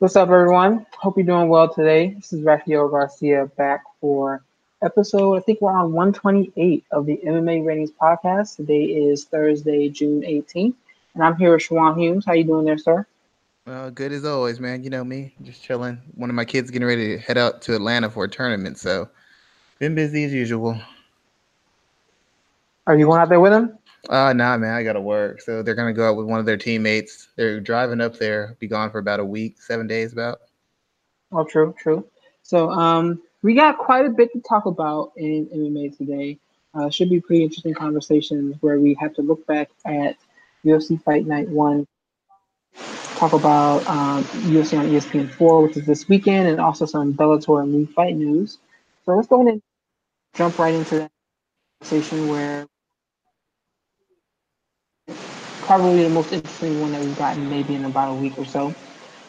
What's 0.00 0.14
up, 0.14 0.28
everyone? 0.28 0.86
Hope 0.96 1.16
you're 1.16 1.26
doing 1.26 1.48
well 1.48 1.74
today. 1.74 2.10
This 2.10 2.32
is 2.32 2.42
Rafael 2.42 2.88
Garcia 2.88 3.46
back 3.56 3.82
for 4.00 4.44
episode, 4.80 5.36
I 5.36 5.40
think 5.40 5.60
we're 5.60 5.72
on 5.72 5.92
128 5.92 6.84
of 6.92 7.04
the 7.04 7.16
MMA 7.16 7.66
Ratings 7.66 7.90
Podcast. 7.90 8.54
Today 8.54 8.84
is 8.84 9.24
Thursday, 9.24 9.88
June 9.88 10.22
18th, 10.22 10.74
and 11.14 11.24
I'm 11.24 11.36
here 11.36 11.50
with 11.50 11.62
Shawan 11.62 11.98
Humes. 11.98 12.24
How 12.24 12.34
you 12.34 12.44
doing 12.44 12.64
there, 12.64 12.78
sir? 12.78 13.04
Well, 13.66 13.90
good 13.90 14.12
as 14.12 14.24
always, 14.24 14.60
man. 14.60 14.84
You 14.84 14.90
know 14.90 15.02
me, 15.02 15.34
just 15.42 15.64
chilling. 15.64 16.00
One 16.14 16.30
of 16.30 16.36
my 16.36 16.44
kids 16.44 16.70
getting 16.70 16.86
ready 16.86 17.16
to 17.16 17.18
head 17.18 17.36
out 17.36 17.60
to 17.62 17.74
Atlanta 17.74 18.08
for 18.08 18.22
a 18.22 18.28
tournament, 18.28 18.78
so 18.78 19.08
been 19.80 19.96
busy 19.96 20.22
as 20.22 20.32
usual. 20.32 20.80
Are 22.86 22.96
you 22.96 23.06
going 23.06 23.20
out 23.20 23.30
there 23.30 23.40
with 23.40 23.52
him? 23.52 23.76
Uh 24.08 24.32
nah, 24.32 24.56
man. 24.56 24.74
I 24.74 24.82
gotta 24.82 25.00
work, 25.00 25.40
so 25.40 25.62
they're 25.62 25.74
gonna 25.74 25.92
go 25.92 26.08
out 26.08 26.16
with 26.16 26.26
one 26.26 26.40
of 26.40 26.46
their 26.46 26.56
teammates. 26.56 27.28
They're 27.36 27.60
driving 27.60 28.00
up 28.00 28.16
there, 28.16 28.56
be 28.58 28.66
gone 28.66 28.90
for 28.90 28.98
about 28.98 29.20
a 29.20 29.24
week, 29.24 29.60
seven 29.60 29.86
days, 29.86 30.12
about. 30.12 30.38
Oh, 31.32 31.44
true, 31.44 31.74
true. 31.78 32.06
So, 32.42 32.70
um, 32.70 33.20
we 33.42 33.54
got 33.54 33.78
quite 33.78 34.06
a 34.06 34.10
bit 34.10 34.32
to 34.32 34.40
talk 34.40 34.66
about 34.66 35.12
in 35.16 35.46
MMA 35.46 35.96
today. 35.96 36.38
Uh, 36.74 36.88
should 36.90 37.10
be 37.10 37.20
pretty 37.20 37.42
interesting 37.42 37.74
conversations 37.74 38.56
where 38.60 38.78
we 38.78 38.94
have 38.94 39.14
to 39.14 39.22
look 39.22 39.46
back 39.46 39.68
at 39.84 40.16
UFC 40.64 41.02
Fight 41.02 41.26
Night 41.26 41.48
One 41.48 41.86
talk 43.18 43.32
about 43.32 43.86
um, 43.88 44.22
UFC 44.24 44.78
on 44.78 44.86
ESPN4, 44.86 45.62
which 45.62 45.76
is 45.76 45.86
this 45.86 46.08
weekend, 46.08 46.48
and 46.48 46.60
also 46.60 46.86
some 46.86 47.12
Bellator 47.14 47.62
and 47.62 47.72
new 47.72 47.86
fight 47.86 48.16
news. 48.16 48.58
So 49.04 49.16
let's 49.16 49.26
go 49.26 49.42
ahead 49.42 49.54
and 49.54 49.62
jump 50.34 50.58
right 50.58 50.74
into 50.74 50.98
that 51.00 51.10
conversation 51.80 52.28
where 52.28 52.66
probably 55.68 56.02
the 56.02 56.08
most 56.08 56.32
interesting 56.32 56.80
one 56.80 56.92
that 56.92 57.02
we've 57.02 57.18
gotten 57.18 57.50
maybe 57.50 57.74
in 57.74 57.84
about 57.84 58.10
a 58.10 58.14
week 58.14 58.38
or 58.38 58.46
so, 58.46 58.74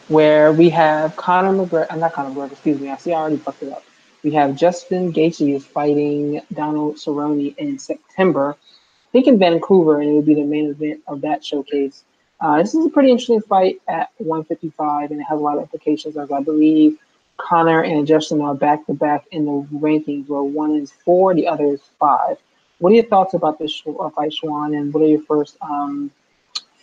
where 0.07 0.53
we 0.53 0.69
have 0.69 1.13
Conor 1.17 1.51
McGregor, 1.51 1.85
uh, 1.89 1.97
not 1.97 2.13
Conor 2.13 2.33
McGregor, 2.33 2.53
excuse 2.53 2.79
me, 2.79 2.89
I 2.89 2.95
see 2.95 3.11
I 3.11 3.19
already 3.19 3.35
fucked 3.35 3.61
it 3.61 3.73
up. 3.73 3.83
We 4.23 4.31
have 4.31 4.55
Justin 4.55 5.11
Gaethje 5.11 5.53
is 5.53 5.65
fighting 5.65 6.41
Donald 6.53 6.95
Cerrone 6.95 7.53
in 7.57 7.77
September, 7.77 8.55
I 8.55 9.11
think 9.11 9.27
in 9.27 9.37
Vancouver, 9.37 9.99
and 9.99 10.09
it 10.09 10.13
will 10.13 10.21
be 10.21 10.33
the 10.33 10.45
main 10.45 10.69
event 10.69 11.01
of 11.07 11.19
that 11.21 11.43
showcase. 11.43 12.05
Uh, 12.39 12.59
this 12.59 12.73
is 12.73 12.85
a 12.85 12.89
pretty 12.89 13.11
interesting 13.11 13.41
fight 13.41 13.81
at 13.89 14.09
155, 14.19 15.11
and 15.11 15.19
it 15.19 15.23
has 15.25 15.37
a 15.37 15.43
lot 15.43 15.57
of 15.57 15.63
implications, 15.63 16.15
as 16.15 16.31
I 16.31 16.39
believe 16.39 16.97
Conor 17.35 17.83
and 17.83 18.07
Justin 18.07 18.39
are 18.39 18.55
back 18.55 18.85
to 18.85 18.93
back 18.93 19.25
in 19.31 19.43
the 19.43 19.67
rankings, 19.77 20.29
where 20.29 20.41
one 20.41 20.77
is 20.77 20.93
four, 21.03 21.35
the 21.35 21.49
other 21.49 21.65
is 21.65 21.81
five. 21.99 22.37
What 22.77 22.93
are 22.93 22.95
your 22.95 23.03
thoughts 23.03 23.33
about 23.33 23.59
this 23.59 23.83
uh, 23.85 24.09
fight, 24.11 24.31
Schwan, 24.31 24.73
and 24.77 24.93
what 24.93 25.03
are 25.03 25.07
your 25.07 25.23
first 25.23 25.57
um, 25.61 26.09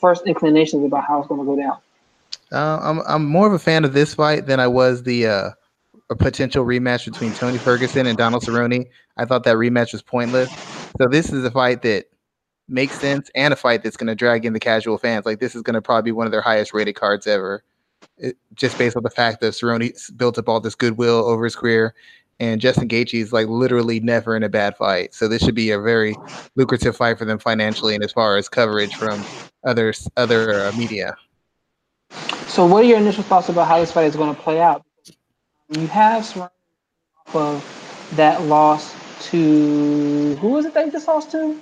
first 0.01 0.27
inclinations 0.27 0.85
about 0.85 1.05
how 1.05 1.21
it's 1.21 1.29
going 1.29 1.41
to 1.41 1.47
go 1.47 1.57
down? 1.57 1.79
Uh, 2.53 2.79
I'm 2.83 3.01
I'm 3.07 3.27
more 3.27 3.47
of 3.47 3.53
a 3.53 3.59
fan 3.59 3.85
of 3.85 3.93
this 3.93 4.15
fight 4.15 4.47
than 4.47 4.61
I 4.61 4.67
was 4.67 5.03
the 5.03 5.27
uh, 5.27 5.51
a 6.11 6.17
potential 6.17 6.65
rematch 6.65 7.11
between 7.11 7.33
Tony 7.33 7.59
Ferguson 7.59 8.07
and 8.07 8.17
Donald 8.17 8.45
Cerrone. 8.45 8.87
I 9.17 9.25
thought 9.25 9.45
that 9.45 9.57
rematch 9.57 9.93
was 9.93 10.03
pointless. 10.03 10.51
So 10.99 11.09
this 11.09 11.33
is 11.33 11.45
a 11.45 11.51
fight 11.51 11.83
that 11.83 12.07
makes 12.69 12.99
sense 12.99 13.31
and 13.35 13.53
a 13.53 13.57
fight 13.57 13.83
that's 13.83 13.97
going 13.97 14.09
to 14.09 14.15
drag 14.15 14.45
in 14.45 14.53
the 14.53 14.61
casual 14.61 14.99
fans. 14.99 15.27
Like 15.27 15.41
this 15.41 15.55
is 15.55 15.63
going 15.63 15.75
to 15.75 15.83
probably 15.83 16.11
be 16.11 16.13
one 16.13 16.27
of 16.27 16.33
their 16.33 16.43
highest 16.43 16.73
rated 16.73 16.95
cards 16.95 17.27
ever, 17.27 17.65
it, 18.19 18.37
just 18.55 18.79
based 18.79 18.97
on 18.97 19.03
the 19.03 19.11
fact 19.11 19.41
that 19.41 19.55
Cerrone 19.55 20.17
built 20.17 20.39
up 20.39 20.49
all 20.49 20.61
this 20.61 20.75
goodwill 20.75 21.25
over 21.27 21.45
his 21.45 21.57
career, 21.57 21.95
and 22.39 22.61
Justin 22.61 22.89
Gaethje 22.89 23.21
is 23.21 23.33
like 23.33 23.49
literally 23.49 24.01
never 24.01 24.37
in 24.37 24.43
a 24.43 24.49
bad 24.49 24.77
fight. 24.77 25.15
So 25.15 25.27
this 25.27 25.43
should 25.43 25.55
be 25.55 25.71
a 25.71 25.81
very 25.81 26.15
lucrative 26.55 26.97
fight 26.97 27.19
for 27.19 27.25
them 27.25 27.39
financially 27.39 27.95
and 27.95 28.05
as 28.05 28.13
far 28.13 28.37
as 28.37 28.49
coverage 28.49 28.95
from 28.95 29.25
other 29.67 29.93
other 30.17 30.67
uh, 30.67 30.73
media. 30.73 31.17
So, 32.47 32.65
what 32.65 32.85
are 32.85 32.87
your 32.87 32.99
initial 32.99 33.25
thoughts 33.25 33.49
about 33.49 33.69
how 33.69 33.79
this 33.79 33.93
fight 33.93 34.07
is 34.07 34.17
going 34.17 34.35
to 34.35 34.41
play 34.41 34.61
out? 34.61 34.85
You 35.69 35.87
have 35.89 36.23
Cerrone 36.23 36.51
off 37.27 37.37
of 37.37 38.13
that 38.17 38.43
loss 38.43 38.95
to 39.31 40.37
who 40.37 40.49
was 40.49 40.65
it 40.65 40.75
that 40.75 40.87
he 40.87 40.91
just 40.91 41.09
lost 41.09 41.31
to? 41.33 41.61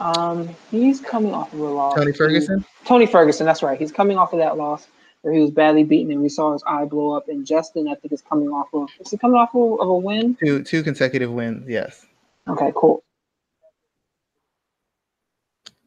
Um, 0.00 0.48
he's 0.70 1.00
coming 1.00 1.32
off 1.32 1.52
of 1.52 1.60
a 1.60 1.62
loss. 1.62 1.94
Tony 1.94 2.12
Ferguson. 2.12 2.64
Tony 2.84 3.06
Ferguson, 3.06 3.46
that's 3.46 3.62
right. 3.62 3.78
He's 3.78 3.92
coming 3.92 4.18
off 4.18 4.32
of 4.32 4.40
that 4.40 4.56
loss 4.56 4.88
where 5.22 5.32
he 5.32 5.40
was 5.40 5.50
badly 5.50 5.84
beaten, 5.84 6.12
and 6.12 6.20
we 6.20 6.28
saw 6.28 6.52
his 6.52 6.62
eye 6.66 6.84
blow 6.84 7.12
up. 7.12 7.28
And 7.28 7.46
Justin, 7.46 7.88
I 7.88 7.94
think, 7.94 8.12
is 8.12 8.22
coming 8.22 8.48
off 8.48 8.68
of. 8.74 8.90
Is 9.00 9.10
he 9.10 9.16
coming 9.16 9.36
off 9.36 9.54
of, 9.54 9.80
of 9.80 9.88
a 9.88 9.94
win? 9.94 10.36
Two 10.36 10.62
two 10.62 10.82
consecutive 10.82 11.30
wins. 11.30 11.68
Yes. 11.68 12.04
Okay. 12.48 12.72
Cool. 12.74 13.02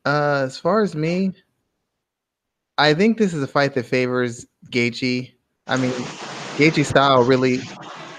Uh, 0.08 0.44
as 0.46 0.58
far 0.58 0.82
as 0.82 0.96
me, 0.96 1.34
I 2.78 2.94
think 2.94 3.18
this 3.18 3.34
is 3.34 3.44
a 3.44 3.48
fight 3.48 3.74
that 3.74 3.86
favors 3.86 4.46
Gaethje. 4.72 5.34
I 5.68 5.76
mean, 5.76 5.92
Gaethje's 6.56 6.88
style 6.88 7.26
really 7.26 7.60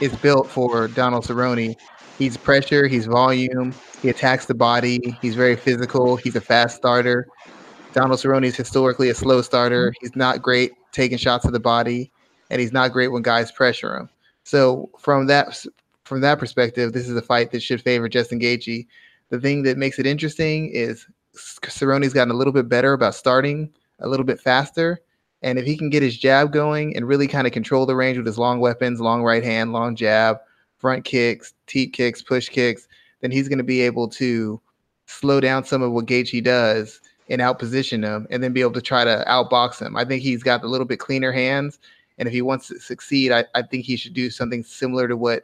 is 0.03 0.15
built 0.16 0.50
for 0.50 0.88
Donald 0.88 1.25
Cerrone. 1.25 1.75
He's 2.19 2.37
pressure, 2.37 2.88
he's 2.88 3.06
volume, 3.06 3.72
he 4.03 4.10
attacks 4.10 4.44
the 4.44 4.54
body. 4.54 5.16
He's 5.22 5.34
very 5.34 5.56
physical. 5.56 6.16
He's 6.16 6.37
a 6.37 6.43
fast 6.43 6.77
starter. 6.77 7.27
Donald 7.94 8.21
Cerrone 8.21 8.44
is 8.44 8.54
historically 8.54 9.09
a 9.09 9.15
slow 9.15 9.41
starter. 9.41 9.94
He's 10.03 10.15
not 10.15 10.43
great 10.43 10.72
taking 10.93 11.16
shots 11.16 11.47
to 11.47 11.50
the 11.50 11.59
body, 11.59 12.12
and 12.50 12.60
he's 12.60 12.72
not 12.72 12.93
great 12.93 13.09
when 13.09 13.22
guys 13.22 13.50
pressure 13.50 13.97
him. 13.97 14.10
So 14.44 14.91
from 14.98 15.27
that 15.28 15.65
from 16.04 16.21
that 16.21 16.38
perspective, 16.38 16.93
this 16.93 17.09
is 17.09 17.16
a 17.16 17.22
fight 17.22 17.50
that 17.53 17.62
should 17.62 17.81
favor 17.81 18.10
Justin 18.10 18.41
Gaethje. 18.41 18.87
The 19.31 19.41
thing 19.41 19.62
that 19.62 19.78
makes 19.78 19.98
it 19.98 20.06
interesting 20.06 20.69
is 20.71 21.06
Cerrone's 21.38 22.12
gotten 22.12 22.31
a 22.32 22.37
little 22.37 22.53
bit 22.53 22.69
better 22.69 22.93
about 22.93 23.15
starting 23.15 23.71
a 24.00 24.09
little 24.09 24.26
bit 24.26 24.41
faster. 24.41 25.00
And 25.43 25.59
if 25.59 25.66
he 25.66 25.76
can 25.76 25.91
get 25.91 26.03
his 26.03 26.19
jab 26.19 26.53
going 26.53 26.97
and 26.97 27.06
really 27.06 27.28
kind 27.28 27.47
of 27.47 27.53
control 27.53 27.87
the 27.87 27.94
range 27.94 28.16
with 28.16 28.26
his 28.26 28.38
long 28.38 28.60
weapons, 28.60 29.00
long 29.00 29.22
right 29.22 29.44
hand, 29.44 29.72
long 29.72 29.94
jab, 29.94 30.38
front 30.78 31.04
kicks, 31.04 31.54
teep 31.66 31.93
kicks, 31.93 32.22
push 32.22 32.48
kicks, 32.48 32.88
then 33.21 33.31
he's 33.31 33.48
going 33.48 33.59
to 33.59 33.65
be 33.65 33.81
able 33.81 34.09
to 34.09 34.60
slow 35.06 35.41
down 35.41 35.65
some 35.65 35.82
of 35.82 35.93
what 35.93 36.06
Gaethje 36.06 36.43
does 36.43 37.00
and 37.28 37.41
outposition 37.41 38.04
him, 38.04 38.27
and 38.31 38.43
then 38.43 38.53
be 38.53 38.62
able 38.62 38.72
to 38.72 38.81
try 38.81 39.04
to 39.04 39.25
outbox 39.28 39.81
him. 39.81 39.97
I 39.97 40.04
think 40.04 40.22
he's 40.22 40.43
got 40.43 40.65
a 40.65 40.69
little 40.69 40.87
bit 40.87 40.98
cleaner 40.98 41.31
hands, 41.31 41.78
and 42.16 42.27
if 42.27 42.32
he 42.32 42.43
wants 42.43 42.69
to 42.69 42.81
succeed, 42.81 43.32
I, 43.32 43.44
I 43.54 43.62
think 43.62 43.84
he 43.84 43.97
should 43.97 44.15
do 44.15 44.31
something 44.31 44.62
similar 44.62 45.09
to 45.09 45.16
what 45.16 45.43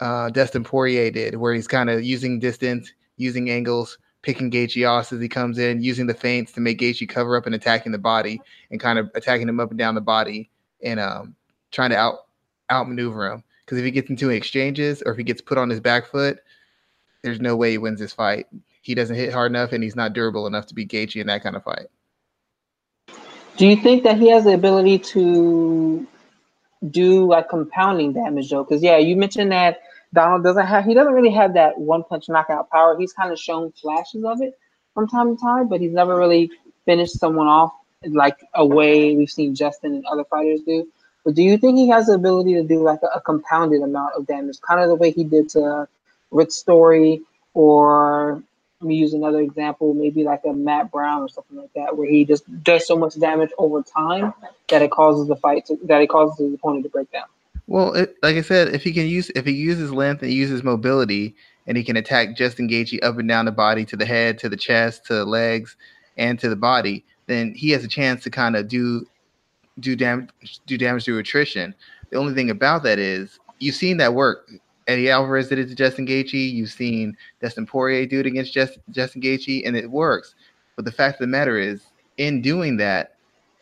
uh, 0.00 0.28
Dustin 0.30 0.62
Poirier 0.62 1.10
did, 1.10 1.36
where 1.36 1.54
he's 1.54 1.66
kind 1.66 1.88
of 1.88 2.04
using 2.04 2.38
distance, 2.38 2.92
using 3.16 3.50
angles, 3.50 3.98
picking 4.26 4.50
Gaethje 4.50 4.90
off 4.90 5.12
as 5.12 5.20
he 5.20 5.28
comes 5.28 5.56
in, 5.56 5.80
using 5.80 6.08
the 6.08 6.12
feints 6.12 6.50
to 6.52 6.60
make 6.60 6.80
Gaethje 6.80 7.08
cover 7.08 7.36
up 7.36 7.46
and 7.46 7.54
attacking 7.54 7.92
the 7.92 7.98
body, 7.98 8.42
and 8.72 8.80
kind 8.80 8.98
of 8.98 9.08
attacking 9.14 9.48
him 9.48 9.60
up 9.60 9.70
and 9.70 9.78
down 9.78 9.94
the 9.94 10.00
body, 10.00 10.50
and 10.82 10.98
um, 10.98 11.36
trying 11.70 11.90
to 11.90 11.96
out 11.96 12.26
outmaneuver 12.68 13.30
him. 13.30 13.44
Because 13.64 13.78
if 13.78 13.84
he 13.84 13.92
gets 13.92 14.10
into 14.10 14.30
exchanges 14.30 15.00
or 15.06 15.12
if 15.12 15.18
he 15.18 15.22
gets 15.22 15.40
put 15.40 15.58
on 15.58 15.70
his 15.70 15.78
back 15.78 16.06
foot, 16.06 16.40
there's 17.22 17.40
no 17.40 17.54
way 17.54 17.70
he 17.70 17.78
wins 17.78 18.00
this 18.00 18.12
fight. 18.12 18.48
He 18.82 18.96
doesn't 18.96 19.14
hit 19.14 19.32
hard 19.32 19.52
enough, 19.52 19.70
and 19.70 19.82
he's 19.82 19.94
not 19.94 20.12
durable 20.12 20.48
enough 20.48 20.66
to 20.66 20.74
be 20.74 20.84
Gaethje 20.84 21.20
in 21.20 21.28
that 21.28 21.44
kind 21.44 21.54
of 21.54 21.62
fight. 21.62 21.86
Do 23.56 23.64
you 23.64 23.76
think 23.76 24.02
that 24.02 24.18
he 24.18 24.28
has 24.30 24.42
the 24.42 24.54
ability 24.54 24.98
to 24.98 26.04
do 26.90 27.26
like 27.26 27.48
compounding 27.48 28.12
damage 28.12 28.50
though? 28.50 28.64
Because 28.64 28.82
yeah, 28.82 28.96
you 28.98 29.16
mentioned 29.16 29.52
that 29.52 29.82
Donald 30.16 30.42
doesn't 30.42 30.66
have 30.66 30.86
he 30.86 30.94
doesn't 30.94 31.12
really 31.12 31.30
have 31.30 31.54
that 31.54 31.78
one 31.78 32.02
punch 32.02 32.28
knockout 32.28 32.70
power. 32.70 32.98
He's 32.98 33.12
kind 33.12 33.30
of 33.30 33.38
shown 33.38 33.70
flashes 33.72 34.24
of 34.24 34.40
it 34.40 34.58
from 34.94 35.06
time 35.06 35.36
to 35.36 35.40
time, 35.40 35.68
but 35.68 35.80
he's 35.80 35.92
never 35.92 36.16
really 36.16 36.50
finished 36.86 37.20
someone 37.20 37.46
off 37.46 37.72
like 38.08 38.38
a 38.54 38.64
way 38.64 39.14
we've 39.14 39.30
seen 39.30 39.54
Justin 39.54 39.94
and 39.94 40.06
other 40.06 40.24
fighters 40.24 40.60
do. 40.62 40.88
But 41.24 41.34
do 41.34 41.42
you 41.42 41.58
think 41.58 41.76
he 41.76 41.88
has 41.90 42.06
the 42.06 42.14
ability 42.14 42.54
to 42.54 42.62
do 42.62 42.82
like 42.82 43.00
a, 43.02 43.18
a 43.18 43.20
compounded 43.20 43.82
amount 43.82 44.14
of 44.14 44.26
damage, 44.26 44.60
kind 44.62 44.80
of 44.80 44.88
the 44.88 44.94
way 44.94 45.10
he 45.10 45.22
did 45.22 45.50
to 45.50 45.86
Rick 46.30 46.50
Story, 46.50 47.20
or 47.52 48.42
let 48.80 48.88
me 48.88 48.94
use 48.94 49.12
another 49.12 49.40
example, 49.40 49.92
maybe 49.92 50.24
like 50.24 50.42
a 50.44 50.52
Matt 50.52 50.90
Brown 50.90 51.22
or 51.22 51.28
something 51.28 51.58
like 51.58 51.72
that, 51.74 51.96
where 51.96 52.08
he 52.08 52.24
just 52.24 52.44
does 52.62 52.86
so 52.86 52.96
much 52.96 53.18
damage 53.18 53.50
over 53.58 53.82
time 53.82 54.32
that 54.68 54.80
it 54.80 54.90
causes 54.90 55.28
the 55.28 55.36
fight 55.36 55.66
to, 55.66 55.78
that 55.84 56.00
it 56.00 56.08
causes 56.08 56.38
the 56.38 56.54
opponent 56.54 56.84
to 56.84 56.90
break 56.90 57.10
down. 57.12 57.26
Well, 57.66 57.94
it, 57.94 58.16
like 58.22 58.36
I 58.36 58.42
said, 58.42 58.68
if 58.74 58.82
he 58.82 58.92
can 58.92 59.06
use 59.06 59.30
if 59.34 59.44
he 59.44 59.52
uses 59.52 59.92
length 59.92 60.22
and 60.22 60.32
uses 60.32 60.62
mobility, 60.62 61.34
and 61.66 61.76
he 61.76 61.82
can 61.82 61.96
attack 61.96 62.36
Justin 62.36 62.68
Gaethje 62.68 63.02
up 63.02 63.18
and 63.18 63.28
down 63.28 63.44
the 63.44 63.52
body, 63.52 63.84
to 63.86 63.96
the 63.96 64.06
head, 64.06 64.38
to 64.38 64.48
the 64.48 64.56
chest, 64.56 65.04
to 65.06 65.14
the 65.14 65.24
legs, 65.24 65.76
and 66.16 66.38
to 66.38 66.48
the 66.48 66.56
body, 66.56 67.04
then 67.26 67.52
he 67.54 67.70
has 67.70 67.84
a 67.84 67.88
chance 67.88 68.22
to 68.24 68.30
kind 68.30 68.56
of 68.56 68.68
do 68.68 69.06
do 69.80 69.96
damage 69.96 70.60
do 70.66 70.78
damage 70.78 71.04
through 71.04 71.18
attrition. 71.18 71.74
The 72.10 72.18
only 72.18 72.34
thing 72.34 72.50
about 72.50 72.82
that 72.84 72.98
is 72.98 73.38
you've 73.58 73.74
seen 73.74 73.96
that 73.98 74.14
work. 74.14 74.50
Eddie 74.86 75.10
Alvarez 75.10 75.48
did 75.48 75.58
it 75.58 75.66
to 75.66 75.74
Justin 75.74 76.06
Gaethje. 76.06 76.52
You've 76.52 76.70
seen 76.70 77.16
Dustin 77.42 77.66
Poirier 77.66 78.06
do 78.06 78.20
it 78.20 78.26
against 78.26 78.52
Just, 78.52 78.78
Justin 78.90 79.20
Gaethje, 79.20 79.66
and 79.66 79.76
it 79.76 79.90
works. 79.90 80.36
But 80.76 80.84
the 80.84 80.92
fact 80.92 81.16
of 81.16 81.20
the 81.20 81.26
matter 81.26 81.58
is, 81.58 81.82
in 82.18 82.40
doing 82.40 82.76
that, 82.76 83.16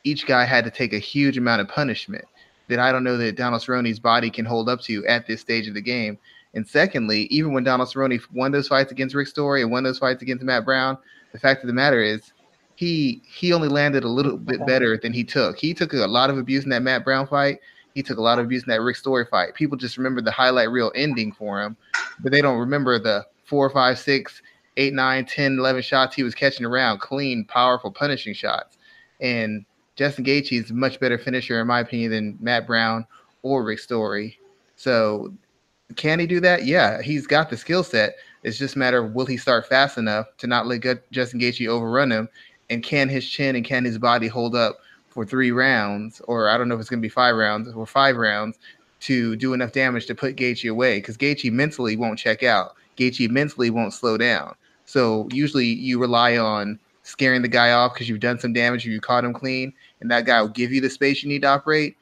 each 0.05 0.27
guy 0.27 0.45
had 0.45 0.65
to 0.65 0.71
take 0.71 0.93
a 0.93 0.99
huge 0.99 1.39
amount 1.39 1.62
of 1.62 1.69
punishment 1.69 2.27
that 2.69 2.79
I 2.79 2.93
don't 2.93 3.05
know 3.05 3.17
that 3.17 3.37
Donald 3.37 3.63
Cerrone's 3.63 3.99
body 3.99 4.31
can 4.31 4.45
hold 4.45 4.69
up 4.69 4.81
to 4.83 5.07
at 5.07 5.27
this 5.27 5.41
stage 5.41 5.69
of 5.69 5.75
the 5.75 5.81
game. 5.81 6.19
And 6.55 6.67
secondly, 6.67 7.23
even 7.31 7.53
when 7.53 7.65
Donald 7.65 7.89
Cerrone 7.89 8.21
won 8.33 8.53
those 8.53 8.69
fights 8.69 8.93
against 8.93 9.15
Rick 9.15 9.29
Story 9.29 9.63
and 9.63 9.71
won 9.71 9.83
those 9.83 9.99
fights 9.99 10.23
against 10.23 10.45
Matt 10.45 10.65
Brown, 10.65 10.97
the 11.33 11.39
fact 11.39 11.63
of 11.63 11.67
the 11.67 11.73
matter 11.73 12.01
is, 12.01 12.33
he 12.77 13.23
he 13.25 13.53
only 13.53 13.69
landed 13.69 14.03
a 14.03 14.09
little 14.09 14.37
bit 14.37 14.65
better 14.67 14.97
than 14.97 15.13
he 15.13 15.23
took. 15.23 15.59
He 15.59 15.75
took 15.75 15.93
a 15.93 15.99
lot 16.07 16.31
of 16.31 16.39
abuse 16.39 16.65
in 16.65 16.71
that 16.71 16.83
Matt 16.83 17.05
Brown 17.05 17.27
fight. 17.27 17.61
He 17.95 18.03
took 18.03 18.19
a 18.19 18.23
lot 18.23 18.39
of 18.41 18.47
abuse 18.47 18.65
in 18.65 18.71
that 18.71 18.81
Rick 18.81 18.97
Story 18.97 19.25
fight. 19.31 19.55
People 19.55 19.77
just 19.77 19.97
remember 19.97 20.21
the 20.21 20.33
highlight 20.33 20.71
reel 20.71 20.91
ending 20.97 21.31
for 21.33 21.63
him, 21.63 21.77
but 22.21 22.33
they 22.33 22.41
don't 22.41 22.59
remember 22.59 22.99
the 22.99 23.25
four, 23.45 23.71
five, 23.71 23.99
six, 23.99 24.43
eight, 24.77 24.93
nine, 24.95 25.25
10, 25.25 25.59
11 25.59 25.83
shots 25.83 26.17
he 26.17 26.23
was 26.23 26.35
catching 26.35 26.67
around, 26.67 26.99
clean, 26.99 27.45
powerful, 27.45 27.93
punishing 27.93 28.35
shots. 28.35 28.79
And 29.21 29.65
Justin 29.96 30.25
Gaethje 30.25 30.61
is 30.61 30.70
a 30.70 30.75
much 30.75 30.99
better 31.00 31.19
finisher, 31.19 31.61
in 31.61 31.67
my 31.67 31.81
opinion, 31.81 32.11
than 32.11 32.38
Matt 32.41 32.67
Brown 32.67 33.06
or 33.43 33.62
Rick 33.62 33.79
Story. 33.79 34.38
So 34.76 35.32
can 35.96 36.19
he 36.19 36.26
do 36.26 36.41
that? 36.41 36.64
Yeah, 36.64 37.02
he's 37.02 37.26
got 37.26 37.50
the 37.50 37.56
skill 37.56 37.85
set. 37.85 38.17
It's 38.43 38.58
just 38.58 38.76
a 38.76 38.79
matter 38.79 39.05
of 39.05 39.14
will 39.14 39.26
he 39.26 39.37
start 39.37 39.67
fast 39.67 39.96
enough 39.96 40.26
to 40.38 40.46
not 40.46 40.67
let 40.67 41.11
Justin 41.11 41.41
Gaethje 41.41 41.69
overrun 41.69 42.11
him, 42.11 42.29
and 42.70 42.82
can 42.82 43.08
his 43.08 43.29
chin 43.29 43.56
and 43.56 43.64
can 43.64 43.85
his 43.85 43.99
body 43.99 44.26
hold 44.26 44.55
up 44.55 44.79
for 45.08 45.25
three 45.25 45.52
rounds, 45.52 46.20
or 46.26 46.49
I 46.49 46.58
don't 46.58 46.69
know 46.69 46.75
if 46.75 46.81
it's 46.81 46.91
going 46.91 47.00
to 47.00 47.06
be 47.06 47.08
five 47.08 47.37
rounds 47.37 47.73
or 47.73 47.87
five 47.87 48.17
rounds 48.17 48.58
to 49.00 49.37
do 49.37 49.52
enough 49.52 49.73
damage 49.73 50.06
to 50.06 50.14
put 50.14 50.37
Gaethje 50.37 50.70
away 50.70 50.99
because 50.99 51.17
Gaethje 51.17 51.52
mentally 51.52 51.96
won't 51.96 52.19
check 52.19 52.43
out. 52.43 52.75
Gaethje 52.96 53.31
mentally 53.31 53.70
won't 53.70 53.93
slow 53.93 54.17
down. 54.17 54.55
So 54.87 55.29
usually 55.31 55.67
you 55.67 56.00
rely 56.00 56.37
on 56.37 56.79
scaring 57.05 57.43
the 57.43 57.49
guy 57.49 57.71
off 57.71 57.95
because 57.95 58.09
you've 58.09 58.21
done 58.21 58.41
some 58.41 58.53
damage 58.53 58.85
or 58.87 58.91
you 58.91 59.01
caught 59.01 59.25
him 59.25 59.33
clean, 59.33 59.73
and 60.01 60.11
that 60.11 60.27
guy 60.27 60.41
will 60.43 60.49
give 60.49 60.73
you 60.73 60.81
the 60.81 60.91
space 60.91 61.23
you 61.23 61.29
need 61.29 61.43
to 61.43 61.49
operate. 61.49 61.97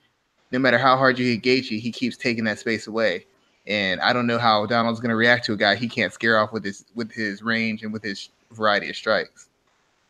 No 0.50 0.58
matter 0.58 0.78
how 0.78 0.96
hard 0.96 1.18
you 1.18 1.26
hit 1.26 1.42
Gaethje, 1.42 1.78
he 1.80 1.92
keeps 1.92 2.16
taking 2.16 2.44
that 2.44 2.58
space 2.58 2.86
away. 2.86 3.26
And 3.66 4.00
I 4.00 4.12
don't 4.12 4.26
know 4.26 4.38
how 4.38 4.66
Donald's 4.66 5.00
going 5.00 5.10
to 5.10 5.16
react 5.16 5.44
to 5.46 5.52
a 5.52 5.56
guy 5.56 5.76
he 5.76 5.88
can't 5.88 6.12
scare 6.12 6.38
off 6.38 6.52
with 6.52 6.64
his 6.64 6.84
with 6.94 7.12
his 7.12 7.42
range 7.42 7.82
and 7.82 7.92
with 7.92 8.02
his 8.02 8.30
variety 8.50 8.90
of 8.90 8.96
strikes. 8.96 9.48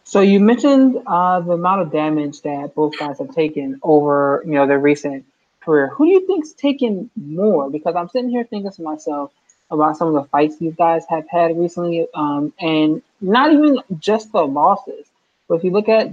So 0.04 0.20
you 0.20 0.40
mentioned 0.40 0.98
uh, 1.06 1.40
the 1.40 1.52
amount 1.52 1.82
of 1.82 1.92
damage 1.92 2.42
that 2.42 2.74
both 2.74 2.98
guys 2.98 3.18
have 3.18 3.34
taken 3.34 3.78
over, 3.82 4.42
you 4.44 4.52
know, 4.52 4.66
their 4.66 4.78
recent 4.78 5.24
career. 5.60 5.88
Who 5.88 6.06
do 6.06 6.12
you 6.12 6.26
think's 6.26 6.52
taken 6.52 7.08
more? 7.14 7.70
Because 7.70 7.94
I'm 7.94 8.08
sitting 8.08 8.30
here 8.30 8.44
thinking 8.44 8.72
to 8.72 8.82
myself 8.82 9.32
about 9.70 9.96
some 9.96 10.08
of 10.08 10.14
the 10.14 10.24
fights 10.24 10.58
these 10.58 10.74
guys 10.74 11.04
have 11.08 11.24
had 11.30 11.56
recently, 11.56 12.06
um, 12.14 12.52
and 12.60 13.02
not 13.22 13.52
even 13.52 13.78
just 13.98 14.32
the 14.32 14.46
losses. 14.46 15.06
But 15.48 15.56
if 15.56 15.64
you 15.64 15.70
look 15.70 15.88
at 15.88 16.10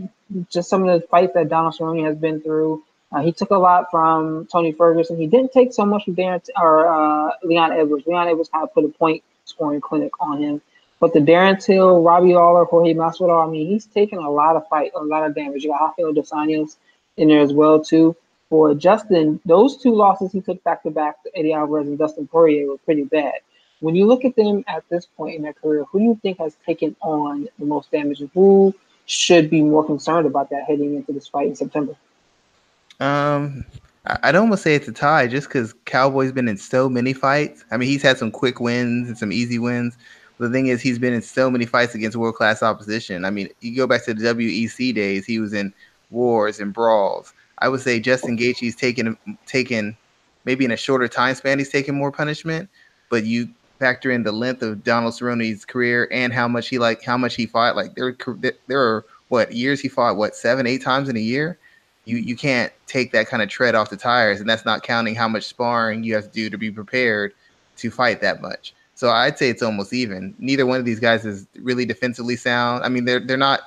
just 0.50 0.70
some 0.70 0.88
of 0.88 1.02
the 1.02 1.08
fights 1.08 1.34
that 1.34 1.50
Donald 1.50 1.76
Cerrone 1.78 2.06
has 2.06 2.18
been 2.18 2.42
through, 2.42 2.84
uh, 3.12 3.22
he 3.22 3.32
took 3.32 3.50
a 3.50 3.58
lot 3.58 3.90
from 3.90 4.46
Tony 4.48 4.72
Ferguson. 4.72 5.18
He 5.18 5.28
didn't 5.28 5.52
take 5.52 5.74
so 5.74 5.86
much 5.86 6.06
from 6.06 6.16
Darren 6.16 6.46
or 6.62 6.88
uh, 6.88 7.32
Leon 7.44 7.72
Edwards. 7.72 8.06
Leon 8.06 8.28
Edwards 8.28 8.50
kind 8.50 8.64
of 8.64 8.74
put 8.74 8.86
a 8.86 8.90
point 8.90 9.24
scoring 9.46 9.82
clinic 9.82 10.12
on 10.20 10.42
him. 10.42 10.62
But 11.00 11.14
the 11.14 11.20
Darren 11.20 11.64
Till, 11.64 12.04
Robbie 12.04 12.34
Lawler, 12.34 12.66
Jorge 12.66 12.94
Masvidal, 12.94 13.48
I 13.48 13.50
mean, 13.50 13.68
he's 13.68 13.86
taken 13.86 14.20
a 14.20 14.30
lot 14.30 14.56
of 14.56 14.68
fight, 14.68 14.92
a 14.96 15.04
lot 15.04 15.26
of 15.26 15.34
damage. 15.34 15.64
You 15.64 15.72
got 15.72 15.98
Rafael 15.98 16.14
dos 16.14 16.30
Anjos 16.32 16.76
in 17.18 17.30
there 17.30 17.42
as 17.42 17.54
well 17.54 17.84
too. 17.84 18.16
For 18.50 18.74
Justin, 18.76 19.40
those 19.46 19.78
two 19.78 19.94
losses 19.96 20.32
he 20.32 20.42
took 20.42 20.64
back 20.64 20.84
to 20.84 20.92
back 20.92 21.22
to 21.24 21.32
Eddie 21.36 21.54
Alvarez 21.54 21.88
and 21.88 21.98
Dustin 21.98 22.28
Poirier 22.28 22.68
were 22.68 22.78
pretty 22.80 23.04
bad. 23.04 23.36
When 23.82 23.96
you 23.96 24.06
look 24.06 24.26
at 24.26 24.36
them 24.36 24.64
at 24.68 24.84
this 24.90 25.06
point 25.06 25.36
in 25.36 25.42
their 25.42 25.54
career, 25.54 25.86
who 25.86 26.00
do 26.00 26.06
you 26.06 26.20
think 26.22 26.40
has 26.40 26.58
taken 26.66 26.96
on 27.02 27.48
the 27.58 27.66
most 27.66 27.92
damage, 27.92 28.22
who 28.34 28.74
should 29.06 29.50
be 29.50 29.62
more 29.62 29.86
concerned 29.86 30.28
about 30.28 30.50
that 30.50 30.64
heading 30.66 30.96
into 30.96 31.14
this 31.14 31.28
fight 31.28 31.48
in 31.48 31.56
September? 31.56 31.96
Um, 33.00 33.66
I'd 34.06 34.36
almost 34.36 34.64
say 34.64 34.76
it's 34.76 34.88
a 34.88 34.92
tie, 34.92 35.28
just 35.28 35.48
because 35.48 35.74
Cowboy's 35.86 36.32
been 36.32 36.48
in 36.48 36.58
so 36.58 36.90
many 36.90 37.14
fights. 37.14 37.64
I 37.72 37.78
mean, 37.78 37.88
he's 37.88 38.02
had 38.02 38.18
some 38.18 38.32
quick 38.32 38.60
wins 38.60 39.08
and 39.08 39.18
some 39.18 39.32
easy 39.32 39.60
wins. 39.60 39.98
The 40.40 40.50
thing 40.50 40.68
is, 40.68 40.82
he's 40.82 41.00
been 41.00 41.14
in 41.14 41.22
so 41.22 41.50
many 41.50 41.66
fights 41.66 41.96
against 41.96 42.16
world 42.16 42.36
class 42.36 42.64
opposition. 42.64 43.26
I 43.26 43.30
mean, 43.30 43.50
you 43.60 43.76
go 43.76 43.88
back 43.88 44.06
to 44.06 44.14
the 44.14 44.24
WEC 44.24 44.96
days; 44.96 45.26
he 45.26 45.40
was 45.40 45.54
in 45.54 45.74
wars 46.12 46.60
and 46.60 46.74
brawls. 46.74 47.34
I 47.60 47.68
would 47.68 47.82
say 47.82 48.00
Justin 48.00 48.38
Gaethje's 48.38 48.76
taken 48.76 49.18
taken 49.46 49.98
maybe 50.46 50.64
in 50.64 50.72
a 50.72 50.78
shorter 50.78 51.10
time 51.10 51.36
span. 51.36 51.60
He's 51.60 51.70
taken 51.70 51.94
more 51.94 52.12
punishment, 52.12 52.70
but 53.10 53.26
you 53.26 53.50
factor 53.80 54.12
in 54.12 54.24
the 54.24 54.32
length 54.32 54.62
of 54.62 54.84
Donald 54.84 55.14
Cerrone's 55.14 55.66
career 55.66 56.08
and 56.12 56.34
how 56.34 56.48
much 56.48 56.68
he 56.68 56.78
like 56.78 57.04
how 57.04 57.18
much 57.18 57.36
he 57.36 57.46
fought. 57.46 57.76
Like 57.76 57.96
there, 57.96 58.16
there 58.68 58.82
are 58.82 59.06
what 59.30 59.54
years 59.54 59.80
he 59.80 59.88
fought 59.88 60.18
what 60.18 60.36
seven, 60.36 60.68
eight 60.68 60.84
times 60.84 61.10
in 61.10 61.18
a 61.18 61.22
year. 61.22 61.58
You 62.06 62.18
you 62.18 62.36
can't 62.36 62.72
take 62.88 63.12
that 63.14 63.28
kind 63.28 63.42
of 63.42 63.50
tread 63.50 63.76
off 63.76 63.90
the 63.90 63.98
tires, 63.98 64.40
and 64.40 64.50
that's 64.50 64.66
not 64.66 64.84
counting 64.84 65.16
how 65.16 65.28
much 65.28 65.46
sparring 65.46 66.04
you 66.04 66.14
have 66.16 66.26
to 66.26 66.32
do 66.32 66.50
to 66.50 66.58
be 66.58 66.72
prepared 66.72 67.34
to 67.78 67.90
fight 67.90 68.22
that 68.22 68.42
much. 68.42 68.74
So 68.96 69.10
I'd 69.10 69.38
say 69.38 69.50
it's 69.50 69.64
almost 69.64 69.94
even. 69.94 70.36
Neither 70.40 70.66
one 70.66 70.80
of 70.80 70.86
these 70.86 71.00
guys 71.00 71.26
is 71.26 71.48
really 71.56 71.86
defensively 71.86 72.36
sound. 72.36 72.84
I 72.84 72.90
mean, 72.90 73.06
they're 73.06 73.22
they're 73.22 73.38
not. 73.38 73.62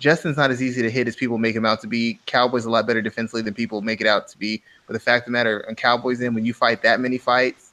Justin's 0.00 0.36
not 0.36 0.50
as 0.50 0.60
easy 0.60 0.82
to 0.82 0.90
hit 0.90 1.06
as 1.06 1.14
people 1.14 1.38
make 1.38 1.54
him 1.54 1.64
out 1.64 1.80
to 1.82 1.86
be. 1.86 2.18
Cowboys 2.26 2.64
a 2.64 2.70
lot 2.70 2.88
better 2.88 3.00
defensively 3.00 3.42
than 3.42 3.54
people 3.54 3.80
make 3.82 4.00
it 4.00 4.08
out 4.08 4.26
to 4.28 4.38
be. 4.38 4.60
But 4.88 4.94
the 4.94 4.98
fact 4.98 5.22
of 5.22 5.24
the 5.26 5.30
matter, 5.30 5.64
on 5.68 5.76
Cowboys, 5.76 6.20
in 6.20 6.34
when 6.34 6.44
you 6.44 6.52
fight 6.52 6.82
that 6.82 6.98
many 6.98 7.18
fights, 7.18 7.71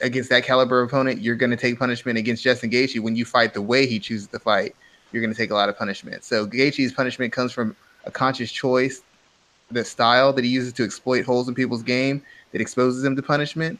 against 0.00 0.30
that 0.30 0.44
caliber 0.44 0.82
opponent, 0.82 1.20
you're 1.20 1.36
going 1.36 1.50
to 1.50 1.56
take 1.56 1.78
punishment 1.78 2.18
against 2.18 2.42
Justin 2.42 2.70
Gaethje. 2.70 3.00
When 3.00 3.16
you 3.16 3.24
fight 3.24 3.54
the 3.54 3.62
way 3.62 3.86
he 3.86 3.98
chooses 3.98 4.28
to 4.28 4.38
fight, 4.38 4.74
you're 5.12 5.22
going 5.22 5.32
to 5.32 5.36
take 5.36 5.50
a 5.50 5.54
lot 5.54 5.68
of 5.68 5.78
punishment. 5.78 6.24
So 6.24 6.46
Gaethje's 6.46 6.92
punishment 6.92 7.32
comes 7.32 7.52
from 7.52 7.76
a 8.04 8.10
conscious 8.10 8.50
choice, 8.50 9.02
the 9.70 9.84
style 9.84 10.32
that 10.32 10.44
he 10.44 10.50
uses 10.50 10.72
to 10.74 10.84
exploit 10.84 11.24
holes 11.24 11.48
in 11.48 11.54
people's 11.54 11.82
game 11.82 12.22
that 12.52 12.60
exposes 12.60 13.04
him 13.04 13.16
to 13.16 13.22
punishment. 13.22 13.78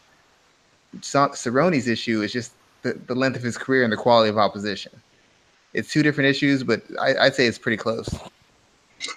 Cerrone's 1.01 1.89
issue 1.89 2.23
is 2.23 2.33
just 2.33 2.53
the, 2.83 2.95
the 3.07 3.15
length 3.15 3.37
of 3.37 3.43
his 3.43 3.59
career 3.59 3.85
and 3.85 3.93
the 3.93 3.97
quality 3.97 4.31
of 4.31 4.39
opposition. 4.39 4.93
It's 5.75 5.93
two 5.93 6.03
different 6.03 6.29
issues, 6.31 6.63
but 6.63 6.83
I, 7.01 7.15
I'd 7.17 7.35
say 7.35 7.47
it's 7.47 7.59
pretty 7.59 7.77
close. 7.77 8.09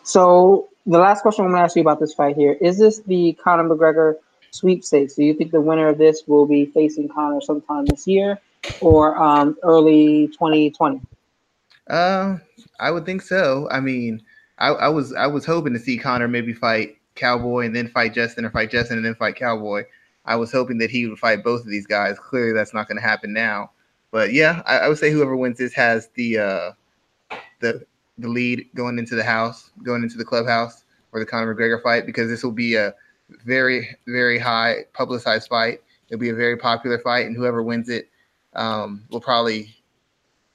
So 0.03 0.69
the 0.85 0.99
last 0.99 1.21
question 1.21 1.45
I'm 1.45 1.51
going 1.51 1.59
to 1.59 1.63
ask 1.65 1.75
you 1.75 1.81
about 1.81 1.99
this 1.99 2.13
fight 2.13 2.35
here 2.35 2.57
is 2.61 2.77
this 2.77 2.99
the 2.99 3.33
Conor 3.33 3.63
McGregor– 3.63 4.15
sweepstakes. 4.51 5.15
Do 5.15 5.23
you 5.23 5.33
think 5.33 5.51
the 5.51 5.61
winner 5.61 5.87
of 5.87 5.97
this 5.97 6.23
will 6.27 6.45
be 6.45 6.65
facing 6.65 7.09
Conor 7.09 7.41
sometime 7.41 7.85
this 7.85 8.05
year 8.05 8.39
or 8.81 9.17
um, 9.21 9.57
early 9.63 10.27
2020? 10.27 11.01
Uh, 11.89 12.37
I 12.79 12.91
would 12.91 13.05
think 13.05 13.21
so. 13.21 13.67
I 13.71 13.79
mean, 13.79 14.21
I, 14.59 14.69
I, 14.69 14.89
was 14.89 15.13
I 15.13 15.27
was 15.27 15.45
hoping 15.45 15.73
to 15.73 15.79
see 15.79 15.97
Conor 15.97 16.27
maybe 16.27 16.53
fight 16.53 16.97
Cowboy 17.15 17.65
and 17.65 17.75
then 17.75 17.87
fight 17.87 18.13
Justin, 18.13 18.45
or 18.45 18.51
fight 18.51 18.71
Justin 18.71 18.97
and 18.97 19.05
then 19.05 19.15
fight 19.15 19.35
Cowboy. 19.35 19.83
I 20.25 20.35
was 20.35 20.51
hoping 20.51 20.77
that 20.77 20.91
he 20.91 21.07
would 21.07 21.17
fight 21.17 21.43
both 21.43 21.61
of 21.61 21.67
these 21.67 21.87
guys. 21.87 22.19
Clearly, 22.19 22.53
that's 22.53 22.73
not 22.73 22.87
going 22.87 22.97
to 22.97 23.03
happen 23.03 23.33
now. 23.33 23.71
But 24.11 24.33
yeah, 24.33 24.61
I, 24.65 24.79
I, 24.79 24.87
would 24.87 24.97
say 24.97 25.09
whoever 25.09 25.35
wins 25.35 25.57
this 25.57 25.73
has 25.73 26.09
the 26.15 26.37
uh, 26.37 26.71
the 27.59 27.85
the 28.17 28.27
lead 28.27 28.67
going 28.75 28.99
into 28.99 29.15
the 29.15 29.23
house, 29.23 29.71
going 29.83 30.03
into 30.03 30.17
the 30.17 30.25
clubhouse 30.25 30.83
for 31.09 31.19
the 31.19 31.25
Conor 31.25 31.55
McGregor 31.55 31.81
fight 31.81 32.05
because 32.05 32.29
this 32.29 32.43
will 32.43 32.51
be 32.51 32.75
a 32.75 32.93
very, 33.45 33.95
very 34.07 34.37
high 34.37 34.85
publicized 34.93 35.49
fight. 35.49 35.81
It'll 36.09 36.19
be 36.19 36.29
a 36.29 36.35
very 36.35 36.57
popular 36.57 36.99
fight, 36.99 37.25
and 37.25 37.35
whoever 37.35 37.63
wins 37.63 37.89
it 37.89 38.09
um, 38.53 39.03
will 39.09 39.21
probably 39.21 39.75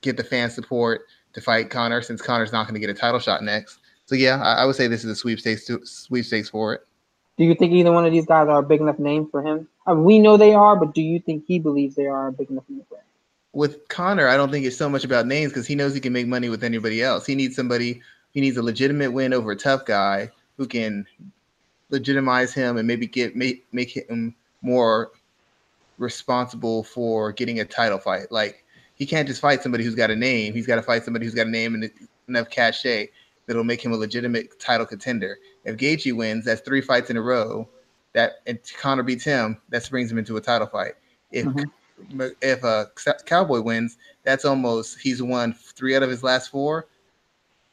get 0.02 0.16
the 0.16 0.25
fan 0.25 0.50
support 0.50 1.02
to 1.33 1.40
fight 1.40 1.71
Conor, 1.71 2.02
since 2.02 2.23
Conor's 2.23 2.52
not 2.52 2.64
going 2.64 2.75
to 2.75 2.80
get 2.80 2.90
a 2.90 2.99
title 2.99 3.21
shot 3.21 3.42
next. 3.42 3.78
So 4.06 4.14
yeah, 4.14 4.40
I, 4.40 4.62
I, 4.62 4.64
would 4.64 4.76
say 4.76 4.87
this 4.87 5.04
is 5.04 5.11
a 5.11 5.16
sweepstakes 5.16 5.68
sweepstakes 5.85 6.49
for 6.49 6.75
it. 6.75 6.87
Do 7.37 7.45
you 7.45 7.54
think 7.54 7.73
either 7.73 7.92
one 7.92 8.06
of 8.06 8.12
these 8.12 8.25
guys 8.25 8.49
are 8.49 8.61
a 8.61 8.62
big 8.62 8.80
enough 8.80 8.99
name 8.99 9.28
for 9.28 9.42
him? 9.42 9.68
I 9.87 9.95
mean, 9.95 10.04
we 10.04 10.18
know 10.18 10.37
they 10.37 10.54
are, 10.54 10.76
but 10.76 10.95
do 10.95 11.02
you 11.02 11.21
think 11.21 11.45
he 11.47 11.59
believes 11.59 11.95
they 11.95 12.06
are 12.06 12.28
a 12.28 12.33
big 12.33 12.50
enough 12.50 12.64
name 12.68 12.83
for 12.88 12.97
him? 12.97 13.04
With 13.52 13.88
Conor, 13.88 14.28
I 14.28 14.37
don't 14.37 14.50
think 14.50 14.64
it's 14.64 14.76
so 14.76 14.88
much 14.88 15.04
about 15.04 15.26
names 15.26 15.52
because 15.52 15.66
he 15.66 15.75
knows 15.75 15.92
he 15.92 16.00
can 16.00 16.12
make 16.12 16.26
money 16.26 16.49
with 16.49 16.64
anybody 16.64 17.02
else. 17.02 17.26
He 17.26 17.35
needs 17.35 17.56
somebody. 17.56 18.00
He 18.30 18.40
needs 18.40 18.56
a 18.56 18.62
legitimate 18.62 19.12
win 19.12 19.33
over 19.33 19.50
a 19.50 19.56
tough 19.56 19.85
guy 19.87 20.30
who 20.56 20.66
can 20.66 21.06
legitimize 21.90 22.52
him 22.52 22.76
and 22.76 22.87
maybe 22.87 23.07
get 23.07 23.37
make 23.37 23.64
make 23.73 23.90
him 23.90 24.35
more 24.62 25.12
responsible 25.99 26.83
for 26.85 27.33
getting 27.33 27.61
a 27.61 27.64
title 27.64 27.99
fight. 27.99 28.31
Like 28.31 28.64
he 28.95 29.07
can't 29.07 29.28
just 29.28 29.40
fight 29.40 29.62
somebody 29.62 29.85
who's 29.85 29.95
got 29.95 30.11
a 30.11 30.16
name. 30.16 30.52
He's 30.52 30.66
got 30.66 30.76
to 30.76 30.83
fight 30.83 31.05
somebody 31.05 31.25
who's 31.25 31.35
got 31.35 31.47
a 31.47 31.50
name 31.50 31.75
and 31.75 31.90
enough 32.28 32.50
cachet 32.50 33.11
that'll 33.47 33.64
make 33.64 33.85
him 33.85 33.93
a 33.93 33.97
legitimate 33.97 34.59
title 34.59 34.87
contender. 34.87 35.38
If 35.64 35.76
Gaethje 35.76 36.14
wins, 36.16 36.45
that's 36.45 36.61
three 36.61 36.81
fights 36.81 37.11
in 37.11 37.16
a 37.16 37.23
row. 37.23 37.69
That 38.12 38.40
and 38.47 38.59
Conor 38.78 39.02
beats 39.02 39.25
him, 39.25 39.61
that 39.69 39.88
brings 39.90 40.11
him 40.11 40.19
into 40.19 40.37
a 40.37 40.40
title 40.40 40.66
fight. 40.66 40.95
If 41.31 41.47
mm-hmm. 41.47 42.28
if 42.40 42.64
a 42.64 42.90
Cowboy 43.26 43.61
wins, 43.61 43.99
that's 44.25 44.45
almost 44.45 44.99
he's 44.99 45.23
won 45.23 45.52
three 45.52 45.95
out 45.95 46.02
of 46.02 46.11
his 46.11 46.23
last 46.23 46.50
four, 46.50 46.87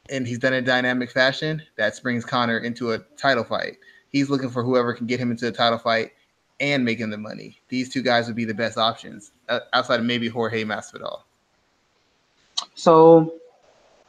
and 0.09 0.27
he's 0.27 0.39
done 0.39 0.53
it 0.53 0.57
in 0.57 0.63
dynamic 0.65 1.11
fashion. 1.11 1.61
That 1.77 1.97
brings 2.03 2.25
Connor 2.25 2.59
into 2.59 2.91
a 2.91 2.99
title 3.17 3.45
fight 3.45 3.77
he's 4.13 4.29
looking 4.29 4.49
for 4.49 4.63
whoever 4.63 4.93
can 4.93 5.07
get 5.07 5.19
him 5.19 5.31
into 5.31 5.47
a 5.47 5.51
title 5.51 5.79
fight 5.79 6.13
and 6.59 6.87
him 6.87 7.09
the 7.09 7.17
money. 7.17 7.59
These 7.67 7.89
two 7.89 8.01
guys 8.01 8.27
would 8.27 8.35
be 8.35 8.45
the 8.45 8.53
best 8.53 8.77
options 8.77 9.31
uh, 9.49 9.59
outside 9.73 9.99
of 9.99 10.05
maybe 10.05 10.29
Jorge 10.29 10.63
Masvidal. 10.63 11.23
So 12.75 13.33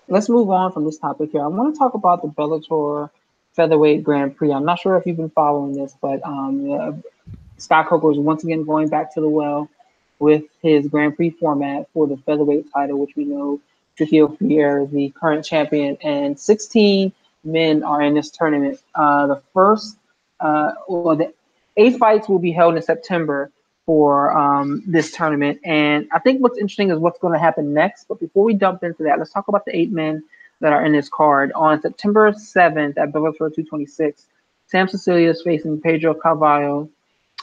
let's 0.06 0.28
move 0.28 0.50
on 0.50 0.70
from 0.70 0.84
this 0.84 0.99
topic 0.99 1.32
here. 1.32 1.42
I 1.42 1.49
want 1.49 1.75
to 1.75 1.78
talk 1.78 1.94
about 1.94 2.23
the 2.23 2.28
Bellator 2.28 3.11
Featherweight 3.54 4.04
Grand 4.04 4.37
Prix. 4.37 4.52
I'm 4.52 4.64
not 4.64 4.78
sure 4.78 4.96
if 4.96 5.06
you've 5.06 5.16
been 5.16 5.30
following 5.30 5.75
this, 5.75 5.96
but 6.00 6.25
um, 6.25 6.70
uh, 6.70 6.92
Scott 7.56 7.87
Coker 7.88 8.12
is 8.12 8.18
once 8.18 8.44
again 8.44 8.64
going 8.64 8.88
back 8.88 9.12
to 9.14 9.20
the 9.20 9.28
well 9.28 9.68
with 10.18 10.44
his 10.62 10.87
Grand 10.87 11.16
Prix 11.16 11.30
format 11.30 11.88
for 11.92 12.06
the 12.06 12.16
featherweight 12.18 12.70
title, 12.73 12.99
which 12.99 13.16
we 13.16 13.25
know 13.25 13.61
Trujillo 13.96 14.37
Freire 14.37 14.80
is 14.80 14.90
the 14.90 15.11
current 15.11 15.44
champion, 15.44 15.96
and 16.02 16.38
16 16.38 17.12
men 17.44 17.82
are 17.82 18.02
in 18.02 18.14
this 18.14 18.30
tournament. 18.30 18.80
Uh, 18.94 19.26
the 19.26 19.42
first, 19.52 19.96
uh, 20.40 20.72
well, 20.88 21.16
the 21.16 21.32
eight 21.76 21.98
fights 21.98 22.28
will 22.28 22.38
be 22.38 22.52
held 22.52 22.76
in 22.76 22.82
September 22.82 23.50
for 23.86 24.36
um, 24.36 24.82
this 24.86 25.12
tournament. 25.12 25.60
And 25.64 26.08
I 26.12 26.18
think 26.18 26.40
what's 26.42 26.58
interesting 26.58 26.90
is 26.90 26.98
what's 26.98 27.18
going 27.18 27.34
to 27.34 27.38
happen 27.38 27.74
next. 27.74 28.08
But 28.08 28.20
before 28.20 28.44
we 28.44 28.54
jump 28.54 28.82
into 28.82 29.02
that, 29.04 29.18
let's 29.18 29.32
talk 29.32 29.48
about 29.48 29.64
the 29.64 29.76
eight 29.76 29.92
men 29.92 30.22
that 30.60 30.72
are 30.72 30.84
in 30.84 30.92
this 30.92 31.08
card. 31.08 31.52
On 31.52 31.80
September 31.80 32.32
7th 32.32 32.96
at 32.96 33.12
Bellator 33.12 33.54
226, 33.54 34.26
Sam 34.66 34.88
Sicilia 34.88 35.30
is 35.30 35.42
facing 35.42 35.80
Pedro 35.80 36.14
Carvalho. 36.14 36.88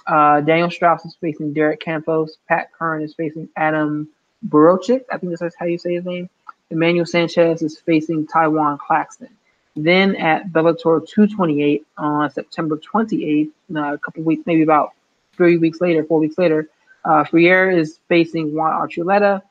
Uh, 0.08 0.42
Daniel 0.42 0.72
Straus 0.72 1.06
is 1.06 1.16
facing 1.22 1.54
Derek 1.54 1.80
Campos. 1.80 2.38
Pat 2.48 2.74
Curran 2.74 3.04
is 3.04 3.14
facing 3.14 3.48
Adam 3.56 4.10
Borochik. 4.48 5.04
I 5.12 5.18
think 5.18 5.38
that's 5.38 5.56
how 5.56 5.66
you 5.68 5.78
say 5.78 5.94
his 5.94 6.06
name. 6.06 6.30
Emmanuel 6.72 7.06
Sanchez 7.06 7.62
is 7.62 7.80
facing 7.80 8.26
Tywan 8.26 8.80
Claxton. 8.80 9.30
Then 9.76 10.16
at 10.18 10.52
Bellator 10.52 11.08
228 11.08 11.86
on 11.98 12.32
September 12.32 12.78
28th, 12.78 13.50
uh, 13.76 13.94
a 13.94 13.98
couple 13.98 14.24
weeks, 14.24 14.44
maybe 14.46 14.64
about 14.64 14.92
three 15.36 15.58
weeks 15.58 15.80
later, 15.80 16.04
four 16.04 16.20
weeks 16.20 16.38
later, 16.38 16.70
uh, 17.06 17.24
Freire 17.24 17.72
is 17.72 18.00
facing 18.10 18.54
Juan 18.54 18.74
Archuleta. 18.74 19.42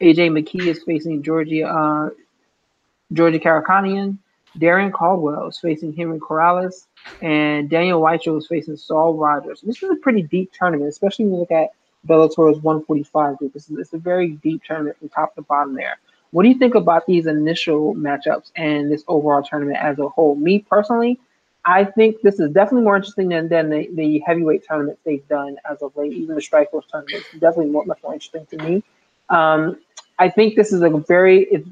AJ 0.00 0.30
McKee 0.30 0.66
is 0.66 0.82
facing 0.82 1.22
Georgi 1.22 1.62
uh, 1.62 2.10
Georgi 3.12 3.38
Karakhanyan. 3.38 4.18
Darrion 4.58 4.92
Caldwell 4.92 5.48
is 5.48 5.58
facing 5.58 5.94
Henry 5.94 6.18
Corrales. 6.18 6.86
And 7.22 7.70
Daniel 7.70 8.00
Weichel 8.00 8.38
is 8.38 8.46
facing 8.48 8.76
Saul 8.76 9.14
Rogers. 9.14 9.60
This 9.60 9.82
is 9.82 9.90
a 9.90 9.96
pretty 9.96 10.22
deep 10.22 10.52
tournament, 10.52 10.88
especially 10.88 11.26
when 11.26 11.34
you 11.34 11.40
look 11.40 11.52
at 11.52 11.70
Bellator's 12.06 12.60
145 12.60 13.38
group. 13.38 13.52
It's, 13.54 13.70
it's 13.70 13.92
a 13.92 13.98
very 13.98 14.30
deep 14.30 14.62
tournament 14.64 14.98
from 14.98 15.08
top 15.10 15.34
to 15.36 15.42
bottom 15.42 15.74
there. 15.74 15.98
What 16.30 16.42
do 16.42 16.48
you 16.48 16.58
think 16.58 16.74
about 16.74 17.06
these 17.06 17.26
initial 17.26 17.94
matchups 17.94 18.52
and 18.56 18.90
this 18.90 19.02
overall 19.08 19.42
tournament 19.42 19.78
as 19.78 19.98
a 19.98 20.08
whole? 20.08 20.34
Me 20.34 20.58
personally, 20.58 21.18
I 21.64 21.84
think 21.84 22.20
this 22.22 22.38
is 22.38 22.50
definitely 22.50 22.84
more 22.84 22.96
interesting 22.96 23.28
than, 23.28 23.48
than 23.48 23.70
the, 23.70 23.88
the 23.92 24.18
heavyweight 24.20 24.66
tournaments 24.66 25.00
they've 25.04 25.26
done 25.28 25.56
as 25.70 25.82
of 25.82 25.96
late. 25.96 26.12
Even 26.12 26.34
the 26.34 26.40
Strikeforce 26.40 26.86
tournament 26.88 27.24
is 27.32 27.40
definitely 27.40 27.70
more, 27.70 27.84
much 27.84 28.02
more 28.02 28.14
interesting 28.14 28.46
to 28.46 28.64
me. 28.64 28.82
Um, 29.28 29.78
I 30.18 30.28
think 30.28 30.56
this 30.56 30.72
is 30.72 30.82
a 30.82 30.90
very, 30.90 31.44
it's 31.44 31.68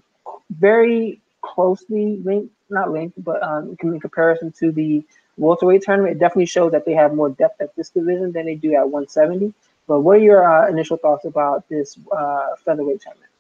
very 0.51 1.21
closely 1.43 2.21
linked, 2.25 2.55
not 2.71 2.93
linked, 2.93 3.23
but 3.23 3.43
um, 3.43 3.77
in 3.83 4.01
comparison 4.01 4.53
to 4.53 4.73
the 4.73 5.05
welterweight 5.37 5.83
tournament, 5.83 6.17
it 6.17 6.19
definitely 6.19 6.47
shows 6.47 6.73
that 6.73 6.85
they 6.85 6.93
have 6.93 7.15
more 7.15 7.31
depth 7.31 7.61
at 7.61 7.75
this 7.77 7.91
division 7.91 8.33
than 8.33 8.47
they 8.47 8.55
do 8.55 8.75
at 8.75 8.89
170. 8.89 9.53
But 9.87 10.01
what 10.01 10.19
are 10.19 10.21
your 10.21 10.51
uh, 10.51 10.69
initial 10.69 10.97
thoughts 10.97 11.25
about 11.25 11.69
this 11.69 11.99
uh, 12.11 12.49
featherweight 12.65 13.01
tournament? 13.01 13.31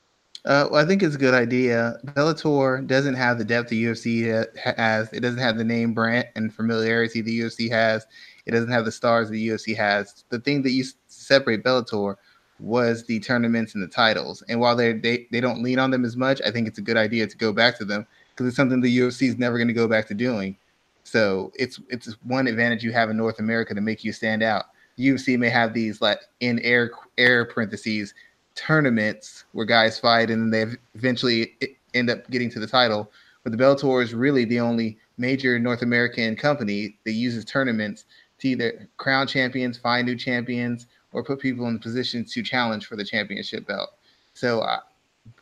Uh, 0.46 0.68
well, 0.70 0.82
I 0.82 0.86
think 0.86 1.02
it's 1.02 1.16
a 1.16 1.18
good 1.18 1.34
idea. 1.34 1.98
Bellator 2.06 2.86
doesn't 2.86 3.14
have 3.14 3.36
the 3.36 3.44
depth 3.44 3.68
the 3.68 3.84
UFC 3.84 4.46
has. 4.76 5.12
It 5.12 5.18
doesn't 5.20 5.40
have 5.40 5.58
the 5.58 5.64
name 5.64 5.92
brand 5.92 6.28
and 6.36 6.54
familiarity 6.54 7.20
the 7.20 7.40
UFC 7.40 7.68
has. 7.68 8.06
It 8.46 8.52
doesn't 8.52 8.70
have 8.70 8.84
the 8.84 8.92
stars 8.92 9.28
the 9.28 9.48
UFC 9.48 9.76
has. 9.76 10.24
The 10.28 10.38
thing 10.38 10.62
that 10.62 10.70
used 10.70 10.98
to 11.08 11.14
separate 11.14 11.64
Bellator 11.64 12.14
was 12.60 13.04
the 13.06 13.18
tournaments 13.18 13.74
and 13.74 13.82
the 13.82 13.88
titles. 13.88 14.42
And 14.48 14.60
while 14.60 14.76
they 14.76 14.92
they 14.92 15.26
they 15.32 15.40
don't 15.40 15.64
lean 15.64 15.80
on 15.80 15.90
them 15.90 16.04
as 16.04 16.16
much, 16.16 16.40
I 16.46 16.52
think 16.52 16.68
it's 16.68 16.78
a 16.78 16.82
good 16.82 16.96
idea 16.96 17.26
to 17.26 17.36
go 17.36 17.52
back 17.52 17.76
to 17.78 17.84
them 17.84 18.06
because 18.30 18.46
it's 18.46 18.56
something 18.56 18.80
the 18.80 18.98
UFC 18.98 19.28
is 19.28 19.38
never 19.38 19.58
going 19.58 19.68
to 19.68 19.74
go 19.74 19.88
back 19.88 20.06
to 20.08 20.14
doing. 20.14 20.56
So 21.02 21.50
it's 21.56 21.80
it's 21.88 22.16
one 22.22 22.46
advantage 22.46 22.84
you 22.84 22.92
have 22.92 23.10
in 23.10 23.16
North 23.16 23.40
America 23.40 23.74
to 23.74 23.80
make 23.80 24.04
you 24.04 24.12
stand 24.12 24.44
out. 24.44 24.66
UFC 24.96 25.36
may 25.36 25.48
have 25.48 25.74
these 25.74 26.00
like 26.00 26.20
in 26.38 26.60
air 26.60 26.92
air 27.18 27.46
parentheses 27.46 28.14
tournaments 28.56 29.44
where 29.52 29.66
guys 29.66 29.98
fight 29.98 30.30
and 30.30 30.52
they 30.52 30.66
eventually 30.94 31.54
end 31.94 32.10
up 32.10 32.28
getting 32.30 32.50
to 32.50 32.58
the 32.58 32.66
title. 32.66 33.10
But 33.44 33.52
the 33.52 33.58
Bellator 33.58 34.02
is 34.02 34.12
really 34.12 34.44
the 34.44 34.58
only 34.58 34.98
major 35.18 35.58
North 35.58 35.82
American 35.82 36.34
company 36.34 36.98
that 37.04 37.12
uses 37.12 37.44
tournaments 37.44 38.06
to 38.38 38.48
either 38.48 38.88
crown 38.96 39.28
champions, 39.28 39.78
find 39.78 40.06
new 40.06 40.16
champions, 40.16 40.88
or 41.12 41.22
put 41.22 41.38
people 41.38 41.68
in 41.68 41.78
positions 41.78 42.32
to 42.32 42.42
challenge 42.42 42.86
for 42.86 42.96
the 42.96 43.04
championship 43.04 43.66
belt. 43.66 43.90
So 44.34 44.60
uh, 44.60 44.80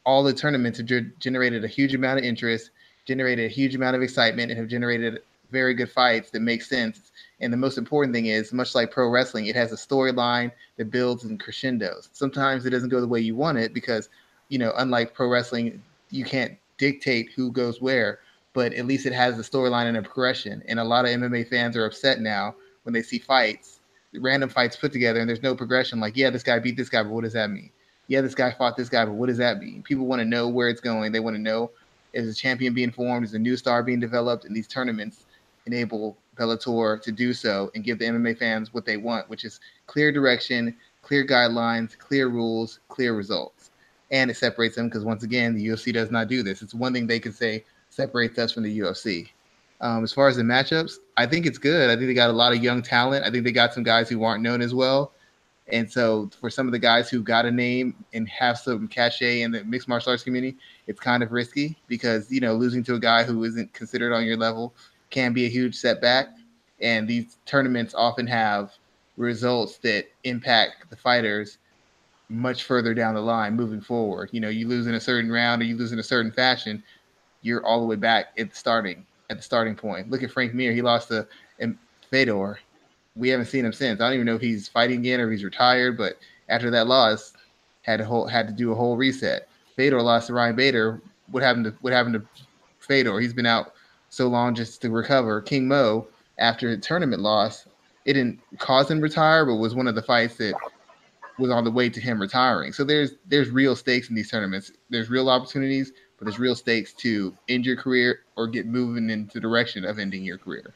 all 0.04 0.23
the 0.23 0.33
tournaments 0.33 0.78
have 0.78 0.87
ge- 0.87 1.18
generated 1.18 1.64
a 1.64 1.68
huge 1.68 1.94
amount 1.94 2.18
of 2.18 2.25
interest, 2.25 2.71
generated 3.06 3.47
a 3.47 3.52
huge 3.52 3.75
amount 3.75 3.97
of 3.97 4.02
excitement, 4.02 4.50
and 4.50 4.61
have 4.61 4.68
generated 4.68 5.23
very 5.50 5.75
good 5.75 5.90
fights 5.90 6.30
that 6.30 6.40
make 6.40 6.62
sense 6.62 7.11
and 7.40 7.52
the 7.52 7.56
most 7.56 7.78
important 7.78 8.14
thing 8.14 8.26
is, 8.26 8.52
much 8.52 8.74
like 8.74 8.90
pro 8.90 9.08
wrestling, 9.08 9.46
it 9.46 9.56
has 9.56 9.72
a 9.72 9.76
storyline 9.76 10.52
that 10.76 10.90
builds 10.90 11.24
and 11.24 11.40
crescendos. 11.40 12.08
Sometimes 12.12 12.64
it 12.64 12.70
doesn't 12.70 12.88
go 12.88 13.00
the 13.00 13.08
way 13.08 13.20
you 13.20 13.34
want 13.34 13.58
it 13.58 13.74
because, 13.74 14.08
you 14.48 14.58
know, 14.58 14.72
unlike 14.76 15.14
pro 15.14 15.28
wrestling, 15.28 15.82
you 16.10 16.24
can't 16.24 16.56
dictate 16.78 17.30
who 17.34 17.50
goes 17.50 17.80
where, 17.80 18.20
but 18.52 18.72
at 18.74 18.86
least 18.86 19.06
it 19.06 19.12
has 19.12 19.38
a 19.38 19.42
storyline 19.42 19.86
and 19.86 19.96
a 19.96 20.02
progression. 20.02 20.62
And 20.68 20.78
a 20.78 20.84
lot 20.84 21.04
of 21.04 21.10
MMA 21.10 21.48
fans 21.48 21.76
are 21.76 21.84
upset 21.84 22.20
now 22.20 22.54
when 22.84 22.92
they 22.92 23.02
see 23.02 23.18
fights, 23.18 23.80
random 24.14 24.48
fights 24.48 24.76
put 24.76 24.92
together, 24.92 25.20
and 25.20 25.28
there's 25.28 25.42
no 25.42 25.56
progression. 25.56 26.00
Like, 26.00 26.16
yeah, 26.16 26.30
this 26.30 26.42
guy 26.42 26.58
beat 26.60 26.76
this 26.76 26.88
guy, 26.88 27.02
but 27.02 27.12
what 27.12 27.24
does 27.24 27.32
that 27.32 27.50
mean? 27.50 27.70
Yeah, 28.06 28.20
this 28.20 28.34
guy 28.34 28.52
fought 28.52 28.76
this 28.76 28.88
guy, 28.88 29.04
but 29.04 29.14
what 29.14 29.26
does 29.26 29.38
that 29.38 29.58
mean? 29.58 29.82
People 29.82 30.06
want 30.06 30.20
to 30.20 30.26
know 30.26 30.48
where 30.48 30.68
it's 30.68 30.80
going. 30.80 31.10
They 31.10 31.20
want 31.20 31.36
to 31.36 31.42
know 31.42 31.70
is 32.12 32.28
a 32.28 32.34
champion 32.34 32.74
being 32.74 32.92
formed, 32.92 33.24
is 33.24 33.34
a 33.34 33.38
new 33.38 33.56
star 33.56 33.82
being 33.82 33.98
developed, 33.98 34.44
and 34.44 34.54
these 34.54 34.68
tournaments 34.68 35.24
enable 35.66 36.16
Bellator 36.36 37.00
to 37.02 37.12
do 37.12 37.32
so 37.32 37.70
and 37.74 37.84
give 37.84 37.98
the 37.98 38.06
MMA 38.06 38.38
fans 38.38 38.72
what 38.72 38.84
they 38.84 38.96
want, 38.96 39.28
which 39.28 39.44
is 39.44 39.60
clear 39.86 40.12
direction, 40.12 40.76
clear 41.02 41.26
guidelines, 41.26 41.96
clear 41.98 42.28
rules, 42.28 42.80
clear 42.88 43.14
results. 43.14 43.70
And 44.10 44.30
it 44.30 44.36
separates 44.36 44.76
them 44.76 44.88
because 44.88 45.04
once 45.04 45.22
again, 45.22 45.54
the 45.54 45.66
UFC 45.66 45.92
does 45.92 46.10
not 46.10 46.28
do 46.28 46.42
this. 46.42 46.62
It's 46.62 46.74
one 46.74 46.92
thing 46.92 47.06
they 47.06 47.20
could 47.20 47.34
say 47.34 47.64
separates 47.90 48.38
us 48.38 48.52
from 48.52 48.62
the 48.62 48.78
UFC. 48.78 49.28
Um, 49.80 50.04
as 50.04 50.12
far 50.12 50.28
as 50.28 50.36
the 50.36 50.42
matchups, 50.42 50.94
I 51.16 51.26
think 51.26 51.46
it's 51.46 51.58
good. 51.58 51.90
I 51.90 51.96
think 51.96 52.06
they 52.06 52.14
got 52.14 52.30
a 52.30 52.32
lot 52.32 52.52
of 52.52 52.62
young 52.62 52.82
talent. 52.82 53.24
I 53.24 53.30
think 53.30 53.44
they 53.44 53.52
got 53.52 53.74
some 53.74 53.82
guys 53.82 54.08
who 54.08 54.22
aren't 54.24 54.42
known 54.42 54.62
as 54.62 54.74
well. 54.74 55.12
And 55.68 55.90
so 55.90 56.30
for 56.40 56.50
some 56.50 56.66
of 56.66 56.72
the 56.72 56.78
guys 56.78 57.08
who 57.08 57.22
got 57.22 57.46
a 57.46 57.50
name 57.50 57.94
and 58.12 58.28
have 58.28 58.58
some 58.58 58.86
cachet 58.86 59.42
in 59.42 59.50
the 59.50 59.64
mixed 59.64 59.88
martial 59.88 60.10
arts 60.10 60.22
community, 60.22 60.56
it's 60.86 61.00
kind 61.00 61.22
of 61.22 61.32
risky 61.32 61.76
because, 61.86 62.30
you 62.30 62.40
know, 62.40 62.54
losing 62.54 62.84
to 62.84 62.94
a 62.94 63.00
guy 63.00 63.24
who 63.24 63.44
isn't 63.44 63.72
considered 63.72 64.12
on 64.12 64.24
your 64.24 64.36
level 64.36 64.74
can 65.14 65.33
be 65.33 65.47
a 65.47 65.49
huge 65.49 65.76
setback. 65.76 66.26
And 66.80 67.06
these 67.06 67.38
tournaments 67.47 67.94
often 67.94 68.26
have 68.26 68.73
results 69.16 69.78
that 69.78 70.06
impact 70.25 70.90
the 70.90 70.97
fighters 70.97 71.59
much 72.28 72.64
further 72.64 72.94
down 72.94 73.14
the 73.14 73.21
line 73.21 73.54
moving 73.54 73.80
forward. 73.80 74.28
You 74.33 74.40
know, 74.40 74.49
you 74.49 74.66
lose 74.66 74.88
in 74.88 74.94
a 74.94 75.00
certain 75.00 75.30
round 75.30 75.62
or 75.62 75.66
you 75.66 75.76
lose 75.76 75.92
in 75.92 76.00
a 76.00 76.02
certain 76.02 76.33
fashion, 76.33 76.83
you're 77.42 77.64
all 77.64 77.80
the 77.80 77.87
way 77.87 77.97
back 77.97 78.33
at 78.37 78.50
the 78.50 78.56
starting 78.56 79.06
at 79.30 79.37
the 79.37 79.42
starting 79.42 79.76
point. 79.76 80.11
Look 80.11 80.23
at 80.23 80.33
Frank 80.33 80.52
Mir; 80.52 80.73
he 80.73 80.83
lost 80.83 81.09
to 81.09 81.26
um, 81.62 81.78
Fedor. 82.11 82.59
We 83.14 83.28
haven't 83.28 83.47
seen 83.47 83.64
him 83.64 83.73
since. 83.73 84.00
I 84.00 84.06
don't 84.06 84.14
even 84.14 84.26
know 84.26 84.35
if 84.35 84.40
he's 84.40 84.66
fighting 84.66 84.99
again 84.99 85.21
or 85.21 85.26
if 85.26 85.30
he's 85.30 85.44
retired. 85.44 85.97
But 85.97 86.18
after 86.49 86.71
that 86.73 86.88
loss, 86.88 87.35
had 87.83 87.99
to 87.99 88.04
whole, 88.04 88.26
had 88.26 88.49
to 88.49 88.52
do 88.52 88.73
a 88.73 88.75
whole 88.75 88.97
reset. 88.97 89.49
Fedor 89.76 90.02
lost 90.02 90.26
to 90.26 90.33
Ryan 90.33 90.56
Bader. 90.56 91.00
What 91.30 91.42
happened 91.42 91.66
to 91.66 91.75
what 91.83 91.92
happened 91.92 92.14
to 92.14 92.44
Fedor? 92.80 93.21
He's 93.21 93.33
been 93.33 93.47
out 93.47 93.75
so 94.14 94.28
long 94.28 94.54
just 94.54 94.80
to 94.83 94.90
recover. 94.90 95.40
King 95.40 95.68
Mo, 95.68 96.06
after 96.38 96.71
a 96.71 96.76
tournament 96.76 97.23
loss, 97.23 97.66
it 98.04 98.14
didn't 98.14 98.40
cause 98.59 98.90
him 98.90 98.99
to 98.99 99.02
retire, 99.02 99.44
but 99.44 99.56
was 99.56 99.75
one 99.75 99.88
of 99.88 99.94
the 99.94 100.02
fights 100.02 100.37
that 100.37 100.54
was 101.38 101.50
on 101.50 101.64
the 101.64 101.71
way 101.71 101.88
to 101.88 102.00
him 102.00 102.21
retiring. 102.21 102.73
So 102.73 102.85
there's 102.85 103.12
there's 103.26 103.50
real 103.50 103.75
stakes 103.75 104.09
in 104.09 104.14
these 104.14 104.30
tournaments. 104.30 104.73
There's 104.90 105.11
real 105.11 105.28
opportunities, 105.28 105.92
but 106.18 106.26
there's 106.26 106.38
real 106.38 106.54
stakes 106.54 106.92
to 106.94 107.37
end 107.49 107.66
your 107.66 107.76
career 107.76 108.21
or 108.37 108.47
get 108.47 108.66
moving 108.66 109.11
into 109.11 109.35
the 109.35 109.40
direction 109.40 109.85
of 109.85 109.99
ending 109.99 110.23
your 110.23 110.38
career. 110.38 110.73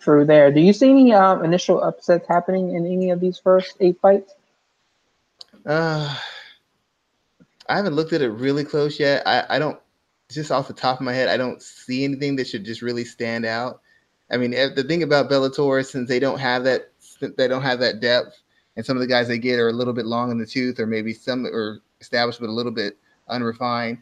True 0.00 0.24
there. 0.24 0.50
Do 0.50 0.60
you 0.60 0.72
see 0.72 0.90
any 0.90 1.12
um, 1.14 1.44
initial 1.44 1.82
upsets 1.82 2.26
happening 2.28 2.74
in 2.74 2.84
any 2.84 3.10
of 3.10 3.20
these 3.20 3.38
first 3.38 3.76
eight 3.80 3.98
fights? 4.00 4.34
Uh, 5.64 6.14
I 7.68 7.76
haven't 7.76 7.94
looked 7.94 8.12
at 8.12 8.20
it 8.20 8.28
really 8.28 8.64
close 8.64 9.00
yet. 9.00 9.22
I, 9.26 9.44
I 9.48 9.58
don't 9.58 9.78
just 10.34 10.50
off 10.50 10.68
the 10.68 10.74
top 10.74 11.00
of 11.00 11.04
my 11.04 11.12
head, 11.12 11.28
I 11.28 11.36
don't 11.36 11.62
see 11.62 12.04
anything 12.04 12.36
that 12.36 12.46
should 12.46 12.64
just 12.64 12.82
really 12.82 13.04
stand 13.04 13.44
out. 13.44 13.80
I 14.30 14.36
mean, 14.36 14.54
eh, 14.54 14.68
the 14.74 14.82
thing 14.82 15.02
about 15.02 15.30
Bellator, 15.30 15.84
since 15.84 16.08
they 16.08 16.18
don't 16.18 16.38
have 16.38 16.64
that, 16.64 16.90
they 17.20 17.48
don't 17.48 17.62
have 17.62 17.80
that 17.80 18.00
depth, 18.00 18.42
and 18.76 18.84
some 18.84 18.96
of 18.96 19.00
the 19.00 19.06
guys 19.06 19.28
they 19.28 19.38
get 19.38 19.58
are 19.58 19.68
a 19.68 19.72
little 19.72 19.92
bit 19.92 20.06
long 20.06 20.30
in 20.30 20.38
the 20.38 20.46
tooth, 20.46 20.80
or 20.80 20.86
maybe 20.86 21.12
some 21.12 21.46
are 21.46 21.80
established 22.00 22.40
but 22.40 22.48
a 22.48 22.52
little 22.52 22.72
bit 22.72 22.98
unrefined. 23.28 23.98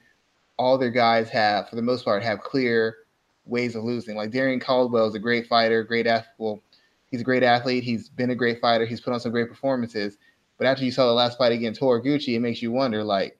All 0.58 0.78
their 0.78 0.90
guys 0.90 1.28
have, 1.30 1.68
for 1.68 1.76
the 1.76 1.82
most 1.82 2.04
part, 2.04 2.22
have 2.22 2.40
clear 2.40 2.96
ways 3.44 3.74
of 3.74 3.84
losing. 3.84 4.16
Like 4.16 4.30
Darrion 4.30 4.60
Caldwell 4.60 5.08
is 5.08 5.14
a 5.14 5.18
great 5.18 5.46
fighter, 5.46 5.82
great 5.82 6.06
athlete. 6.06 6.34
Well, 6.38 6.62
he's 7.10 7.20
a 7.20 7.24
great 7.24 7.42
athlete. 7.42 7.84
He's 7.84 8.08
been 8.08 8.30
a 8.30 8.34
great 8.34 8.60
fighter. 8.60 8.86
He's 8.86 9.00
put 9.00 9.12
on 9.12 9.20
some 9.20 9.32
great 9.32 9.48
performances. 9.48 10.18
But 10.58 10.66
after 10.66 10.84
you 10.84 10.92
saw 10.92 11.06
the 11.06 11.12
last 11.12 11.38
fight 11.38 11.52
against 11.52 11.80
Horiguchi, 11.80 12.36
it 12.36 12.40
makes 12.40 12.62
you 12.62 12.70
wonder, 12.70 13.02
like, 13.02 13.38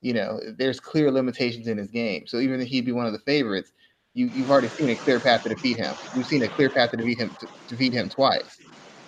you 0.00 0.14
know, 0.14 0.40
there's 0.56 0.80
clear 0.80 1.10
limitations 1.10 1.66
in 1.66 1.78
his 1.78 1.90
game. 1.90 2.26
So 2.26 2.38
even 2.38 2.60
if 2.60 2.68
he'd 2.68 2.86
be 2.86 2.92
one 2.92 3.06
of 3.06 3.12
the 3.12 3.18
favorites, 3.20 3.72
you, 4.14 4.26
you've 4.28 4.50
already 4.50 4.68
seen 4.68 4.90
a 4.90 4.96
clear 4.96 5.20
path 5.20 5.42
to 5.44 5.48
defeat 5.48 5.76
him. 5.76 5.94
You've 6.14 6.26
seen 6.26 6.42
a 6.42 6.48
clear 6.48 6.70
path 6.70 6.90
to 6.92 6.96
defeat 6.96 7.18
him 7.18 7.30
to 7.40 7.48
defeat 7.68 7.92
him 7.92 8.08
twice. 8.08 8.58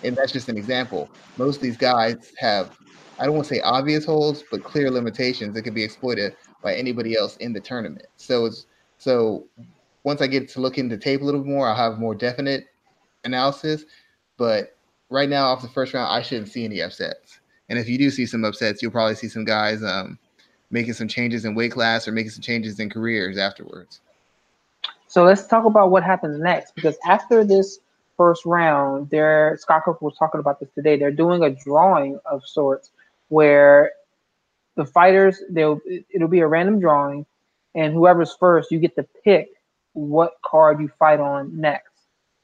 And 0.03 0.15
that's 0.15 0.31
just 0.31 0.49
an 0.49 0.57
example. 0.57 1.09
Most 1.37 1.57
of 1.57 1.61
these 1.61 1.77
guys 1.77 2.33
have, 2.39 2.77
I 3.19 3.25
don't 3.25 3.35
want 3.35 3.47
to 3.47 3.55
say 3.55 3.61
obvious 3.61 4.05
holes, 4.05 4.43
but 4.49 4.63
clear 4.63 4.89
limitations 4.89 5.53
that 5.55 5.63
can 5.63 5.73
be 5.73 5.83
exploited 5.83 6.35
by 6.63 6.75
anybody 6.75 7.17
else 7.17 7.37
in 7.37 7.53
the 7.53 7.59
tournament. 7.59 8.07
So 8.17 8.45
it's 8.45 8.65
so 8.97 9.47
once 10.03 10.21
I 10.21 10.27
get 10.27 10.47
to 10.49 10.61
look 10.61 10.77
into 10.77 10.95
the 10.95 11.01
tape 11.01 11.21
a 11.21 11.23
little 11.23 11.43
more, 11.43 11.67
I'll 11.67 11.75
have 11.75 11.99
more 11.99 12.15
definite 12.15 12.65
analysis. 13.23 13.85
But 14.37 14.77
right 15.09 15.29
now, 15.29 15.47
off 15.47 15.61
the 15.61 15.67
first 15.69 15.93
round, 15.93 16.11
I 16.11 16.21
shouldn't 16.21 16.49
see 16.49 16.65
any 16.65 16.81
upsets. 16.81 17.39
And 17.69 17.79
if 17.79 17.87
you 17.87 17.97
do 17.97 18.09
see 18.09 18.25
some 18.25 18.43
upsets, 18.43 18.81
you'll 18.81 18.91
probably 18.91 19.15
see 19.15 19.27
some 19.27 19.45
guys 19.45 19.83
um, 19.83 20.17
making 20.71 20.93
some 20.93 21.07
changes 21.07 21.45
in 21.45 21.53
weight 21.53 21.71
class 21.71 22.07
or 22.07 22.11
making 22.11 22.31
some 22.31 22.41
changes 22.41 22.79
in 22.79 22.89
careers 22.89 23.37
afterwards. 23.37 23.99
So 25.07 25.25
let's 25.25 25.45
talk 25.45 25.65
about 25.65 25.91
what 25.91 26.03
happens 26.03 26.39
next 26.39 26.73
because 26.73 26.97
after 27.05 27.43
this 27.43 27.79
first 28.15 28.45
round, 28.45 29.09
there 29.09 29.57
Scott 29.59 29.83
Coker 29.83 30.05
was 30.05 30.15
talking 30.17 30.39
about 30.39 30.59
this 30.59 30.69
today. 30.73 30.97
They're 30.97 31.11
doing 31.11 31.43
a 31.43 31.49
drawing 31.49 32.19
of 32.25 32.45
sorts 32.45 32.91
where 33.27 33.91
the 34.75 34.85
fighters 34.85 35.41
they'll 35.49 35.81
it'll 36.13 36.29
be 36.29 36.39
a 36.39 36.47
random 36.47 36.79
drawing, 36.79 37.25
and 37.75 37.93
whoever's 37.93 38.33
first, 38.39 38.71
you 38.71 38.79
get 38.79 38.95
to 38.95 39.05
pick 39.23 39.49
what 39.93 40.35
card 40.45 40.79
you 40.79 40.89
fight 40.97 41.19
on 41.19 41.59
next, 41.59 41.91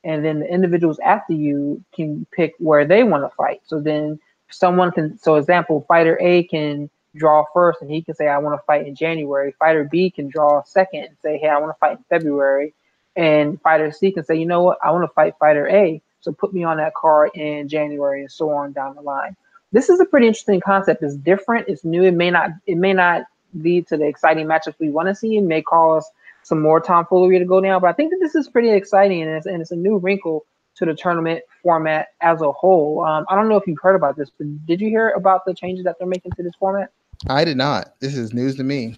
and 0.04 0.26
then 0.26 0.40
the 0.40 0.54
individuals 0.54 1.00
after 1.00 1.34
you 1.34 1.82
can 1.96 2.26
pick 2.32 2.54
where 2.60 2.86
they 2.86 3.04
want 3.04 3.24
to 3.24 3.36
fight. 3.36 3.62
So 3.66 3.80
then 3.80 4.20
someone 4.50 4.92
can, 4.92 5.18
so 5.18 5.36
example, 5.36 5.86
fighter 5.88 6.18
A 6.22 6.44
can 6.44 6.90
draw 7.18 7.44
first 7.54 7.82
and 7.82 7.92
he 7.92 8.02
can 8.02 8.16
say, 8.16 8.28
I 8.28 8.38
want 8.38 8.60
to 8.60 8.66
fight 8.66 8.88
in 8.88 8.96
January. 8.96 9.54
Fighter 9.60 9.84
B 9.84 10.10
can 10.10 10.30
draw 10.30 10.64
second 10.64 11.06
and 11.06 11.18
say, 11.22 11.38
Hey, 11.38 11.50
I 11.50 11.58
want 11.60 11.74
to 11.76 11.80
fight 11.80 11.98
in 11.98 12.04
February. 12.10 12.74
And 13.16 13.60
fighter 13.62 13.92
C 13.92 14.12
can 14.12 14.24
say, 14.24 14.36
You 14.36 14.46
know 14.46 14.64
what? 14.64 14.78
I 14.84 14.92
want 14.92 15.04
to 15.04 15.14
fight 15.14 15.36
fighter 15.40 15.68
A. 15.68 16.02
So 16.22 16.32
put 16.32 16.54
me 16.54 16.64
on 16.64 16.78
that 16.78 16.94
card 16.96 17.32
in 17.36 17.68
January 17.68 18.22
and 18.22 18.32
so 18.32 18.50
on 18.50 18.74
down 18.74 18.96
the 18.96 19.02
line. 19.02 19.36
This 19.72 19.90
is 19.90 20.00
a 20.00 20.06
pretty 20.06 20.28
interesting 20.28 20.62
concept. 20.62 21.04
It's 21.04 21.16
different. 21.16 21.68
It's 21.68 21.84
new. 21.84 22.04
It 22.04 22.14
may 22.14 22.32
not. 22.32 22.52
It 22.66 22.78
may 22.78 22.94
not 22.94 23.24
lead 23.54 23.88
to 23.88 23.98
the 23.98 24.06
exciting 24.06 24.46
matchups 24.46 24.76
we 24.80 24.90
want 24.90 25.08
to 25.08 25.16
see. 25.16 25.38
It 25.38 25.42
may 25.42 25.62
cause 25.62 26.10
some 26.44 26.62
more 26.62 26.80
tomfoolery 26.80 27.40
to 27.40 27.46
go 27.46 27.60
down. 27.60 27.82
But 27.82 27.90
I 27.90 27.94
think 27.94 28.12
that 28.12 28.20
this 28.22 28.36
is 28.36 28.48
pretty 28.48 28.72
exciting 28.72 29.22
and 29.22 29.32
it's, 29.32 29.46
and 29.46 29.62
it's 29.62 29.72
a 29.72 29.76
new 29.76 29.98
wrinkle 29.98 30.46
to 30.76 30.86
the 30.86 30.94
tournament 30.94 31.44
format 31.62 32.10
as 32.22 32.42
a 32.42 32.52
whole. 32.52 33.04
Um, 33.04 33.26
I 33.30 33.36
don't 33.36 33.50
know 33.50 33.58
if 33.58 33.68
you've 33.68 33.82
heard 33.82 33.96
about 33.96 34.16
this, 34.16 34.30
but 34.38 34.66
did 34.66 34.80
you 34.80 34.90
hear 34.90 35.10
about 35.10 35.44
the 35.46 35.54
changes 35.54 35.84
that 35.86 35.98
they're 35.98 36.08
making 36.08 36.32
to 36.34 36.44
this 36.44 36.54
format? 36.58 36.92
I 37.26 37.44
did 37.44 37.58
not. 37.58 38.00
This 38.00 38.16
is 38.16 38.34
news 38.34 38.56
to 38.58 38.64
me. 38.64 38.96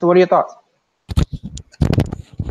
So, 0.00 0.06
what 0.06 0.16
are 0.16 0.20
your 0.20 0.26
thoughts? 0.26 0.54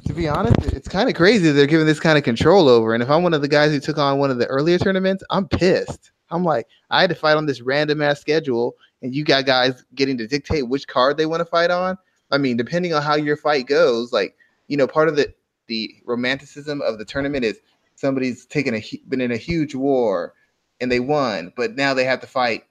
To 0.05 0.13
be 0.13 0.27
honest, 0.27 0.59
it's 0.73 0.87
kind 0.87 1.09
of 1.09 1.15
crazy 1.15 1.51
they're 1.51 1.67
giving 1.67 1.85
this 1.85 1.99
kind 1.99 2.17
of 2.17 2.23
control 2.23 2.67
over. 2.67 2.93
And 2.93 3.03
if 3.03 3.09
I'm 3.09 3.23
one 3.23 3.33
of 3.33 3.41
the 3.41 3.47
guys 3.47 3.71
who 3.71 3.79
took 3.79 3.97
on 3.97 4.17
one 4.17 4.31
of 4.31 4.39
the 4.39 4.47
earlier 4.47 4.77
tournaments, 4.79 5.23
I'm 5.29 5.47
pissed. 5.47 6.11
I'm 6.29 6.43
like, 6.43 6.67
I 6.89 7.01
had 7.01 7.09
to 7.09 7.15
fight 7.15 7.37
on 7.37 7.45
this 7.45 7.61
random 7.61 8.01
ass 8.01 8.19
schedule, 8.19 8.75
and 9.01 9.13
you 9.13 9.23
got 9.23 9.45
guys 9.45 9.83
getting 9.93 10.17
to 10.17 10.27
dictate 10.27 10.67
which 10.67 10.87
card 10.87 11.17
they 11.17 11.25
want 11.25 11.41
to 11.41 11.45
fight 11.45 11.69
on. 11.69 11.97
I 12.31 12.37
mean, 12.39 12.57
depending 12.57 12.93
on 12.93 13.03
how 13.03 13.15
your 13.15 13.37
fight 13.37 13.67
goes, 13.67 14.11
like 14.11 14.35
you 14.67 14.77
know, 14.77 14.87
part 14.87 15.07
of 15.07 15.15
the 15.15 15.33
the 15.67 15.95
romanticism 16.05 16.81
of 16.81 16.97
the 16.97 17.05
tournament 17.05 17.45
is 17.45 17.59
somebody's 17.95 18.45
taken 18.45 18.75
a 18.75 18.83
been 19.07 19.21
in 19.21 19.31
a 19.31 19.37
huge 19.37 19.75
war 19.75 20.33
and 20.81 20.91
they 20.91 20.99
won, 20.99 21.53
but 21.55 21.75
now 21.75 21.93
they 21.93 22.03
have 22.03 22.19
to 22.21 22.27
fight 22.27 22.65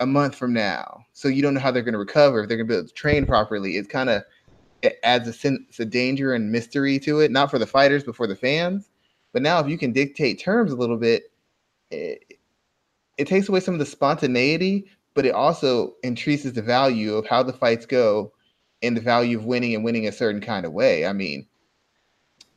a 0.00 0.06
month 0.06 0.34
from 0.34 0.52
now. 0.52 1.04
So 1.12 1.28
you 1.28 1.42
don't 1.42 1.54
know 1.54 1.60
how 1.60 1.70
they're 1.70 1.82
going 1.82 1.92
to 1.92 1.98
recover 1.98 2.40
if 2.40 2.48
they're 2.48 2.56
going 2.56 2.66
to 2.66 2.72
be 2.72 2.78
able 2.78 2.88
to 2.88 2.94
train 2.94 3.26
properly. 3.26 3.76
It's 3.76 3.88
kind 3.88 4.10
of 4.10 4.22
it 4.82 4.98
adds 5.02 5.28
a 5.28 5.32
sense 5.32 5.78
of 5.78 5.90
danger 5.90 6.32
and 6.32 6.50
mystery 6.50 6.98
to 7.00 7.20
it, 7.20 7.30
not 7.30 7.50
for 7.50 7.58
the 7.58 7.66
fighters 7.66 8.02
but 8.02 8.16
for 8.16 8.26
the 8.26 8.34
fans. 8.34 8.90
But 9.32 9.42
now 9.42 9.60
if 9.60 9.68
you 9.68 9.78
can 9.78 9.92
dictate 9.92 10.40
terms 10.40 10.72
a 10.72 10.76
little 10.76 10.96
bit, 10.96 11.30
it, 11.90 12.38
it 13.18 13.26
takes 13.26 13.48
away 13.48 13.60
some 13.60 13.74
of 13.74 13.80
the 13.80 13.86
spontaneity, 13.86 14.86
but 15.14 15.26
it 15.26 15.34
also 15.34 15.94
increases 16.02 16.54
the 16.54 16.62
value 16.62 17.14
of 17.14 17.26
how 17.26 17.42
the 17.42 17.52
fights 17.52 17.84
go 17.84 18.32
and 18.82 18.96
the 18.96 19.02
value 19.02 19.38
of 19.38 19.44
winning 19.44 19.74
and 19.74 19.84
winning 19.84 20.08
a 20.08 20.12
certain 20.12 20.40
kind 20.40 20.64
of 20.64 20.72
way. 20.72 21.04
I 21.04 21.12
mean, 21.12 21.46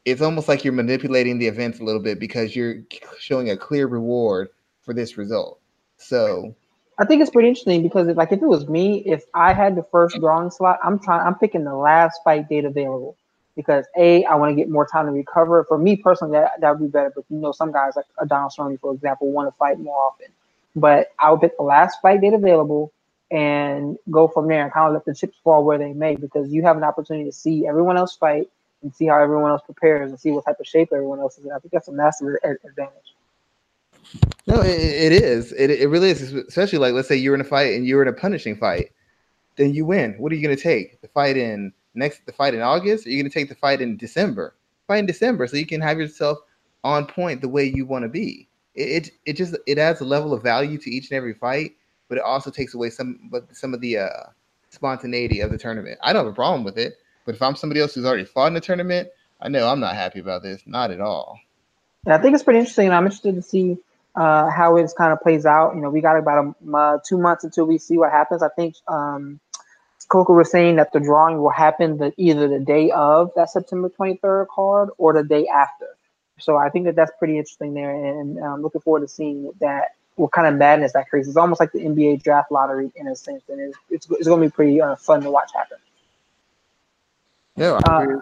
it's 0.05 0.21
almost 0.21 0.47
like 0.47 0.63
you're 0.63 0.73
manipulating 0.73 1.39
the 1.39 1.47
events 1.47 1.79
a 1.79 1.83
little 1.83 2.01
bit 2.01 2.19
because 2.19 2.55
you're 2.55 2.77
showing 3.19 3.49
a 3.49 3.57
clear 3.57 3.87
reward 3.87 4.49
for 4.81 4.93
this 4.93 5.17
result. 5.17 5.59
So 5.97 6.55
I 6.97 7.05
think 7.05 7.21
it's 7.21 7.31
pretty 7.31 7.49
interesting 7.49 7.81
because 7.81 8.07
if, 8.07 8.17
like 8.17 8.31
if 8.31 8.41
it 8.41 8.47
was 8.47 8.67
me, 8.67 8.99
if 9.05 9.23
I 9.33 9.53
had 9.53 9.75
the 9.75 9.83
first 9.91 10.19
drawing 10.19 10.51
slot, 10.51 10.79
I'm 10.83 10.99
trying 10.99 11.25
I'm 11.25 11.35
picking 11.35 11.63
the 11.63 11.75
last 11.75 12.19
fight 12.23 12.47
date 12.49 12.65
available 12.65 13.17
because 13.55 13.85
a 13.97 14.23
I 14.25 14.35
want 14.35 14.51
to 14.51 14.55
get 14.55 14.69
more 14.69 14.85
time 14.85 15.07
to 15.07 15.11
recover. 15.11 15.63
For 15.65 15.77
me 15.77 15.95
personally, 15.95 16.33
that 16.33 16.61
that 16.61 16.71
would 16.71 16.85
be 16.85 16.91
better. 16.91 17.11
But 17.15 17.25
you 17.29 17.37
know, 17.37 17.51
some 17.51 17.71
guys 17.71 17.93
like 17.95 18.05
Donald 18.27 18.51
Cerrone, 18.57 18.79
for 18.79 18.93
example, 18.93 19.31
want 19.31 19.47
to 19.49 19.57
fight 19.57 19.79
more 19.79 19.97
often. 19.97 20.27
But 20.75 21.13
I 21.19 21.31
would 21.31 21.41
pick 21.41 21.57
the 21.57 21.63
last 21.63 21.97
fight 22.01 22.21
date 22.21 22.33
available 22.33 22.91
and 23.31 23.97
go 24.11 24.27
from 24.27 24.47
there 24.47 24.63
and 24.63 24.71
kind 24.71 24.87
of 24.87 24.93
let 24.93 25.05
the 25.05 25.15
chips 25.15 25.37
fall 25.43 25.63
where 25.63 25.79
they 25.79 25.93
may 25.93 26.15
because 26.15 26.51
you 26.53 26.61
have 26.63 26.77
an 26.77 26.83
opportunity 26.83 27.25
to 27.25 27.31
see 27.31 27.65
everyone 27.67 27.97
else 27.97 28.15
fight 28.15 28.49
and 28.83 28.93
see 28.93 29.07
how 29.07 29.19
everyone 29.19 29.49
else 29.49 29.61
prepares 29.65 30.11
and 30.11 30.19
see 30.19 30.29
what 30.29 30.45
type 30.45 30.59
of 30.59 30.67
shape 30.67 30.89
everyone 30.93 31.19
else 31.19 31.39
is 31.39 31.45
in. 31.45 31.51
I 31.51 31.57
think 31.57 31.71
that's 31.71 31.87
a 31.87 31.91
massive 31.91 32.27
advantage. 32.43 33.12
No, 34.47 34.61
it, 34.61 34.79
it 34.79 35.11
is. 35.11 35.51
It, 35.53 35.71
it 35.71 35.87
really 35.87 36.09
is. 36.09 36.33
Especially 36.33 36.79
like, 36.79 36.93
let's 36.93 37.07
say 37.07 37.15
you're 37.15 37.35
in 37.35 37.41
a 37.41 37.45
fight 37.45 37.73
and 37.73 37.85
you're 37.85 38.01
in 38.01 38.07
a 38.07 38.13
punishing 38.13 38.55
fight, 38.55 38.91
then 39.55 39.73
you 39.73 39.85
win. 39.85 40.15
What 40.17 40.31
are 40.31 40.35
you 40.35 40.45
going 40.45 40.55
to 40.55 40.61
take? 40.61 41.01
The 41.01 41.07
fight 41.07 41.37
in 41.37 41.73
next, 41.95 42.25
the 42.25 42.31
fight 42.31 42.53
in 42.53 42.61
August? 42.61 43.05
Or 43.05 43.09
are 43.09 43.11
you 43.11 43.21
going 43.21 43.31
to 43.31 43.39
take 43.39 43.49
the 43.49 43.55
fight 43.55 43.81
in 43.81 43.97
December? 43.97 44.55
Fight 44.87 44.97
in 44.97 45.05
December, 45.05 45.47
so 45.47 45.57
you 45.57 45.65
can 45.65 45.81
have 45.81 45.97
yourself 45.97 46.39
on 46.83 47.05
point 47.05 47.41
the 47.41 47.47
way 47.47 47.63
you 47.63 47.85
want 47.85 48.03
to 48.03 48.09
be. 48.09 48.47
It, 48.75 49.05
it 49.05 49.11
it 49.25 49.33
just 49.33 49.55
it 49.65 49.77
adds 49.77 50.01
a 50.01 50.05
level 50.05 50.33
of 50.33 50.43
value 50.43 50.77
to 50.77 50.89
each 50.89 51.09
and 51.09 51.17
every 51.17 51.33
fight, 51.33 51.71
but 52.09 52.17
it 52.17 52.23
also 52.23 52.51
takes 52.51 52.73
away 52.73 52.89
some 52.89 53.29
but 53.31 53.55
some 53.55 53.73
of 53.73 53.79
the 53.79 53.99
uh, 53.99 54.09
spontaneity 54.71 55.39
of 55.39 55.51
the 55.51 55.57
tournament. 55.57 55.99
I 56.03 56.11
don't 56.11 56.25
have 56.25 56.33
a 56.33 56.35
problem 56.35 56.63
with 56.63 56.77
it. 56.77 56.95
But 57.25 57.35
if 57.35 57.41
I'm 57.41 57.55
somebody 57.55 57.79
else 57.79 57.95
who's 57.95 58.05
already 58.05 58.25
fought 58.25 58.47
in 58.47 58.53
the 58.53 58.61
tournament, 58.61 59.07
I 59.41 59.47
know 59.47 59.67
I'm 59.67 59.79
not 59.79 59.95
happy 59.95 60.19
about 60.19 60.43
this. 60.43 60.61
Not 60.65 60.91
at 60.91 60.99
all. 60.99 61.39
And 62.05 62.13
I 62.13 62.17
think 62.17 62.33
it's 62.33 62.43
pretty 62.43 62.59
interesting. 62.59 62.91
I'm 62.91 63.05
interested 63.05 63.35
to 63.35 63.41
see 63.41 63.77
uh, 64.15 64.49
how 64.49 64.77
it 64.77 64.91
kind 64.97 65.11
of 65.11 65.21
plays 65.21 65.45
out. 65.45 65.75
You 65.75 65.81
know, 65.81 65.89
we 65.89 66.01
got 66.01 66.17
about 66.17 66.55
a, 66.65 66.71
uh, 66.71 66.97
two 67.05 67.17
months 67.17 67.43
until 67.43 67.65
we 67.65 67.77
see 67.77 67.97
what 67.97 68.11
happens. 68.11 68.43
I 68.43 68.49
think 68.49 68.75
um, 68.87 69.39
Coker 70.07 70.33
was 70.33 70.51
saying 70.51 70.75
that 70.75 70.91
the 70.91 70.99
drawing 70.99 71.39
will 71.41 71.49
happen 71.49 71.97
the, 71.97 72.13
either 72.17 72.47
the 72.47 72.59
day 72.59 72.91
of 72.91 73.31
that 73.35 73.49
September 73.49 73.89
23rd 73.89 74.47
card 74.47 74.89
or 74.97 75.13
the 75.13 75.23
day 75.23 75.47
after. 75.47 75.87
So 76.39 76.57
I 76.57 76.69
think 76.69 76.85
that 76.85 76.95
that's 76.95 77.11
pretty 77.17 77.37
interesting 77.37 77.73
there, 77.73 77.91
and 77.91 78.37
I'm 78.37 78.43
um, 78.43 78.61
looking 78.61 78.81
forward 78.81 79.01
to 79.01 79.07
seeing 79.07 79.51
that. 79.59 79.95
What 80.15 80.31
kind 80.31 80.45
of 80.45 80.53
madness 80.53 80.93
that 80.93 81.09
creates? 81.09 81.27
It's 81.27 81.37
almost 81.37 81.59
like 81.59 81.71
the 81.71 81.79
NBA 81.79 82.21
draft 82.21 82.51
lottery 82.51 82.91
in 82.95 83.07
a 83.07 83.15
sense, 83.15 83.41
and 83.49 83.59
it's, 83.59 83.77
it's, 83.89 84.07
it's 84.11 84.27
going 84.27 84.41
to 84.41 84.47
be 84.47 84.51
pretty 84.51 84.79
uh, 84.79 84.95
fun 84.95 85.21
to 85.21 85.31
watch 85.31 85.49
happen. 85.55 85.79
Yeah. 87.55 87.79
Uh, 87.83 88.19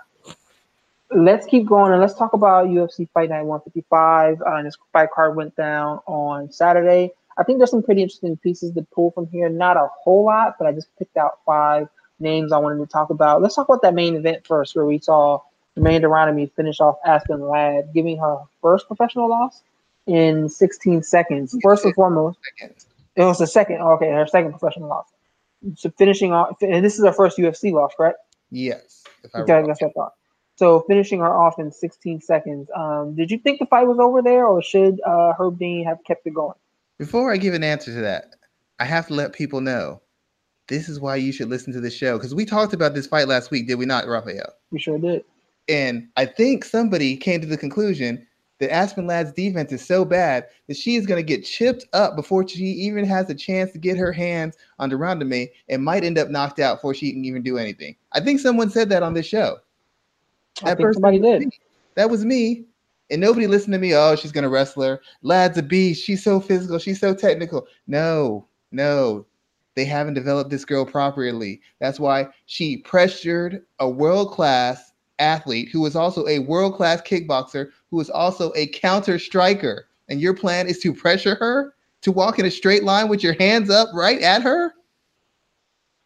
let's 1.11 1.45
keep 1.45 1.65
going 1.65 1.91
and 1.91 2.01
let's 2.01 2.13
talk 2.13 2.33
about 2.33 2.67
UFC 2.67 3.09
Fight 3.13 3.29
Night 3.29 3.43
155. 3.43 4.41
Uh, 4.41 4.63
this 4.63 4.77
fight 4.93 5.09
card 5.13 5.35
went 5.35 5.55
down 5.55 5.99
on 6.07 6.51
Saturday. 6.51 7.11
I 7.37 7.43
think 7.43 7.59
there's 7.59 7.71
some 7.71 7.83
pretty 7.83 8.01
interesting 8.01 8.37
pieces 8.37 8.73
to 8.73 8.81
pull 8.93 9.11
from 9.11 9.27
here. 9.27 9.49
Not 9.49 9.77
a 9.77 9.87
whole 10.03 10.25
lot, 10.25 10.55
but 10.57 10.67
I 10.67 10.71
just 10.71 10.87
picked 10.97 11.17
out 11.17 11.39
five 11.45 11.87
names 12.19 12.51
I 12.51 12.57
wanted 12.57 12.79
to 12.79 12.85
talk 12.85 13.09
about. 13.09 13.41
Let's 13.41 13.55
talk 13.55 13.67
about 13.67 13.81
that 13.81 13.93
main 13.93 14.15
event 14.15 14.45
first, 14.45 14.75
where 14.75 14.85
we 14.85 14.99
saw 14.99 15.41
Amanda 15.75 16.07
Ranomy 16.07 16.51
finish 16.53 16.79
off 16.79 16.97
Aspen 17.05 17.41
Ladd, 17.47 17.93
giving 17.93 18.17
her 18.17 18.37
first 18.61 18.87
professional 18.87 19.29
loss 19.29 19.63
in 20.07 20.49
16 20.49 21.03
seconds. 21.03 21.57
First 21.63 21.85
and 21.85 21.93
foremost, 21.95 22.39
it 23.15 23.23
was 23.23 23.39
the 23.39 23.47
second. 23.47 23.81
Okay, 23.81 24.11
her 24.11 24.27
second 24.27 24.51
professional 24.51 24.89
loss. 24.89 25.07
So 25.75 25.89
finishing 25.91 26.33
off, 26.33 26.61
and 26.61 26.83
this 26.83 26.97
is 26.97 27.05
her 27.05 27.13
first 27.13 27.37
UFC 27.37 27.71
loss, 27.71 27.93
correct? 27.95 28.17
Yes. 28.49 29.03
Okay, 29.33 29.63
that's 29.65 29.81
what 29.81 29.89
I 29.89 29.93
thought. 29.93 30.13
So 30.61 30.81
finishing 30.81 31.21
her 31.21 31.35
off 31.35 31.57
in 31.57 31.71
16 31.71 32.21
seconds. 32.21 32.69
Um, 32.75 33.15
did 33.15 33.31
you 33.31 33.39
think 33.39 33.57
the 33.57 33.65
fight 33.65 33.87
was 33.87 33.97
over 33.97 34.21
there, 34.21 34.45
or 34.45 34.61
should 34.61 35.01
uh, 35.07 35.33
Herb 35.33 35.57
Dean 35.57 35.83
have 35.85 35.97
kept 36.05 36.27
it 36.27 36.35
going? 36.35 36.53
Before 36.99 37.33
I 37.33 37.37
give 37.37 37.55
an 37.55 37.63
answer 37.63 37.91
to 37.91 38.01
that, 38.01 38.35
I 38.79 38.85
have 38.85 39.07
to 39.07 39.15
let 39.15 39.33
people 39.33 39.59
know 39.59 40.03
this 40.67 40.87
is 40.87 40.99
why 40.99 41.15
you 41.15 41.31
should 41.31 41.49
listen 41.49 41.73
to 41.73 41.81
the 41.81 41.89
show 41.89 42.15
because 42.15 42.35
we 42.35 42.45
talked 42.45 42.73
about 42.73 42.93
this 42.93 43.07
fight 43.07 43.27
last 43.27 43.49
week, 43.49 43.67
did 43.67 43.79
we 43.79 43.87
not, 43.87 44.05
Raphael? 44.05 44.53
We 44.69 44.77
sure 44.77 44.99
did. 44.99 45.25
And 45.67 46.09
I 46.15 46.27
think 46.27 46.63
somebody 46.63 47.17
came 47.17 47.41
to 47.41 47.47
the 47.47 47.57
conclusion 47.57 48.27
that 48.59 48.71
Aspen 48.71 49.07
Ladd's 49.07 49.33
defense 49.33 49.71
is 49.71 49.83
so 49.83 50.05
bad 50.05 50.45
that 50.67 50.77
she 50.77 50.95
is 50.95 51.07
going 51.07 51.17
to 51.17 51.27
get 51.27 51.43
chipped 51.43 51.87
up 51.93 52.15
before 52.15 52.47
she 52.47 52.65
even 52.65 53.03
has 53.05 53.27
a 53.31 53.33
chance 53.33 53.71
to 53.71 53.79
get 53.79 53.97
her 53.97 54.11
hands 54.11 54.57
on 54.77 54.89
de 54.89 54.95
Randamie 54.95 55.49
and 55.69 55.83
might 55.83 56.03
end 56.03 56.19
up 56.19 56.29
knocked 56.29 56.59
out 56.59 56.77
before 56.77 56.93
she 56.93 57.11
can 57.11 57.25
even 57.25 57.41
do 57.41 57.57
anything. 57.57 57.95
I 58.11 58.19
think 58.19 58.39
someone 58.39 58.69
said 58.69 58.89
that 58.89 59.01
on 59.01 59.15
this 59.15 59.25
show. 59.25 59.57
I 60.63 60.75
think 60.75 60.93
somebody 60.93 61.19
did. 61.19 61.41
Me. 61.41 61.51
That 61.95 62.09
was 62.09 62.25
me. 62.25 62.65
And 63.09 63.19
nobody 63.19 63.45
listened 63.47 63.73
to 63.73 63.79
me. 63.79 63.93
Oh, 63.93 64.15
she's 64.15 64.31
going 64.31 64.43
to 64.43 64.49
wrestle 64.49 64.83
her. 64.83 65.01
Ladd's 65.21 65.57
a 65.57 65.63
beast. 65.63 66.03
She's 66.03 66.23
so 66.23 66.39
physical. 66.39 66.79
She's 66.79 66.99
so 66.99 67.13
technical. 67.13 67.67
No, 67.87 68.47
no. 68.71 69.25
They 69.75 69.85
haven't 69.85 70.13
developed 70.13 70.49
this 70.49 70.65
girl 70.65 70.85
properly. 70.85 71.61
That's 71.79 71.99
why 71.99 72.27
she 72.45 72.77
pressured 72.77 73.63
a 73.79 73.89
world 73.89 74.31
class 74.31 74.91
athlete 75.19 75.69
who 75.71 75.81
was 75.81 75.95
also 75.95 76.27
a 76.27 76.39
world 76.39 76.75
class 76.75 77.01
kickboxer 77.01 77.69
who 77.89 77.99
is 77.99 78.09
also 78.09 78.51
a 78.55 78.67
counter 78.67 79.19
striker, 79.19 79.87
and 80.09 80.19
your 80.19 80.33
plan 80.33 80.67
is 80.67 80.79
to 80.79 80.93
pressure 80.93 81.35
her 81.35 81.75
to 82.01 82.11
walk 82.11 82.39
in 82.39 82.45
a 82.45 82.51
straight 82.51 82.83
line 82.83 83.07
with 83.07 83.23
your 83.23 83.33
hands 83.33 83.69
up 83.69 83.89
right 83.93 84.21
at 84.21 84.41
her? 84.41 84.73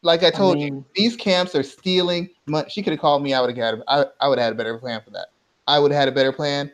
Like 0.06 0.24
I 0.24 0.30
told 0.30 0.58
I 0.58 0.60
mean, 0.60 0.76
you, 0.76 0.86
these 0.96 1.16
camps 1.16 1.56
are 1.56 1.64
stealing 1.64 2.30
money. 2.46 2.70
She 2.70 2.84
could 2.84 2.92
have 2.92 3.00
called 3.00 3.24
me. 3.24 3.34
I 3.34 3.42
would 3.42 3.58
have 3.58 3.58
had. 3.58 3.84
I, 3.88 4.06
I 4.22 4.28
would 4.28 4.38
have 4.38 4.46
had 4.46 4.54
a 4.54 4.56
better 4.56 4.78
plan 4.78 5.02
for 5.04 5.10
that. 5.10 5.30
I 5.68 5.80
would 5.80 5.92
have 5.92 6.00
had 6.00 6.08
a 6.08 6.12
better 6.12 6.32
plan. 6.32 6.72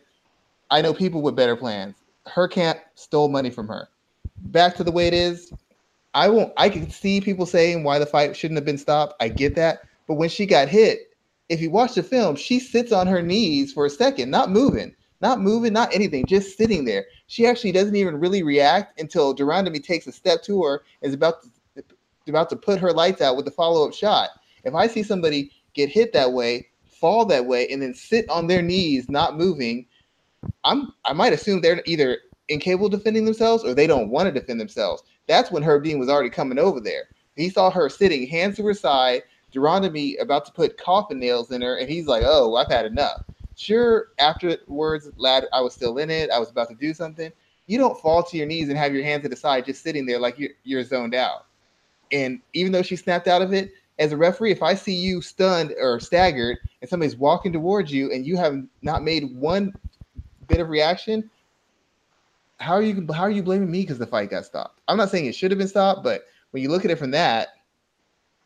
I 0.69 0.81
know 0.81 0.93
people 0.93 1.21
with 1.21 1.35
better 1.35 1.55
plans. 1.55 1.95
Her 2.27 2.47
camp 2.47 2.79
stole 2.95 3.29
money 3.29 3.49
from 3.49 3.69
her. 3.69 3.87
Back 4.37 4.75
to 4.75 4.83
the 4.83 4.91
way 4.91 5.07
it 5.07 5.13
is. 5.13 5.53
I 6.13 6.27
won't. 6.27 6.51
I 6.57 6.67
can 6.67 6.89
see 6.91 7.21
people 7.21 7.45
saying 7.45 7.85
why 7.85 7.99
the 7.99 8.05
fight 8.05 8.35
shouldn't 8.35 8.57
have 8.57 8.65
been 8.65 8.77
stopped. 8.77 9.15
I 9.21 9.29
get 9.29 9.55
that, 9.55 9.83
but 10.07 10.15
when 10.15 10.27
she 10.27 10.45
got 10.45 10.67
hit, 10.67 11.15
if 11.47 11.61
you 11.61 11.71
watch 11.71 11.95
the 11.95 12.03
film, 12.03 12.35
she 12.35 12.59
sits 12.59 12.91
on 12.91 13.07
her 13.07 13.21
knees 13.21 13.71
for 13.71 13.85
a 13.85 13.89
second, 13.89 14.29
not 14.29 14.51
moving, 14.51 14.93
not 15.21 15.39
moving, 15.39 15.71
not 15.71 15.95
anything, 15.95 16.25
just 16.25 16.57
sitting 16.57 16.83
there. 16.83 17.05
She 17.27 17.45
actually 17.47 17.71
doesn't 17.71 17.95
even 17.95 18.19
really 18.19 18.43
react 18.43 18.99
until 18.99 19.33
de 19.33 19.43
Randamie 19.43 19.81
takes 19.81 20.05
a 20.07 20.11
step 20.11 20.43
to 20.43 20.61
her, 20.63 20.83
is 21.01 21.13
about 21.13 21.41
to 21.43 21.49
about 22.27 22.49
to 22.49 22.55
put 22.55 22.79
her 22.79 22.91
lights 22.91 23.21
out 23.21 23.35
with 23.35 23.45
the 23.45 23.51
follow 23.51 23.87
up 23.87 23.93
shot. 23.93 24.29
If 24.63 24.73
I 24.75 24.87
see 24.87 25.03
somebody 25.03 25.51
get 25.73 25.89
hit 25.89 26.13
that 26.13 26.33
way, 26.33 26.67
fall 26.85 27.25
that 27.25 27.45
way, 27.45 27.67
and 27.69 27.81
then 27.81 27.93
sit 27.93 28.29
on 28.29 28.47
their 28.47 28.61
knees, 28.61 29.09
not 29.09 29.37
moving, 29.37 29.87
I'm 30.63 30.93
I 31.05 31.13
might 31.13 31.33
assume 31.33 31.61
they're 31.61 31.81
either 31.85 32.19
incapable 32.49 32.87
of 32.87 32.91
defending 32.91 33.25
themselves 33.25 33.63
or 33.63 33.73
they 33.73 33.87
don't 33.87 34.09
want 34.09 34.27
to 34.27 34.39
defend 34.39 34.59
themselves. 34.59 35.03
That's 35.27 35.51
when 35.51 35.63
Herb 35.63 35.83
Dean 35.83 35.99
was 35.99 36.09
already 36.09 36.29
coming 36.29 36.59
over 36.59 36.79
there. 36.79 37.05
He 37.35 37.49
saw 37.49 37.71
her 37.71 37.89
sitting, 37.89 38.27
hands 38.27 38.57
to 38.57 38.65
her 38.65 38.73
side, 38.73 39.23
de 39.51 39.59
Randamie 39.59 40.21
about 40.21 40.45
to 40.45 40.51
put 40.51 40.77
coffin 40.77 41.19
nails 41.19 41.51
in 41.51 41.61
her, 41.61 41.77
and 41.77 41.89
he's 41.89 42.07
like, 42.07 42.23
"Oh, 42.25 42.55
I've 42.55 42.69
had 42.69 42.85
enough." 42.85 43.23
Sure, 43.55 44.09
afterwards, 44.19 45.09
Ladd, 45.17 45.45
I 45.53 45.61
was 45.61 45.73
still 45.73 45.97
in 45.97 46.09
it. 46.09 46.29
I 46.29 46.39
was 46.39 46.49
about 46.49 46.69
to 46.69 46.75
do 46.75 46.93
something. 46.93 47.31
You 47.67 47.77
don't 47.77 47.99
fall 47.99 48.23
to 48.23 48.37
your 48.37 48.47
knees 48.47 48.69
and 48.69 48.77
have 48.77 48.93
your 48.93 49.03
hands 49.03 49.23
to 49.23 49.29
the 49.29 49.35
side, 49.35 49.65
just 49.65 49.83
sitting 49.83 50.05
there 50.05 50.19
like 50.19 50.39
you're, 50.39 50.49
you're 50.63 50.83
zoned 50.83 51.13
out. 51.13 51.45
And 52.11 52.41
even 52.53 52.71
though 52.71 52.81
she 52.81 52.95
snapped 52.95 53.27
out 53.27 53.41
of 53.41 53.53
it, 53.53 53.71
as 53.99 54.11
a 54.11 54.17
referee, 54.17 54.51
if 54.51 54.63
I 54.63 54.73
see 54.73 54.93
you 54.93 55.21
stunned 55.21 55.73
or 55.79 55.99
staggered 55.99 56.57
and 56.81 56.89
somebody's 56.89 57.15
walking 57.15 57.53
towards 57.53 57.91
you 57.91 58.11
and 58.11 58.25
you 58.25 58.35
have 58.37 58.61
not 58.81 59.03
made 59.03 59.35
one 59.35 59.73
bit 60.47 60.59
of 60.59 60.69
reaction, 60.69 61.29
how 62.59 62.73
are 62.73 62.81
you 62.81 63.07
how 63.13 63.23
are 63.23 63.31
you 63.31 63.43
blaming 63.43 63.71
me 63.71 63.81
because 63.81 63.99
the 63.99 64.07
fight 64.07 64.29
got 64.29 64.45
stopped? 64.45 64.81
I'm 64.87 64.97
not 64.97 65.09
saying 65.09 65.25
it 65.25 65.35
should 65.35 65.51
have 65.51 65.57
been 65.57 65.67
stopped, 65.67 66.03
but 66.03 66.25
when 66.51 66.63
you 66.63 66.69
look 66.69 66.85
at 66.85 66.91
it 66.91 66.97
from 66.99 67.11
that, 67.11 67.49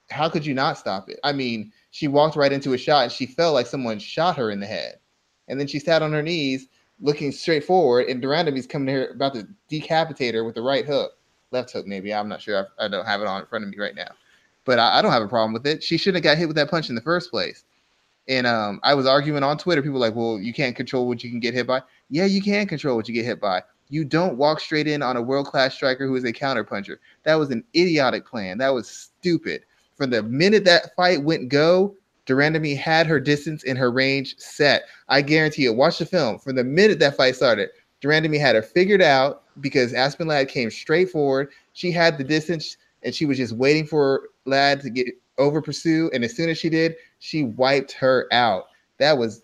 how 0.10 0.30
could 0.30 0.45
you 0.45 0.54
not 0.54 0.78
stop 0.78 1.10
it? 1.10 1.19
I 1.23 1.32
mean, 1.32 1.71
she 1.91 2.08
walked 2.08 2.36
right 2.36 2.51
into 2.51 2.73
a 2.73 2.78
shot 2.78 3.04
and 3.04 3.12
she 3.12 3.25
felt 3.25 3.54
like 3.54 3.65
someone 3.65 3.99
shot 3.99 4.38
her 4.38 4.51
in 4.51 4.60
the 4.60 4.67
head. 4.67 4.99
And 5.47 5.60
then 5.60 5.67
she 5.67 5.80
sat 5.80 6.01
on 6.01 6.13
her 6.13 6.21
knees 6.21 6.67
looking 6.99 7.32
straight 7.32 7.63
forward, 7.63 8.08
and 8.08 8.21
de 8.21 8.28
Randamie's 8.28 8.67
coming 8.67 8.88
here 8.88 9.12
about 9.13 9.34
to 9.34 9.47
decapitate 9.67 10.34
her 10.34 10.43
with 10.43 10.56
the 10.56 10.62
right 10.62 10.86
hook 10.86 11.14
left 11.51 11.71
hook, 11.71 11.88
maybe. 11.88 12.13
I'm 12.13 12.29
not 12.29 12.41
sure. 12.41 12.67
I, 12.79 12.86
I 12.86 12.88
don't 12.88 13.05
have 13.05 13.21
it 13.21 13.27
on 13.27 13.41
in 13.41 13.47
front 13.47 13.63
of 13.63 13.71
me 13.71 13.77
right 13.77 13.95
now, 13.95 14.12
but 14.65 14.79
I, 14.79 14.99
I, 14.99 15.01
don't 15.01 15.12
have 15.12 15.23
a 15.23 15.27
problem 15.27 15.53
with 15.53 15.65
it. 15.65 15.84
She 15.84 15.97
shouldn't 15.97 16.23
have 16.23 16.31
got 16.31 16.38
hit 16.38 16.47
with 16.47 16.58
that 16.58 16.69
punch 16.69 16.89
in 16.89 16.95
the 16.95 17.01
first 17.01 17.29
place. 17.29 17.63
And 18.27 18.47
um, 18.47 18.79
I 18.84 18.93
was 18.95 19.05
arguing 19.05 19.43
on 19.43 19.58
Twitter. 19.58 19.81
People 19.81 19.99
like, 19.99 20.15
well, 20.15 20.39
you 20.39 20.53
can't 20.53 20.75
control 20.75 21.08
what 21.08 21.23
you 21.23 21.29
can 21.29 21.39
get 21.39 21.53
hit 21.53 21.67
by. 21.67 21.81
Yeah, 22.10 22.25
you 22.25 22.41
can 22.41 22.67
control 22.67 22.95
what 22.95 23.08
you 23.08 23.13
get 23.13 23.25
hit 23.25 23.39
by. 23.39 23.63
You 23.89 24.03
don't 24.03 24.38
walk 24.38 24.60
straight 24.60 24.88
in 24.88 25.03
on 25.03 25.15
a 25.15 25.21
world 25.21 25.45
class 25.45 25.75
striker 25.75 26.08
who 26.08 26.15
is 26.15 26.23
a 26.23 26.34
counter 26.34 26.63
puncher. 26.63 26.99
That 27.23 27.36
was 27.36 27.51
an 27.51 27.63
idiotic 27.75 28.25
plan. 28.25 28.58
That 28.58 28.73
was 28.73 28.89
stupid. 28.89 29.62
From 29.95 30.10
the 30.10 30.23
minute 30.23 30.65
that 30.65 30.95
fight 30.95 31.23
went 31.23 31.49
go, 31.49 31.95
de 32.25 32.34
Randamie 32.34 32.77
had 32.77 33.05
her 33.05 33.19
distance 33.19 33.63
and 33.63 33.77
her 33.77 33.91
range 33.91 34.36
set. 34.39 34.86
I 35.08 35.21
guarantee 35.21 35.63
you. 35.63 35.73
Watch 35.73 35.99
the 35.99 36.05
film. 36.05 36.39
From 36.39 36.55
the 36.55 36.63
minute 36.63 36.97
that 36.99 37.15
fight 37.15 37.36
started, 37.36 37.69
de 38.01 38.08
Randamie 38.08 38.39
had 38.39 38.55
her 38.55 38.63
figured 38.63 39.03
out 39.03 39.43
because 39.61 39.93
Aspen 39.93 40.27
Ladd 40.27 40.49
came 40.49 40.69
straight 40.69 41.09
forward. 41.09 41.49
She 41.73 41.91
had 41.91 42.17
the 42.17 42.23
distance 42.23 42.77
and 43.03 43.13
she 43.13 43.25
was 43.25 43.37
just 43.37 43.53
waiting 43.53 43.85
for 43.85 44.29
Ladd 44.45 44.81
to 44.81 44.89
get 44.89 45.07
over 45.37 45.61
pursue. 45.61 46.09
And 46.13 46.23
as 46.23 46.35
soon 46.35 46.49
as 46.49 46.57
she 46.57 46.69
did, 46.69 46.95
she 47.19 47.43
wiped 47.43 47.91
her 47.93 48.27
out. 48.31 48.65
That 48.97 49.17
was 49.17 49.43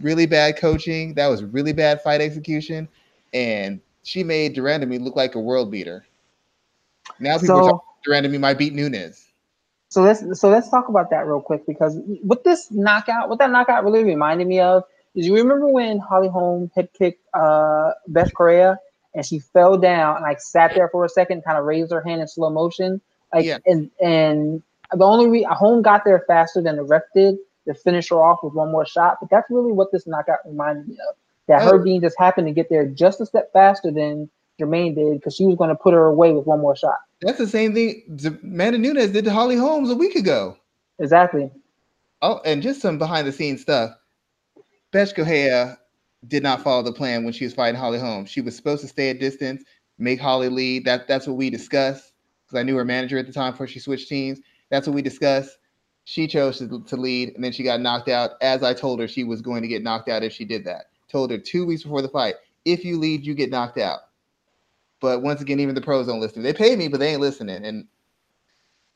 really 0.00 0.26
bad 0.26 0.56
coaching. 0.56 1.14
That 1.14 1.28
was 1.28 1.44
really 1.44 1.72
bad 1.72 2.02
fight 2.02 2.20
execution. 2.20 2.88
And 3.32 3.80
she 4.02 4.24
made 4.24 4.54
de 4.54 4.60
Randamie 4.60 5.00
look 5.00 5.16
like 5.16 5.34
a 5.34 5.40
world 5.40 5.70
beater. 5.70 6.06
Now 7.20 7.38
people 7.38 7.66
so, 7.66 7.82
de 8.04 8.10
Randamie 8.10 8.40
might 8.40 8.58
beat 8.58 8.74
Nunes. 8.74 9.26
So 9.90 10.02
let's 10.02 10.22
so 10.38 10.50
let's 10.50 10.68
talk 10.68 10.88
about 10.88 11.10
that 11.10 11.26
real 11.26 11.40
quick 11.40 11.66
because 11.66 11.98
what 12.22 12.44
this 12.44 12.70
knockout, 12.70 13.28
what 13.28 13.38
that 13.38 13.50
knockout 13.50 13.84
really 13.84 14.04
reminded 14.04 14.46
me 14.46 14.60
of 14.60 14.84
is 15.14 15.26
you 15.26 15.34
remember 15.34 15.66
when 15.68 15.98
Holly 15.98 16.28
Holm 16.28 16.70
head 16.74 16.90
kicked 16.92 17.22
uh 17.34 17.92
Bethe 18.08 18.34
Correia 18.34 18.78
and 19.14 19.24
she 19.24 19.38
fell 19.38 19.78
down 19.78 20.16
and 20.16 20.22
like 20.22 20.40
sat 20.40 20.74
there 20.74 20.88
for 20.88 21.04
a 21.04 21.08
second, 21.08 21.44
kind 21.44 21.58
of 21.58 21.64
raised 21.64 21.92
her 21.92 22.02
hand 22.02 22.20
in 22.20 22.28
slow 22.28 22.50
motion. 22.50 23.00
Like 23.32 23.44
yeah. 23.44 23.58
and 23.66 23.90
and 24.00 24.62
the 24.92 25.04
only 25.04 25.28
re- 25.28 25.46
Holm 25.50 25.82
got 25.82 26.04
there 26.04 26.24
faster 26.26 26.62
than 26.62 26.76
the 26.76 26.82
ref 26.82 27.02
did 27.14 27.36
to 27.66 27.74
finish 27.74 28.08
her 28.08 28.16
off 28.16 28.40
with 28.42 28.54
one 28.54 28.70
more 28.70 28.86
shot. 28.86 29.18
But 29.20 29.30
that's 29.30 29.50
really 29.50 29.72
what 29.72 29.92
this 29.92 30.06
knockout 30.06 30.38
reminded 30.46 30.88
me 30.88 30.96
of. 31.08 31.16
That 31.46 31.62
oh. 31.62 31.74
Herb 31.74 31.84
Dean 31.84 32.00
just 32.00 32.18
happened 32.18 32.46
to 32.46 32.52
get 32.52 32.68
there 32.68 32.86
just 32.86 33.20
a 33.20 33.26
step 33.26 33.52
faster 33.52 33.90
than 33.90 34.28
Germaine 34.58 34.94
did 34.94 35.14
because 35.14 35.34
she 35.34 35.44
was 35.44 35.56
going 35.56 35.70
to 35.70 35.76
put 35.76 35.94
her 35.94 36.04
away 36.04 36.32
with 36.32 36.46
one 36.46 36.60
more 36.60 36.76
shot. 36.76 36.98
That's 37.20 37.38
the 37.38 37.46
same 37.46 37.74
thing 37.74 38.02
Amanda 38.42 38.78
Nunes 38.78 39.10
did 39.10 39.24
to 39.24 39.32
Holly 39.32 39.56
Holmes 39.56 39.90
a 39.90 39.94
week 39.94 40.14
ago. 40.14 40.56
Exactly. 40.98 41.50
Oh, 42.22 42.40
and 42.44 42.62
just 42.62 42.80
some 42.80 42.98
behind 42.98 43.26
the 43.26 43.32
scenes 43.32 43.62
stuff. 43.62 43.92
Correia 44.92 45.78
did 46.26 46.42
not 46.42 46.62
follow 46.62 46.82
the 46.82 46.92
plan 46.92 47.24
when 47.24 47.32
she 47.32 47.44
was 47.44 47.54
fighting 47.54 47.78
Holly 47.78 47.98
Holm. 47.98 48.26
She 48.26 48.40
was 48.40 48.56
supposed 48.56 48.82
to 48.82 48.88
stay 48.88 49.10
at 49.10 49.20
distance, 49.20 49.62
make 49.98 50.20
Holly 50.20 50.48
lead. 50.48 50.84
That 50.84 51.06
that's 51.06 51.26
what 51.26 51.36
we 51.36 51.50
discussed 51.50 52.12
because 52.44 52.58
I 52.58 52.62
knew 52.62 52.76
her 52.76 52.84
manager 52.84 53.18
at 53.18 53.26
the 53.26 53.32
time 53.32 53.52
before 53.52 53.66
she 53.66 53.78
switched 53.78 54.08
teams. 54.08 54.40
That's 54.70 54.86
what 54.86 54.94
we 54.94 55.02
discussed. 55.02 55.58
She 56.04 56.26
chose 56.26 56.58
to, 56.58 56.82
to 56.82 56.96
lead, 56.96 57.34
and 57.34 57.44
then 57.44 57.52
she 57.52 57.62
got 57.62 57.80
knocked 57.80 58.08
out. 58.08 58.32
As 58.40 58.62
I 58.62 58.72
told 58.72 58.98
her, 59.00 59.06
she 59.06 59.24
was 59.24 59.42
going 59.42 59.62
to 59.62 59.68
get 59.68 59.82
knocked 59.82 60.08
out 60.08 60.22
if 60.22 60.32
she 60.32 60.44
did 60.44 60.64
that. 60.64 60.86
Told 61.08 61.30
her 61.30 61.38
two 61.38 61.66
weeks 61.66 61.82
before 61.82 62.02
the 62.02 62.08
fight, 62.08 62.36
if 62.64 62.84
you 62.84 62.98
lead, 62.98 63.24
you 63.26 63.34
get 63.34 63.50
knocked 63.50 63.78
out. 63.78 64.00
But 65.00 65.22
once 65.22 65.40
again, 65.40 65.60
even 65.60 65.74
the 65.74 65.80
pros 65.80 66.06
don't 66.06 66.20
listen. 66.20 66.42
They 66.42 66.52
pay 66.52 66.74
me, 66.76 66.88
but 66.88 66.98
they 66.98 67.10
ain't 67.12 67.20
listening, 67.20 67.64
and 67.64 67.86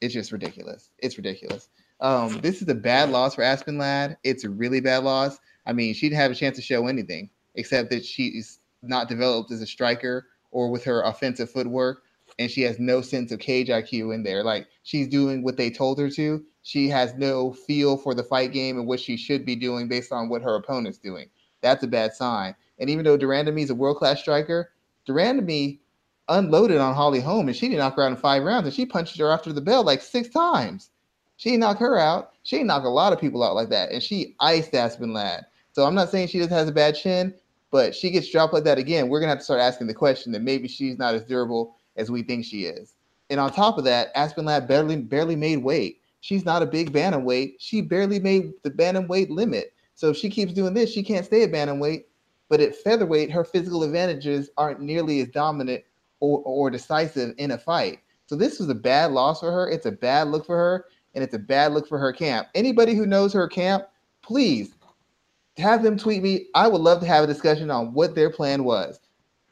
it's 0.01 0.15
just 0.15 0.33
ridiculous. 0.33 0.91
It's 0.99 1.17
ridiculous. 1.17 1.69
Um, 2.01 2.41
this 2.41 2.61
is 2.61 2.69
a 2.69 2.75
bad 2.75 3.11
loss 3.11 3.35
for 3.37 3.43
Aspen 3.43 3.79
Ladd. 3.79 4.17
It's 4.25 4.45
a 4.45 4.51
really 4.51 4.81
bad 4.81 5.05
loss. 5.05 5.39
I 5.67 5.73
mean, 5.73 5.95
she 5.95 6.09
didn't 6.09 6.21
have 6.21 6.31
a 6.31 6.37
chance 6.37 6.57
to 6.57 6.63
show 6.63 6.87
anything 6.87 7.31
except 7.55 7.91
that 7.91 8.05
she's 8.05 8.61
not 8.83 9.09
developed 9.09 9.51
as 9.51 9.63
a 9.63 9.67
striker 9.67 10.27
or 10.51 10.71
with 10.71 10.85
her 10.85 11.03
offensive 11.03 11.51
footwork, 11.51 12.03
and 12.39 12.51
she 12.51 12.63
has 12.63 12.79
no 12.79 13.01
sense 13.01 13.33
of 13.33 13.39
cage 13.39 13.69
IQ 13.69 14.15
in 14.15 14.23
there. 14.23 14.43
Like 14.43 14.67
she's 14.83 15.09
doing 15.09 15.43
what 15.43 15.57
they 15.57 15.71
told 15.71 15.99
her 15.99 16.11
to. 16.11 16.45
She 16.63 16.89
has 16.89 17.15
no 17.15 17.53
feel 17.53 17.97
for 17.97 18.15
the 18.15 18.23
fight 18.23 18.53
game 18.53 18.79
and 18.79 18.87
what 18.87 19.01
she 19.01 19.17
should 19.17 19.45
be 19.45 19.57
doing 19.57 19.89
based 19.89 20.13
on 20.13 20.29
what 20.29 20.43
her 20.43 20.55
opponent's 20.55 20.99
doing. 20.99 21.29
That's 21.61 21.83
a 21.83 21.89
bad 21.89 22.15
sign. 22.15 22.55
And 22.79 22.89
even 22.91 23.05
though 23.05 23.17
de 23.17 23.27
Randamie 23.27 23.63
is 23.63 23.71
a 23.71 23.75
world 23.75 23.97
class 23.97 24.21
striker, 24.21 24.73
de 25.05 25.13
Randamie 25.13 25.79
unloaded 26.29 26.79
on 26.79 26.95
Holly 26.95 27.21
Holm 27.21 27.49
and 27.49 27.57
she 27.57 27.69
didn't 27.69 27.81
knock 27.81 27.97
her 27.97 28.05
out 28.05 28.13
in 28.13 28.17
five 28.17 28.43
rounds 28.43 28.67
and 28.67 28.75
she 28.75 28.87
punched 28.87 29.19
her 29.19 29.31
after 29.31 29.53
the 29.53 29.61
bell 29.61 29.83
like 29.85 30.01
six 30.01 30.29
times. 30.29 30.91
She 31.37 31.57
knocked 31.57 31.81
her 31.81 31.99
out. 31.99 32.33
She 32.45 32.63
knocked 32.63 32.87
a 32.87 32.91
lot 32.91 33.13
of 33.13 33.21
people 33.21 33.43
out 33.43 33.55
like 33.55 33.69
that. 33.71 33.91
And 33.91 34.03
she 34.03 34.37
iced 34.39 34.75
Aspen 34.75 35.13
Ladd. 35.13 35.47
So 35.73 35.85
I'm 35.85 35.95
not 35.95 36.11
saying 36.11 36.29
she 36.29 36.39
just 36.39 36.51
has 36.51 36.69
a 36.69 36.73
bad 36.73 36.95
chin, 36.95 37.35
but 37.71 37.95
she 37.95 38.11
gets 38.11 38.31
dropped 38.31 38.53
like 38.53 38.65
that 38.65 38.79
again. 38.79 39.09
We're 39.09 39.21
gonna 39.21 39.31
have 39.31 39.39
to 39.39 39.45
start 39.45 39.61
asking 39.61 39.87
the 39.87 39.95
question 39.95 40.33
that 40.33 40.43
maybe 40.43 40.69
she's 40.69 40.99
not 40.99 41.15
as 41.15 41.25
durable 41.25 41.77
as 41.97 42.11
we 42.11 42.23
think 42.23 42.45
she 42.45 42.65
is. 42.65 42.95
And 43.31 43.41
on 43.41 43.53
top 43.53 43.79
of 43.79 43.85
that, 43.85 44.11
Aspen 44.15 44.45
Ladd 44.45 44.69
barely 44.69 44.97
barely 44.97 45.37
made 45.37 45.59
weight. 45.59 46.01
She's 46.21 46.45
not 46.45 46.63
a 46.63 46.67
big 46.67 46.93
bantamweight. 46.93 47.55
She 47.59 47.81
barely 47.81 48.21
made 48.21 48.53
the 48.63 48.71
bantamweight 48.71 49.31
limit. 49.31 49.73
So 49.95 50.11
if 50.11 50.17
she 50.17 50.29
keeps 50.29 50.53
doing 50.53 50.75
this, 50.75 50.93
she 50.93 51.03
can't 51.03 51.27
stay 51.27 51.43
at 51.43 51.51
bantamweight. 51.51 52.05
But 52.49 52.61
at 52.61 52.77
featherweight, 52.77 53.31
her 53.31 53.45
physical 53.45 53.83
advantages 53.83 54.51
aren't 54.59 54.81
nearly 54.81 55.21
as 55.21 55.29
dominant 55.29 55.83
or, 56.21 56.43
or 56.45 56.71
decisive 56.71 57.35
in 57.39 57.53
a 57.53 57.59
fight. 57.59 58.01
So 58.27 58.37
this 58.37 58.61
was 58.61 58.69
a 58.69 58.75
bad 58.75 59.13
loss 59.13 59.41
for 59.41 59.51
her. 59.51 59.69
It's 59.71 59.87
a 59.87 59.93
bad 59.93 60.29
look 60.29 60.45
for 60.45 60.57
her, 60.57 60.85
and 61.15 61.25
it's 61.25 61.35
a 61.35 61.39
bad 61.39 61.73
look 61.73 61.89
for 61.89 61.99
her 61.99 62.13
camp. 62.13 62.49
Anybody 62.55 62.95
who 62.95 63.07
knows 63.07 63.33
her 63.33 63.49
camp, 63.49 63.87
please 64.23 64.75
have 65.59 65.83
them 65.83 65.99
tweet 65.99 66.23
me. 66.23 66.47
I 66.55 66.69
would 66.69 66.81
love 66.81 67.01
to 67.01 67.07
have 67.07 67.25
a 67.25 67.27
discussion 67.27 67.71
on 67.71 67.93
what 67.93 68.15
their 68.15 68.31
plan 68.31 68.65
was. 68.65 69.01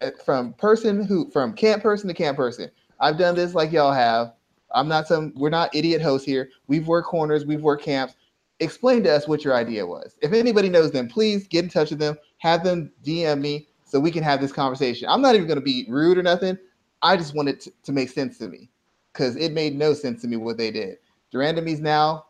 Uh, 0.00 0.10
from 0.24 0.54
person 0.54 1.04
who 1.04 1.30
from 1.30 1.52
camp 1.52 1.82
person 1.82 2.08
to 2.08 2.14
camp 2.14 2.36
person. 2.36 2.70
I've 3.00 3.18
done 3.18 3.34
this 3.34 3.54
like 3.54 3.72
y'all 3.72 3.92
have. 3.92 4.32
I'm 4.72 4.88
not 4.88 5.06
some 5.06 5.32
we're 5.36 5.50
not 5.50 5.74
idiot 5.74 6.00
hosts 6.00 6.26
here. 6.26 6.48
We've 6.68 6.86
worked 6.86 7.08
corners, 7.08 7.44
we've 7.44 7.62
worked 7.62 7.84
camps. 7.84 8.14
Explain 8.60 9.02
to 9.04 9.14
us 9.14 9.26
what 9.26 9.44
your 9.44 9.54
idea 9.54 9.86
was. 9.86 10.16
If 10.22 10.32
anybody 10.32 10.68
knows 10.68 10.90
them, 10.90 11.08
please 11.08 11.48
get 11.48 11.64
in 11.64 11.70
touch 11.70 11.90
with 11.90 11.98
them. 11.98 12.16
Have 12.38 12.62
them 12.62 12.92
DM 13.04 13.40
me 13.40 13.68
so 13.84 13.98
we 13.98 14.10
can 14.10 14.22
have 14.22 14.40
this 14.40 14.52
conversation. 14.52 15.08
I'm 15.08 15.22
not 15.22 15.34
even 15.34 15.48
to 15.48 15.60
be 15.60 15.86
rude 15.88 16.18
or 16.18 16.22
nothing. 16.22 16.58
I 17.02 17.16
just 17.16 17.34
wanted 17.34 17.60
to, 17.60 17.72
to 17.84 17.92
make 17.92 18.10
sense 18.10 18.36
to 18.38 18.48
me 18.48 18.68
because 19.12 19.36
it 19.36 19.52
made 19.52 19.76
no 19.76 19.94
sense 19.94 20.20
to 20.22 20.28
me 20.28 20.36
what 20.36 20.58
they 20.58 20.70
did. 20.70 20.98
de 21.30 21.38
Randamie's 21.38 21.80
now 21.80 22.26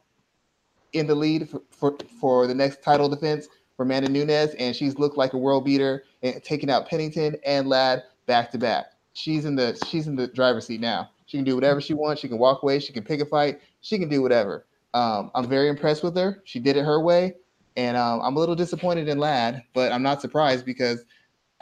in 0.92 1.06
the 1.06 1.14
lead 1.14 1.48
for, 1.48 1.62
for, 1.70 1.96
for 2.20 2.46
the 2.46 2.54
next 2.54 2.83
title 2.83 3.09
defense 3.09 3.48
for 3.81 3.85
Amanda 3.85 4.11
Nunes, 4.11 4.53
and 4.59 4.77
she's 4.77 4.99
looked 4.99 5.16
like 5.16 5.33
a 5.33 5.38
world 5.38 5.64
beater 5.64 6.05
and 6.23 6.45
taking 6.45 6.69
out 6.69 6.87
Pennington 6.87 7.37
and 7.47 7.66
Ladd 7.66 8.03
back 8.27 8.51
to 8.51 8.59
back. 8.59 8.93
She's 9.14 9.47
in 9.47 9.57
the 9.57 9.75
she's 9.88 10.07
in 10.07 10.16
the 10.16 10.27
driver's 10.27 10.66
seat 10.66 10.83
now. 10.83 11.09
She 11.25 11.38
can 11.38 11.47
do 11.47 11.55
whatever 11.55 11.81
she 11.81 11.95
wants. 11.95 12.21
She 12.21 12.29
can 12.29 12.37
walk 12.37 12.62
away. 12.62 12.79
She 12.79 12.93
can 12.93 13.05
pick 13.05 13.23
a 13.23 13.25
fight. 13.25 13.62
she 13.81 13.99
can 13.99 14.11
do 14.11 14.21
whatever. 14.21 14.66
Um, 14.93 15.31
I'm 15.35 15.49
very 15.49 15.71
impressed 15.71 16.03
with 16.03 16.14
her. 16.19 16.43
She 16.45 16.61
did 16.61 16.77
it 16.77 16.85
her 16.85 17.01
way, 17.01 17.37
and 17.79 17.97
um, 17.97 18.21
I'm 18.23 18.37
a 18.37 18.38
little 18.38 18.55
disappointed 18.55 19.09
in 19.09 19.19
Ladd, 19.19 19.62
but 19.73 19.93
I'm 19.93 20.03
not 20.03 20.21
surprised 20.21 20.66
because 20.66 21.07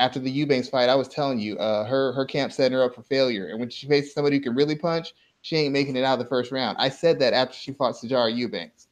after 0.01 0.19
the 0.19 0.29
Eubanks 0.29 0.69
fight, 0.69 0.89
I 0.89 0.97
was 0.97 1.07
telling 1.07 1.39
you, 1.39 1.57
uh, 1.59 1.85
her 1.85 2.13
her 2.15 2.25
camp 2.25 2.53
setting 2.53 2.77
her 2.77 2.83
up 2.83 2.97
for 2.97 3.03
failure, 3.05 3.47
and 3.47 3.61
when 3.61 3.71
she 3.71 3.87
faces 3.87 4.13
somebody 4.13 4.39
who 4.39 4.43
can 4.43 4.57
really 4.57 4.75
punch, 4.75 5.15
she 5.43 5.55
ain't 5.55 5.73
making 5.73 5.95
it 5.95 6.03
out 6.03 6.15
of 6.15 6.25
the 6.25 6.29
first 6.29 6.51
round. 6.51 6.79
I 6.81 6.89
said 6.89 7.21
that 7.21 7.33
after 7.33 7.55
she 7.55 7.71
fought 7.71 7.95
Sijara 7.95 8.37
Eubanks. 8.37 8.88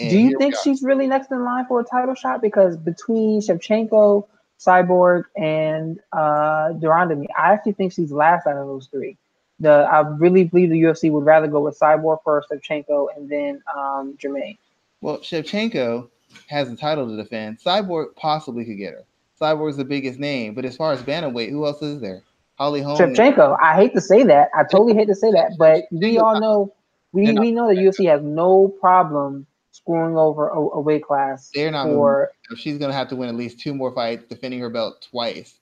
And 0.00 0.10
Do 0.10 0.18
you 0.18 0.36
think 0.38 0.54
she's 0.62 0.82
really 0.82 1.06
next 1.06 1.30
in 1.30 1.44
line 1.44 1.66
for 1.66 1.80
a 1.80 1.84
title 1.84 2.14
shot? 2.14 2.40
Because 2.42 2.76
between 2.76 3.40
Shevchenko, 3.40 4.26
Cyborg, 4.58 5.24
and 5.36 6.00
uh, 6.12 6.72
I 6.72 7.28
actually 7.36 7.72
think 7.72 7.92
she's 7.92 8.12
last 8.12 8.46
out 8.46 8.56
of 8.56 8.66
those 8.66 8.86
three. 8.86 9.16
The 9.60 9.70
I 9.70 10.00
really 10.00 10.44
believe 10.44 10.70
the 10.70 10.82
UFC 10.82 11.10
would 11.10 11.24
rather 11.24 11.46
go 11.46 11.60
with 11.60 11.78
Cyborg 11.78 12.18
first, 12.24 12.50
Shevchenko, 12.50 13.08
and 13.16 13.28
then 13.28 13.62
um, 13.76 14.16
Germaine. 14.18 14.56
Well, 15.00 15.18
Shevchenko 15.18 16.08
has 16.48 16.70
the 16.70 16.76
title 16.76 17.08
to 17.08 17.16
defend. 17.16 17.58
Cyborg 17.60 18.16
possibly 18.16 18.64
could 18.64 18.78
get 18.78 18.94
her. 18.94 19.04
Cyborg's 19.40 19.76
the 19.76 19.84
biggest 19.84 20.18
name, 20.18 20.54
but 20.54 20.64
as 20.64 20.76
far 20.76 20.92
as 20.92 21.02
bantamweight, 21.02 21.50
who 21.50 21.66
else 21.66 21.82
is 21.82 22.00
there? 22.00 22.22
Holly 22.56 22.80
Holm. 22.80 22.98
Shevchenko. 22.98 23.56
I 23.60 23.74
hate 23.74 23.94
to 23.94 24.00
say 24.00 24.22
that. 24.24 24.50
I 24.56 24.62
totally 24.62 24.94
hate 24.94 25.08
to 25.08 25.14
say 25.14 25.32
that, 25.32 25.52
but 25.58 25.84
we 25.90 26.18
all 26.18 26.40
know 26.40 26.72
we, 27.12 27.32
we 27.32 27.52
know 27.52 27.68
the 27.68 27.74
UFC 27.74 28.08
has 28.08 28.22
no 28.22 28.68
problem 28.80 29.46
screwing 29.82 30.16
over 30.16 30.48
a, 30.48 30.58
a 30.58 30.80
weight 30.80 31.04
class. 31.04 31.50
They're 31.54 31.70
not 31.70 31.86
for. 31.86 32.30
She's 32.56 32.78
gonna 32.78 32.92
have 32.92 33.08
to 33.08 33.16
win 33.16 33.28
at 33.28 33.34
least 33.34 33.60
two 33.60 33.74
more 33.74 33.92
fights, 33.94 34.24
defending 34.28 34.60
her 34.60 34.70
belt 34.70 35.06
twice. 35.10 35.54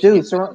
Dude, 0.00 0.26
so, 0.26 0.52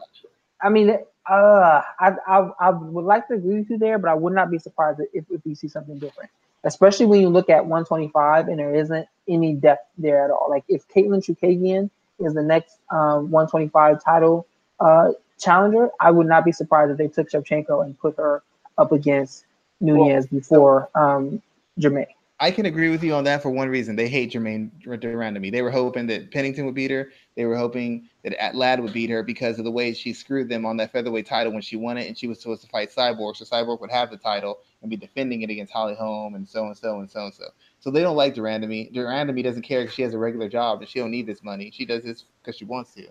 I 0.61 0.67
mean, 0.67 0.89
uh, 1.29 1.81
I, 1.99 2.11
I 2.27 2.49
I 2.59 2.69
would 2.69 3.05
like 3.05 3.27
to 3.29 3.35
agree 3.35 3.59
with 3.59 3.69
you 3.69 3.77
there, 3.77 3.97
but 3.97 4.09
I 4.09 4.13
would 4.13 4.33
not 4.33 4.51
be 4.51 4.59
surprised 4.59 4.99
if, 5.13 5.23
if 5.29 5.41
we 5.45 5.55
see 5.55 5.69
something 5.69 5.97
different. 5.99 6.29
Especially 6.63 7.05
when 7.05 7.21
you 7.21 7.29
look 7.29 7.49
at 7.49 7.65
125 7.65 8.47
and 8.47 8.59
there 8.59 8.75
isn't 8.75 9.07
any 9.27 9.53
depth 9.53 9.87
there 9.97 10.23
at 10.25 10.31
all. 10.31 10.47
Like 10.49 10.63
if 10.67 10.87
Katlyn 10.89 11.23
Chookagian 11.23 11.89
is 12.19 12.35
the 12.35 12.43
next 12.43 12.77
um, 12.91 13.31
125 13.31 14.03
title 14.03 14.45
uh, 14.79 15.11
challenger, 15.39 15.89
I 15.99 16.11
would 16.11 16.27
not 16.27 16.45
be 16.45 16.51
surprised 16.51 16.91
if 16.91 16.97
they 16.97 17.07
took 17.07 17.31
Shevchenko 17.31 17.83
and 17.83 17.97
put 17.97 18.17
her 18.17 18.43
up 18.77 18.91
against 18.91 19.45
Nunes 19.79 20.27
well, 20.29 20.39
before 20.39 20.89
um, 20.93 21.41
Germaine. 21.79 22.05
I 22.41 22.49
can 22.49 22.65
agree 22.65 22.89
with 22.89 23.03
you 23.03 23.13
on 23.13 23.23
that 23.25 23.43
for 23.43 23.51
one 23.51 23.69
reason. 23.69 23.95
They 23.95 24.09
hate 24.09 24.31
Germaine 24.31 24.71
de 24.81 24.87
Randamie. 24.89 25.51
They 25.51 25.61
were 25.61 25.69
hoping 25.69 26.07
that 26.07 26.31
Pennington 26.31 26.65
would 26.65 26.73
beat 26.73 26.89
her. 26.89 27.11
They 27.35 27.45
were 27.45 27.55
hoping 27.55 28.09
that 28.23 28.55
Ladd 28.55 28.79
would 28.79 28.93
beat 28.93 29.11
her 29.11 29.21
because 29.21 29.59
of 29.59 29.63
the 29.63 29.69
way 29.69 29.93
she 29.93 30.11
screwed 30.11 30.49
them 30.49 30.65
on 30.65 30.75
that 30.77 30.91
featherweight 30.91 31.27
title 31.27 31.53
when 31.53 31.61
she 31.61 31.75
won 31.75 31.99
it, 31.99 32.07
and 32.07 32.17
she 32.17 32.25
was 32.25 32.41
supposed 32.41 32.63
to 32.63 32.67
fight 32.69 32.89
Cyborg, 32.89 33.35
so 33.35 33.45
Cyborg 33.45 33.79
would 33.79 33.91
have 33.91 34.09
the 34.09 34.17
title 34.17 34.57
and 34.81 34.89
be 34.89 34.97
defending 34.97 35.43
it 35.43 35.51
against 35.51 35.71
Holly 35.71 35.93
Holm 35.93 36.33
and 36.33 36.49
so 36.49 36.65
and 36.65 36.75
so 36.75 36.99
and 36.99 37.11
so 37.11 37.25
and 37.25 37.33
so. 37.33 37.45
So 37.79 37.91
they 37.91 38.01
don't 38.01 38.15
like 38.15 38.33
de 38.33 38.41
Randamie. 38.41 38.91
de 38.91 38.99
Randamie 39.01 39.43
doesn't 39.43 39.61
care 39.61 39.81
because 39.81 39.93
she 39.93 40.01
has 40.01 40.15
a 40.15 40.17
regular 40.17 40.49
job 40.49 40.81
and 40.81 40.89
she 40.89 40.97
don't 40.97 41.11
need 41.11 41.27
this 41.27 41.43
money. 41.43 41.69
She 41.71 41.85
does 41.85 42.01
this 42.01 42.25
because 42.41 42.57
she 42.57 42.65
wants 42.65 42.95
to. 42.95 43.05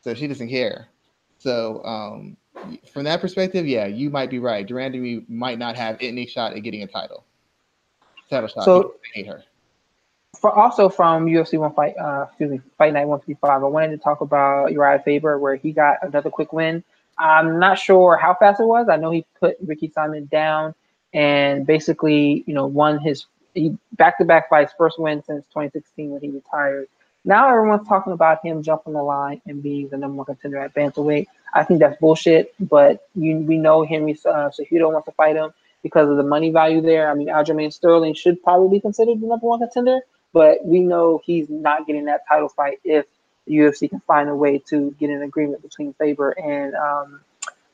So 0.00 0.14
she 0.14 0.26
doesn't 0.26 0.48
care. 0.48 0.88
So 1.36 1.84
um, 1.84 2.38
from 2.90 3.04
that 3.04 3.20
perspective, 3.20 3.66
yeah, 3.66 3.84
you 3.84 4.08
might 4.08 4.30
be 4.30 4.38
right. 4.38 4.66
de 4.66 4.72
Randamie 4.72 5.28
might 5.28 5.58
not 5.58 5.76
have 5.76 5.98
any 6.00 6.24
shot 6.26 6.54
at 6.54 6.62
getting 6.62 6.82
a 6.82 6.86
title. 6.86 7.26
Title 8.32 8.48
shot. 8.48 8.64
So 8.64 8.94
hate 9.14 9.26
her. 9.26 9.44
For 10.40 10.50
also 10.50 10.88
from 10.88 11.26
UFC 11.26 11.58
one 11.58 11.74
fight, 11.74 11.94
uh, 11.96 12.26
excuse 12.28 12.50
me, 12.50 12.60
Fight 12.78 12.94
Night 12.94 13.06
one 13.06 13.20
fifty 13.20 13.36
five. 13.40 13.62
I 13.62 13.66
wanted 13.66 13.90
to 13.90 13.98
talk 13.98 14.22
about 14.22 14.70
Urijah 14.70 15.04
Faber, 15.04 15.38
where 15.38 15.56
he 15.56 15.72
got 15.72 15.98
another 16.02 16.30
quick 16.30 16.52
win. 16.52 16.82
I'm 17.18 17.58
not 17.58 17.78
sure 17.78 18.16
how 18.16 18.34
fast 18.34 18.60
it 18.60 18.64
was. 18.64 18.88
I 18.88 18.96
know 18.96 19.10
he 19.10 19.26
put 19.38 19.56
Ricky 19.60 19.92
Simon 19.94 20.26
down 20.32 20.74
and 21.12 21.66
basically, 21.66 22.42
you 22.46 22.54
know, 22.54 22.66
won 22.66 22.98
his 22.98 23.26
back 23.92 24.18
to 24.18 24.24
back 24.24 24.48
fights, 24.48 24.72
first 24.76 24.98
win 24.98 25.22
since 25.22 25.44
2016 25.48 26.10
when 26.10 26.20
he 26.22 26.30
retired. 26.30 26.88
Now 27.24 27.48
everyone's 27.48 27.86
talking 27.86 28.12
about 28.12 28.44
him 28.44 28.62
jumping 28.62 28.94
the 28.94 29.02
line 29.02 29.40
and 29.46 29.62
being 29.62 29.88
the 29.88 29.96
number 29.96 30.16
one 30.16 30.26
contender 30.26 30.58
at 30.58 30.74
bantamweight. 30.74 31.26
I 31.54 31.62
think 31.62 31.80
that's 31.80 32.00
bullshit. 32.00 32.54
But 32.58 33.06
you, 33.14 33.36
we 33.38 33.58
know 33.58 33.84
Henry 33.84 34.18
uh, 34.24 34.50
Cejudo 34.50 34.90
wants 34.90 35.06
to 35.06 35.12
fight 35.12 35.36
him 35.36 35.52
because 35.82 36.08
of 36.08 36.16
the 36.16 36.22
money 36.22 36.50
value 36.50 36.80
there. 36.80 37.10
I 37.10 37.14
mean, 37.14 37.28
Aljamain 37.28 37.72
Sterling 37.72 38.14
should 38.14 38.42
probably 38.42 38.76
be 38.76 38.80
considered 38.80 39.20
the 39.20 39.26
number 39.26 39.46
one 39.46 39.58
contender, 39.58 40.00
but 40.32 40.64
we 40.64 40.80
know 40.80 41.20
he's 41.24 41.48
not 41.48 41.86
getting 41.86 42.04
that 42.06 42.22
title 42.28 42.48
fight 42.48 42.78
if 42.84 43.06
the 43.46 43.54
UFC 43.54 43.90
can 43.90 44.00
find 44.00 44.28
a 44.28 44.34
way 44.34 44.58
to 44.68 44.94
get 44.98 45.10
an 45.10 45.22
agreement 45.22 45.62
between 45.62 45.92
Faber 45.94 46.30
and 46.30 46.74
um, 46.74 47.20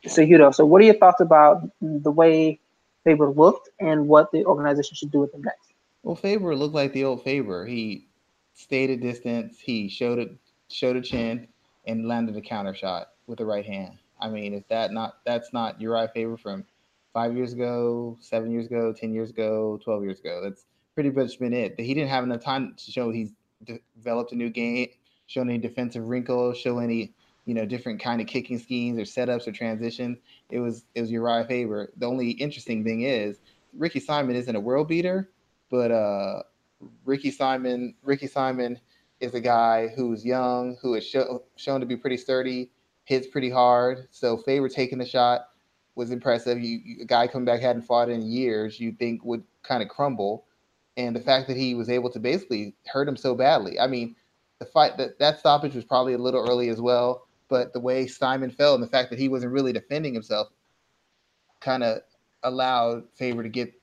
Cejudo. 0.06 0.54
So, 0.54 0.64
what 0.64 0.80
are 0.80 0.84
your 0.84 0.94
thoughts 0.94 1.20
about 1.20 1.68
the 1.80 2.10
way 2.10 2.58
Faber 3.04 3.28
looked 3.28 3.68
and 3.78 4.08
what 4.08 4.32
the 4.32 4.44
organization 4.46 4.94
should 4.94 5.10
do 5.10 5.20
with 5.20 5.34
him 5.34 5.42
next? 5.42 5.72
Well, 6.02 6.16
Faber 6.16 6.54
looked 6.56 6.74
like 6.74 6.92
the 6.92 7.04
old 7.04 7.22
Faber. 7.22 7.66
He 7.66 8.06
stayed 8.54 8.90
a 8.90 8.96
distance. 8.96 9.58
He 9.58 9.88
showed 9.88 10.18
it, 10.18 10.34
showed 10.68 10.96
a 10.96 11.02
chin, 11.02 11.48
and 11.86 12.08
landed 12.08 12.36
a 12.36 12.40
counter 12.40 12.74
shot 12.74 13.10
with 13.26 13.38
the 13.38 13.44
right 13.44 13.66
hand. 13.66 13.98
I 14.20 14.28
mean, 14.28 14.54
is 14.54 14.64
that 14.68 14.92
not 14.92 15.18
that's 15.24 15.52
not 15.52 15.80
Urijah 15.80 16.12
Faber 16.12 16.36
from 16.36 16.64
five 17.18 17.36
years 17.36 17.52
ago, 17.52 18.16
seven 18.20 18.52
years 18.52 18.66
ago, 18.66 18.92
ten 18.92 19.12
years 19.12 19.30
ago, 19.30 19.76
twelve 19.82 20.04
years 20.04 20.20
ago? 20.20 20.40
That's 20.40 20.66
pretty 20.94 21.10
much 21.10 21.36
been 21.40 21.52
it. 21.52 21.74
But 21.76 21.84
he 21.84 21.92
didn't 21.92 22.10
have 22.10 22.22
enough 22.22 22.44
time 22.44 22.74
to 22.76 22.90
show 22.92 23.10
he's 23.10 23.32
developed 23.96 24.30
a 24.30 24.36
new 24.36 24.50
game, 24.50 24.90
show 25.26 25.40
any 25.40 25.58
defensive 25.58 26.06
wrinkles, 26.06 26.58
show 26.58 26.78
any 26.78 27.12
you 27.44 27.54
know 27.54 27.66
different 27.66 28.00
kind 28.00 28.20
of 28.20 28.28
kicking 28.28 28.56
schemes 28.56 29.00
or 29.00 29.02
setups 29.02 29.48
or 29.48 29.52
transitions. 29.52 30.18
It 30.48 30.60
was 30.60 30.84
it 30.94 31.00
was 31.00 31.10
Urijah 31.10 31.48
Faber. 31.48 31.92
The 31.96 32.06
only 32.06 32.30
interesting 32.30 32.84
thing 32.84 33.02
is 33.02 33.40
Ricky 33.76 33.98
Simon 33.98 34.36
isn't 34.36 34.54
a 34.54 34.60
world 34.60 34.86
beater, 34.86 35.28
but 35.70 35.90
uh 35.90 36.42
Ricky 37.04 37.32
Simon, 37.32 37.96
Ricky 38.04 38.28
Simon 38.28 38.78
is 39.18 39.34
a 39.34 39.40
guy 39.40 39.88
who's 39.88 40.24
young, 40.24 40.76
who 40.80 40.94
is 40.94 41.04
show, 41.04 41.42
shown 41.56 41.80
to 41.80 41.86
be 41.86 41.96
pretty 41.96 42.16
sturdy, 42.16 42.70
hits 43.06 43.26
pretty 43.26 43.50
hard. 43.50 44.06
So 44.12 44.36
Faber 44.36 44.68
taking 44.68 44.98
the 44.98 45.06
shot 45.06 45.48
was 45.98 46.12
impressive. 46.12 46.60
You, 46.60 46.80
you, 46.82 47.02
a 47.02 47.04
guy 47.04 47.26
coming 47.26 47.44
back 47.44 47.60
hadn't 47.60 47.82
fought 47.82 48.08
in 48.08 48.22
years, 48.22 48.78
you 48.78 48.92
think 48.92 49.24
would 49.24 49.42
kind 49.64 49.82
of 49.82 49.88
crumble, 49.88 50.46
and 50.96 51.14
the 51.14 51.20
fact 51.20 51.48
that 51.48 51.56
he 51.56 51.74
was 51.74 51.90
able 51.90 52.08
to 52.10 52.20
basically 52.20 52.74
hurt 52.86 53.08
him 53.08 53.16
so 53.16 53.34
badly. 53.34 53.78
I 53.78 53.88
mean, 53.88 54.14
the 54.60 54.64
fight 54.64 54.96
that 54.96 55.18
that 55.18 55.40
stoppage 55.40 55.74
was 55.74 55.84
probably 55.84 56.14
a 56.14 56.18
little 56.18 56.48
early 56.48 56.68
as 56.68 56.80
well, 56.80 57.26
but 57.48 57.72
the 57.72 57.80
way 57.80 58.06
Simon 58.06 58.50
fell 58.50 58.74
and 58.74 58.82
the 58.82 58.88
fact 58.88 59.10
that 59.10 59.18
he 59.18 59.28
wasn't 59.28 59.52
really 59.52 59.72
defending 59.72 60.14
himself 60.14 60.48
kind 61.60 61.82
of 61.82 61.98
allowed 62.44 63.02
Faber 63.14 63.42
to 63.42 63.48
get 63.48 63.74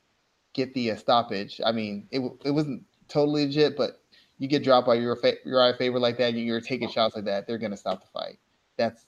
get 0.54 0.74
the 0.74 0.92
uh, 0.92 0.96
stoppage. 0.96 1.60
I 1.66 1.74
mean, 1.74 2.08
it 2.12 2.22
it 2.46 2.52
wasn't 2.52 2.84
totally 3.10 3.46
legit, 3.46 3.76
but 3.76 4.02
you 4.38 4.48
get 4.48 4.64
dropped 4.64 4.88
by 4.88 4.96
your 4.96 5.18
Urijah 5.18 5.78
Faber 5.78 6.00
like 6.00 6.18
that, 6.18 6.34
you're 6.34 6.62
taking 6.62 6.90
shots 6.90 7.16
like 7.16 7.26
that, 7.26 7.46
they're 7.46 7.58
gonna 7.58 7.78
stop 7.78 8.02
the 8.02 8.08
fight. 8.08 8.40
That's 8.78 9.06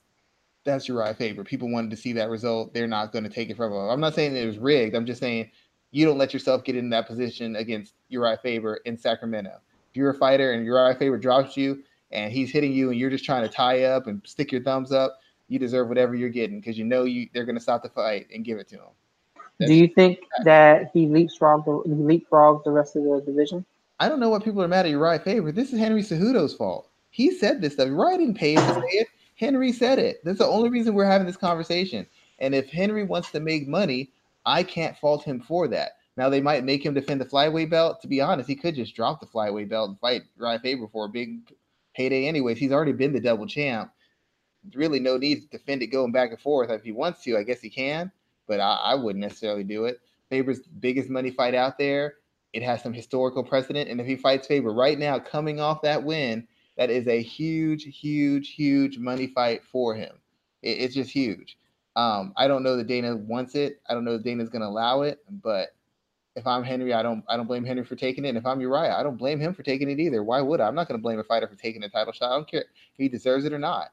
that's 0.68 0.88
Urijah 0.88 1.16
Faber. 1.16 1.44
People 1.44 1.70
wanted 1.70 1.90
to 1.90 1.96
see 1.96 2.12
that 2.12 2.28
result. 2.30 2.72
They're 2.74 2.86
not 2.86 3.12
going 3.12 3.24
to 3.24 3.30
take 3.30 3.50
it 3.50 3.56
from 3.56 3.72
him. 3.72 3.78
I'm 3.78 4.00
not 4.00 4.14
saying 4.14 4.36
it 4.36 4.46
was 4.46 4.58
rigged. 4.58 4.94
I'm 4.94 5.06
just 5.06 5.20
saying 5.20 5.50
you 5.90 6.04
don't 6.04 6.18
let 6.18 6.32
yourself 6.32 6.64
get 6.64 6.76
in 6.76 6.90
that 6.90 7.06
position 7.06 7.56
against 7.56 7.94
Urijah 8.12 8.40
Faber 8.40 8.76
in 8.84 8.96
Sacramento. 8.96 9.58
If 9.90 9.96
you're 9.96 10.10
a 10.10 10.14
fighter 10.14 10.52
and 10.52 10.66
Urijah 10.66 10.98
Faber 10.98 11.18
drops 11.18 11.56
you 11.56 11.82
and 12.12 12.32
he's 12.32 12.50
hitting 12.50 12.72
you 12.72 12.90
and 12.90 12.98
you're 12.98 13.10
just 13.10 13.24
trying 13.24 13.42
to 13.42 13.48
tie 13.48 13.84
up 13.84 14.06
and 14.06 14.20
stick 14.24 14.52
your 14.52 14.62
thumbs 14.62 14.92
up, 14.92 15.18
you 15.48 15.58
deserve 15.58 15.88
whatever 15.88 16.14
you're 16.14 16.28
getting 16.28 16.60
because 16.60 16.76
you 16.76 16.84
know 16.84 17.04
you 17.04 17.28
they're 17.32 17.46
going 17.46 17.56
to 17.56 17.62
stop 17.62 17.82
the 17.82 17.88
fight 17.88 18.26
and 18.32 18.44
give 18.44 18.58
it 18.58 18.68
to 18.68 18.76
him. 18.76 18.90
That's, 19.58 19.70
Do 19.70 19.74
you 19.74 19.88
think 19.88 20.20
that 20.44 20.90
he 20.92 21.06
leapfrogged 21.06 21.64
the, 21.64 21.82
he 21.88 21.94
leapfrogged 21.94 22.64
the 22.64 22.70
rest 22.70 22.96
of 22.96 23.04
the 23.04 23.22
division? 23.24 23.64
I 23.98 24.08
don't 24.08 24.20
know 24.20 24.28
why 24.28 24.38
people 24.38 24.62
are 24.62 24.68
mad 24.68 24.86
at 24.86 24.92
Urijah 24.92 25.24
Faber. 25.24 25.50
This 25.50 25.72
is 25.72 25.78
Henry 25.78 26.02
Cejudo's 26.02 26.54
fault. 26.54 26.88
He 27.10 27.32
said 27.32 27.60
this 27.60 27.72
stuff. 27.72 27.88
Urijah 27.88 28.18
didn't 28.18 28.34
pay 28.34 28.54
him 28.54 28.62
to 28.62 28.74
say 28.74 28.98
it. 28.98 29.08
Henry 29.38 29.72
said 29.72 29.98
it. 29.98 30.18
That's 30.24 30.38
the 30.38 30.46
only 30.46 30.70
reason 30.70 30.94
we're 30.94 31.04
having 31.04 31.26
this 31.26 31.36
conversation. 31.36 32.06
And 32.38 32.54
if 32.54 32.70
Henry 32.70 33.04
wants 33.04 33.30
to 33.32 33.40
make 33.40 33.66
money, 33.66 34.12
I 34.46 34.62
can't 34.62 34.96
fault 34.96 35.24
him 35.24 35.40
for 35.40 35.68
that. 35.68 35.92
Now 36.16 36.28
they 36.28 36.40
might 36.40 36.64
make 36.64 36.84
him 36.84 36.94
defend 36.94 37.20
the 37.20 37.26
flyweight 37.26 37.70
belt. 37.70 38.00
To 38.02 38.08
be 38.08 38.20
honest, 38.20 38.48
he 38.48 38.56
could 38.56 38.74
just 38.74 38.94
drop 38.94 39.20
the 39.20 39.26
flyweight 39.26 39.68
belt 39.68 39.90
and 39.90 39.98
fight 40.00 40.22
Urijah 40.38 40.62
Faber 40.62 40.88
for 40.88 41.06
a 41.06 41.08
big 41.08 41.52
payday. 41.94 42.26
Anyways, 42.26 42.58
he's 42.58 42.72
already 42.72 42.92
been 42.92 43.12
the 43.12 43.20
double 43.20 43.46
champ. 43.46 43.92
Really, 44.74 45.00
no 45.00 45.16
need 45.16 45.42
to 45.42 45.58
defend 45.58 45.82
it 45.82 45.88
going 45.88 46.12
back 46.12 46.30
and 46.30 46.40
forth. 46.40 46.70
If 46.70 46.82
he 46.82 46.92
wants 46.92 47.22
to, 47.22 47.36
I 47.36 47.42
guess 47.44 47.60
he 47.60 47.70
can 47.70 48.10
but 48.48 48.58
I, 48.58 48.74
I 48.76 48.94
wouldn't 48.96 49.22
necessarily 49.22 49.62
do 49.62 49.84
it. 49.84 50.00
Faber's 50.30 50.60
biggest 50.80 51.08
money 51.08 51.30
fight 51.30 51.54
out 51.54 51.78
there. 51.78 52.14
It 52.54 52.62
has 52.62 52.82
some 52.82 52.94
historical 52.94 53.44
precedent, 53.44 53.88
and 53.88 54.00
if 54.00 54.06
he 54.06 54.16
fights 54.16 54.48
Faber 54.48 54.72
right 54.72 54.98
now, 54.98 55.18
coming 55.18 55.60
off 55.60 55.82
that 55.82 56.02
win, 56.02 56.48
that 56.78 56.90
is 56.90 57.06
a 57.08 57.20
huge, 57.20 57.84
huge, 57.84 58.50
huge 58.50 58.98
money 58.98 59.26
fight 59.26 59.64
for 59.64 59.94
him. 59.94 60.16
It, 60.62 60.78
it's 60.78 60.94
just 60.94 61.10
huge. 61.10 61.58
Um, 61.96 62.32
I 62.36 62.46
don't 62.46 62.62
know 62.62 62.76
that 62.76 62.86
Dana 62.86 63.16
wants 63.16 63.56
it. 63.56 63.80
I 63.88 63.94
don't 63.94 64.04
know 64.04 64.12
that 64.12 64.24
Dana's 64.24 64.48
going 64.48 64.62
to 64.62 64.68
allow 64.68 65.02
it, 65.02 65.18
but 65.28 65.70
if 66.36 66.46
I'm 66.46 66.62
Henry, 66.62 66.94
I 66.94 67.02
don't 67.02 67.24
I 67.28 67.36
don't 67.36 67.48
blame 67.48 67.64
Henry 67.64 67.84
for 67.84 67.96
taking 67.96 68.24
it. 68.24 68.28
And 68.28 68.38
if 68.38 68.46
I'm 68.46 68.60
Urijah, 68.60 68.94
I 68.94 69.02
don't 69.02 69.16
blame 69.16 69.40
him 69.40 69.52
for 69.52 69.64
taking 69.64 69.90
it 69.90 69.98
either. 69.98 70.22
Why 70.22 70.40
would 70.40 70.60
I? 70.60 70.68
I'm 70.68 70.76
not 70.76 70.86
going 70.86 70.98
to 70.98 71.02
blame 71.02 71.18
a 71.18 71.24
fighter 71.24 71.48
for 71.48 71.56
taking 71.56 71.82
a 71.82 71.88
title 71.88 72.12
shot. 72.12 72.30
I 72.30 72.36
don't 72.36 72.48
care 72.48 72.60
if 72.60 72.96
he 72.96 73.08
deserves 73.08 73.44
it 73.44 73.52
or 73.52 73.58
not. 73.58 73.88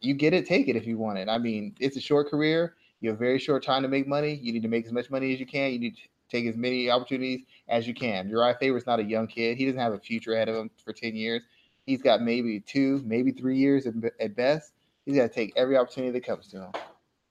You 0.00 0.14
get 0.14 0.34
it, 0.34 0.46
take 0.46 0.68
it 0.68 0.74
if 0.74 0.86
you 0.86 0.98
want 0.98 1.18
it. 1.18 1.28
I 1.28 1.38
mean, 1.38 1.74
it's 1.78 1.96
a 1.96 2.00
short 2.00 2.28
career 2.28 2.74
You 3.00 3.10
have 3.10 3.16
a 3.16 3.18
very 3.18 3.38
short 3.38 3.62
time 3.62 3.82
to 3.82 3.88
make 3.88 4.08
money. 4.08 4.34
You 4.42 4.52
need 4.52 4.62
to 4.62 4.68
make 4.68 4.86
as 4.86 4.92
much 4.92 5.08
money 5.08 5.32
as 5.32 5.38
you 5.38 5.46
can. 5.46 5.72
You 5.72 5.78
need 5.78 5.96
to 5.96 6.02
take 6.28 6.46
as 6.46 6.56
many 6.56 6.90
opportunities 6.90 7.42
as 7.68 7.86
you 7.86 7.94
can. 7.94 8.28
Urijah 8.28 8.58
Faber's 8.58 8.86
not 8.86 8.98
a 8.98 9.04
young 9.04 9.28
kid. 9.28 9.56
He 9.56 9.66
doesn't 9.66 9.80
have 9.80 9.92
a 9.92 10.00
future 10.00 10.34
ahead 10.34 10.48
of 10.48 10.56
him 10.56 10.70
for 10.84 10.92
10 10.92 11.14
years. 11.14 11.42
He's 11.86 12.02
got 12.02 12.20
maybe 12.20 12.60
two, 12.60 13.00
maybe 13.04 13.30
three 13.30 13.58
years 13.58 13.86
at 13.86 14.36
best. 14.36 14.72
He's 15.04 15.16
got 15.16 15.22
to 15.22 15.28
take 15.28 15.52
every 15.56 15.76
opportunity 15.76 16.12
that 16.12 16.26
comes 16.26 16.48
to 16.48 16.62
him 16.62 16.72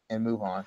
and 0.10 0.24
move 0.24 0.42
on. 0.42 0.66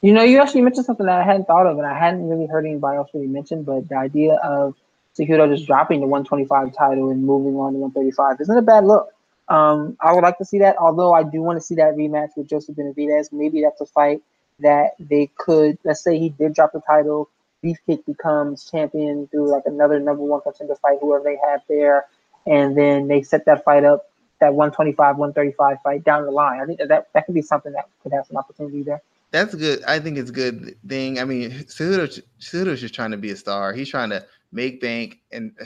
You 0.00 0.12
know, 0.12 0.22
you 0.22 0.40
actually 0.40 0.62
mentioned 0.62 0.86
something 0.86 1.06
that 1.06 1.20
I 1.20 1.22
hadn't 1.22 1.44
thought 1.44 1.66
of, 1.66 1.78
and 1.78 1.86
I 1.86 1.96
hadn't 1.96 2.28
really 2.28 2.46
heard 2.46 2.64
anybody 2.64 2.96
else 2.96 3.10
really 3.14 3.28
mention, 3.28 3.62
but 3.62 3.88
the 3.88 3.96
idea 3.96 4.34
of 4.42 4.74
Cejudo 5.16 5.48
just 5.54 5.66
dropping 5.66 6.00
the 6.00 6.06
125 6.06 6.74
title 6.74 7.10
and 7.10 7.24
moving 7.24 7.54
on 7.56 7.74
to 7.74 7.78
135 7.78 8.40
isn't 8.40 8.56
a 8.56 8.62
bad 8.62 8.84
look. 8.84 9.12
Um, 9.48 9.96
I 10.00 10.12
would 10.12 10.22
like 10.22 10.38
to 10.38 10.44
see 10.44 10.58
that, 10.60 10.76
although 10.78 11.12
I 11.12 11.22
do 11.22 11.42
want 11.42 11.58
to 11.58 11.60
see 11.60 11.74
that 11.76 11.94
rematch 11.94 12.30
with 12.36 12.48
Joseph 12.48 12.76
Benavidez. 12.76 13.32
Maybe 13.32 13.62
that's 13.62 13.80
a 13.80 13.86
fight 13.86 14.22
that 14.60 14.92
they 14.98 15.30
could, 15.36 15.78
let's 15.84 16.02
say 16.02 16.18
he 16.18 16.30
did 16.30 16.54
drop 16.54 16.72
the 16.72 16.80
title, 16.80 17.28
Beefcake 17.62 18.04
becomes 18.06 18.68
champion 18.68 19.28
through 19.28 19.50
like 19.50 19.64
another 19.66 20.00
number 20.00 20.22
one 20.22 20.40
contender 20.40 20.74
fight, 20.76 20.98
whoever 21.00 21.24
they 21.24 21.38
have 21.48 21.60
there, 21.68 22.06
and 22.46 22.76
then 22.76 23.08
they 23.08 23.22
set 23.22 23.44
that 23.46 23.64
fight 23.64 23.84
up, 23.84 24.10
that 24.40 24.54
125, 24.54 25.16
135 25.16 25.76
fight 25.82 26.04
down 26.04 26.24
the 26.24 26.30
line. 26.30 26.60
I 26.60 26.66
think 26.66 26.78
that 26.78 26.88
that, 26.88 27.08
that 27.14 27.26
could 27.26 27.34
be 27.34 27.42
something 27.42 27.72
that 27.72 27.88
could 28.02 28.12
have 28.12 28.26
some 28.26 28.36
opportunity 28.36 28.82
there. 28.82 29.02
That's 29.30 29.54
good. 29.54 29.82
I 29.84 29.98
think 29.98 30.18
it's 30.18 30.30
a 30.30 30.34
good 30.34 30.76
thing. 30.86 31.18
I 31.18 31.24
mean, 31.24 31.50
Cejudo, 31.50 32.22
Cejudo's 32.38 32.80
just 32.80 32.94
trying 32.94 33.12
to 33.12 33.16
be 33.16 33.30
a 33.30 33.36
star. 33.36 33.72
He's 33.72 33.88
trying 33.88 34.10
to 34.10 34.24
make 34.52 34.80
bank 34.80 35.20
and 35.32 35.56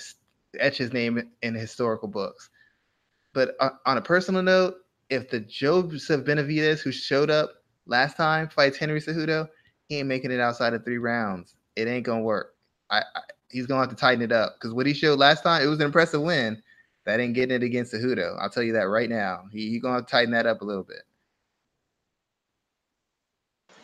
etch 0.59 0.79
his 0.79 0.93
name 0.93 1.29
in 1.43 1.55
historical 1.55 2.09
books. 2.09 2.49
But 3.35 3.57
uh, 3.61 3.71
on 3.85 3.99
a 3.99 4.03
personal 4.03 4.43
note, 4.43 4.77
if 5.11 5.31
the 5.31 5.41
Joseph 5.41 6.25
Benavidez 6.25 6.81
who 6.81 6.93
showed 6.93 7.31
up 7.31 7.51
last 7.87 8.17
time 8.17 8.49
fights 8.49 8.77
Henry 8.79 9.01
Cejudo, 9.01 9.49
he 9.89 9.99
ain't 9.99 10.09
making 10.09 10.31
it 10.31 10.41
outside 10.41 10.75
of 10.75 10.85
three 10.85 10.99
rounds. 10.99 11.55
It 11.77 11.89
ain't 11.89 12.07
gonna 12.07 12.23
work. 12.23 12.55
I, 12.91 12.99
I 12.99 13.21
he's 13.51 13.67
gonna 13.67 13.81
have 13.81 13.91
to 13.91 13.97
tighten 13.97 14.23
it 14.23 14.33
up 14.33 14.57
because 14.57 14.75
what 14.75 14.87
he 14.87 14.95
showed 14.95 15.19
last 15.19 15.43
time, 15.43 15.63
it 15.63 15.67
was 15.67 15.81
an 15.81 15.87
impressive 15.87 16.23
win. 16.23 16.63
That 17.07 17.21
ain't 17.21 17.35
getting 17.35 17.55
it 17.55 17.63
against 17.63 17.95
Cejudo. 17.95 18.37
I'll 18.41 18.51
tell 18.51 18.65
you 18.65 18.73
that 18.75 18.89
right 18.89 19.09
now. 19.09 19.45
He, 19.53 19.71
he 19.71 19.79
gonna 19.79 20.03
tighten 20.03 20.33
that 20.33 20.45
up 20.45 20.61
a 20.61 20.65
little 20.65 20.83
bit. 20.83 21.03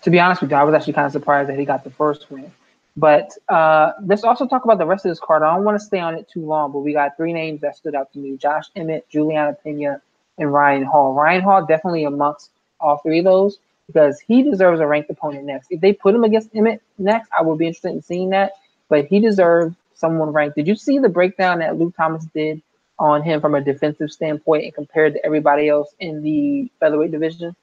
To 0.03 0.11
be 0.11 0.19
honest 0.19 0.43
with 0.43 0.51
you, 0.51 0.57
I 0.57 0.65
was 0.65 0.75
actually 0.75 0.95
kind 0.95 1.07
of 1.07 1.13
surprised 1.13 1.49
that 1.49 1.59
he 1.59 1.65
got 1.65 1.85
the 1.85 1.91
first 1.91 2.29
win. 2.31 2.51
But 2.97 3.31
uh, 3.49 3.93
let's 4.05 4.25
also 4.25 4.47
talk 4.47 4.65
about 4.65 4.79
the 4.79 4.87
rest 4.87 5.07
of 5.07 5.11
this 5.11 5.21
card. 5.21 5.45
I 5.45 5.55
don't 5.55 5.65
want 5.65 5.79
to 5.79 5.85
stay 5.85 6.01
on 6.01 6.17
it 6.17 6.29
too 6.29 6.45
long, 6.45 6.73
but 6.73 6.81
we 6.81 6.93
got 6.93 7.17
three 7.17 7.33
names 7.33 7.61
that 7.61 7.77
stood 7.77 7.95
out 7.95 8.13
to 8.13 8.19
me: 8.19 8.37
Josh 8.37 8.65
Emmett, 8.75 9.09
Juliana 9.09 9.57
Pena, 9.63 10.03
and 10.39 10.53
Ryan 10.53 10.83
Hall. 10.83 11.15
Ryan 11.15 11.43
Hall 11.43 11.65
definitely 11.65 12.05
amongst 12.05 12.51
all 12.81 12.99
three 12.99 13.21
of 13.21 13.25
those 13.25 13.59
because 13.87 14.19
he 14.21 14.43
deserves 14.43 14.81
a 14.81 14.87
ranked 14.87 15.11
opponent 15.11 15.45
next. 15.45 15.69
If 15.71 15.81
they 15.81 15.93
put 15.93 16.15
him 16.15 16.25
against 16.25 16.55
Emmett 16.57 16.83
next, 16.99 17.31
I 17.39 17.43
would 17.43 17.59
be 17.59 17.69
interested 17.69 17.93
in 17.93 18.03
seeing 18.03 18.31
that. 18.31 18.53
But 18.89 19.07
he 19.07 19.21
deserves 19.21 19.77
someone 19.95 20.31
ranked. 20.31 20.57
Did 20.57 20.67
you 20.67 20.75
see 20.75 20.99
the 20.99 21.09
breakdown 21.09 21.61
that 21.61 21.79
Luke 21.79 21.95
Thomas 21.97 22.25
did 22.35 22.61
on 23.03 23.23
him 23.23 23.41
from 23.41 23.57
a 23.57 23.61
defensive 23.61 24.13
standpoint 24.13 24.65
and 24.65 24.75
compared 24.75 25.15
to 25.15 25.27
everybody 25.27 25.69
else 25.69 25.93
in 25.99 26.23
the 26.23 26.71
featherweight 26.79 27.11
division? 27.11 27.55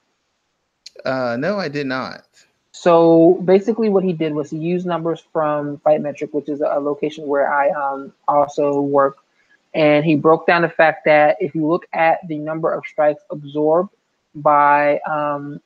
Uh, 1.05 1.37
no, 1.39 1.57
I 1.57 1.69
did 1.69 1.87
not. 1.87 2.25
So 2.71 3.41
basically, 3.45 3.87
what 3.89 4.03
he 4.03 4.11
did 4.11 4.33
was 4.33 4.49
he 4.49 4.57
used 4.57 4.85
numbers 4.85 5.23
from 5.31 5.77
Fight 5.79 6.01
Metric, 6.01 6.33
which 6.33 6.49
is 6.49 6.59
a 6.61 6.79
location 6.79 7.25
where 7.25 7.51
I 7.51 7.69
um, 7.69 8.13
also 8.27 8.81
work, 8.81 9.17
and 9.73 10.03
he 10.03 10.15
broke 10.15 10.45
down 10.45 10.61
the 10.61 10.69
fact 10.69 11.05
that 11.05 11.37
if 11.39 11.55
you 11.55 11.65
look 11.65 11.85
at 11.93 12.19
the 12.27 12.37
number 12.37 12.73
of 12.73 12.85
strikes 12.85 13.23
absorbed 13.31 13.95
by 14.35 14.99
um, 14.99 15.61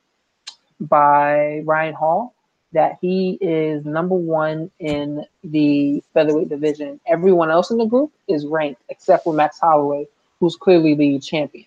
by 0.80 1.62
Ryan 1.64 1.94
Hall, 1.94 2.33
that 2.74 2.98
he 3.00 3.38
is 3.40 3.84
number 3.84 4.14
one 4.14 4.70
in 4.80 5.24
the 5.42 6.02
featherweight 6.12 6.48
division. 6.48 7.00
Everyone 7.06 7.50
else 7.50 7.70
in 7.70 7.78
the 7.78 7.86
group 7.86 8.12
is 8.28 8.44
ranked 8.46 8.82
except 8.88 9.24
for 9.24 9.32
Max 9.32 9.58
Holloway, 9.58 10.06
who's 10.40 10.56
clearly 10.56 10.94
the 10.94 11.18
champion. 11.20 11.66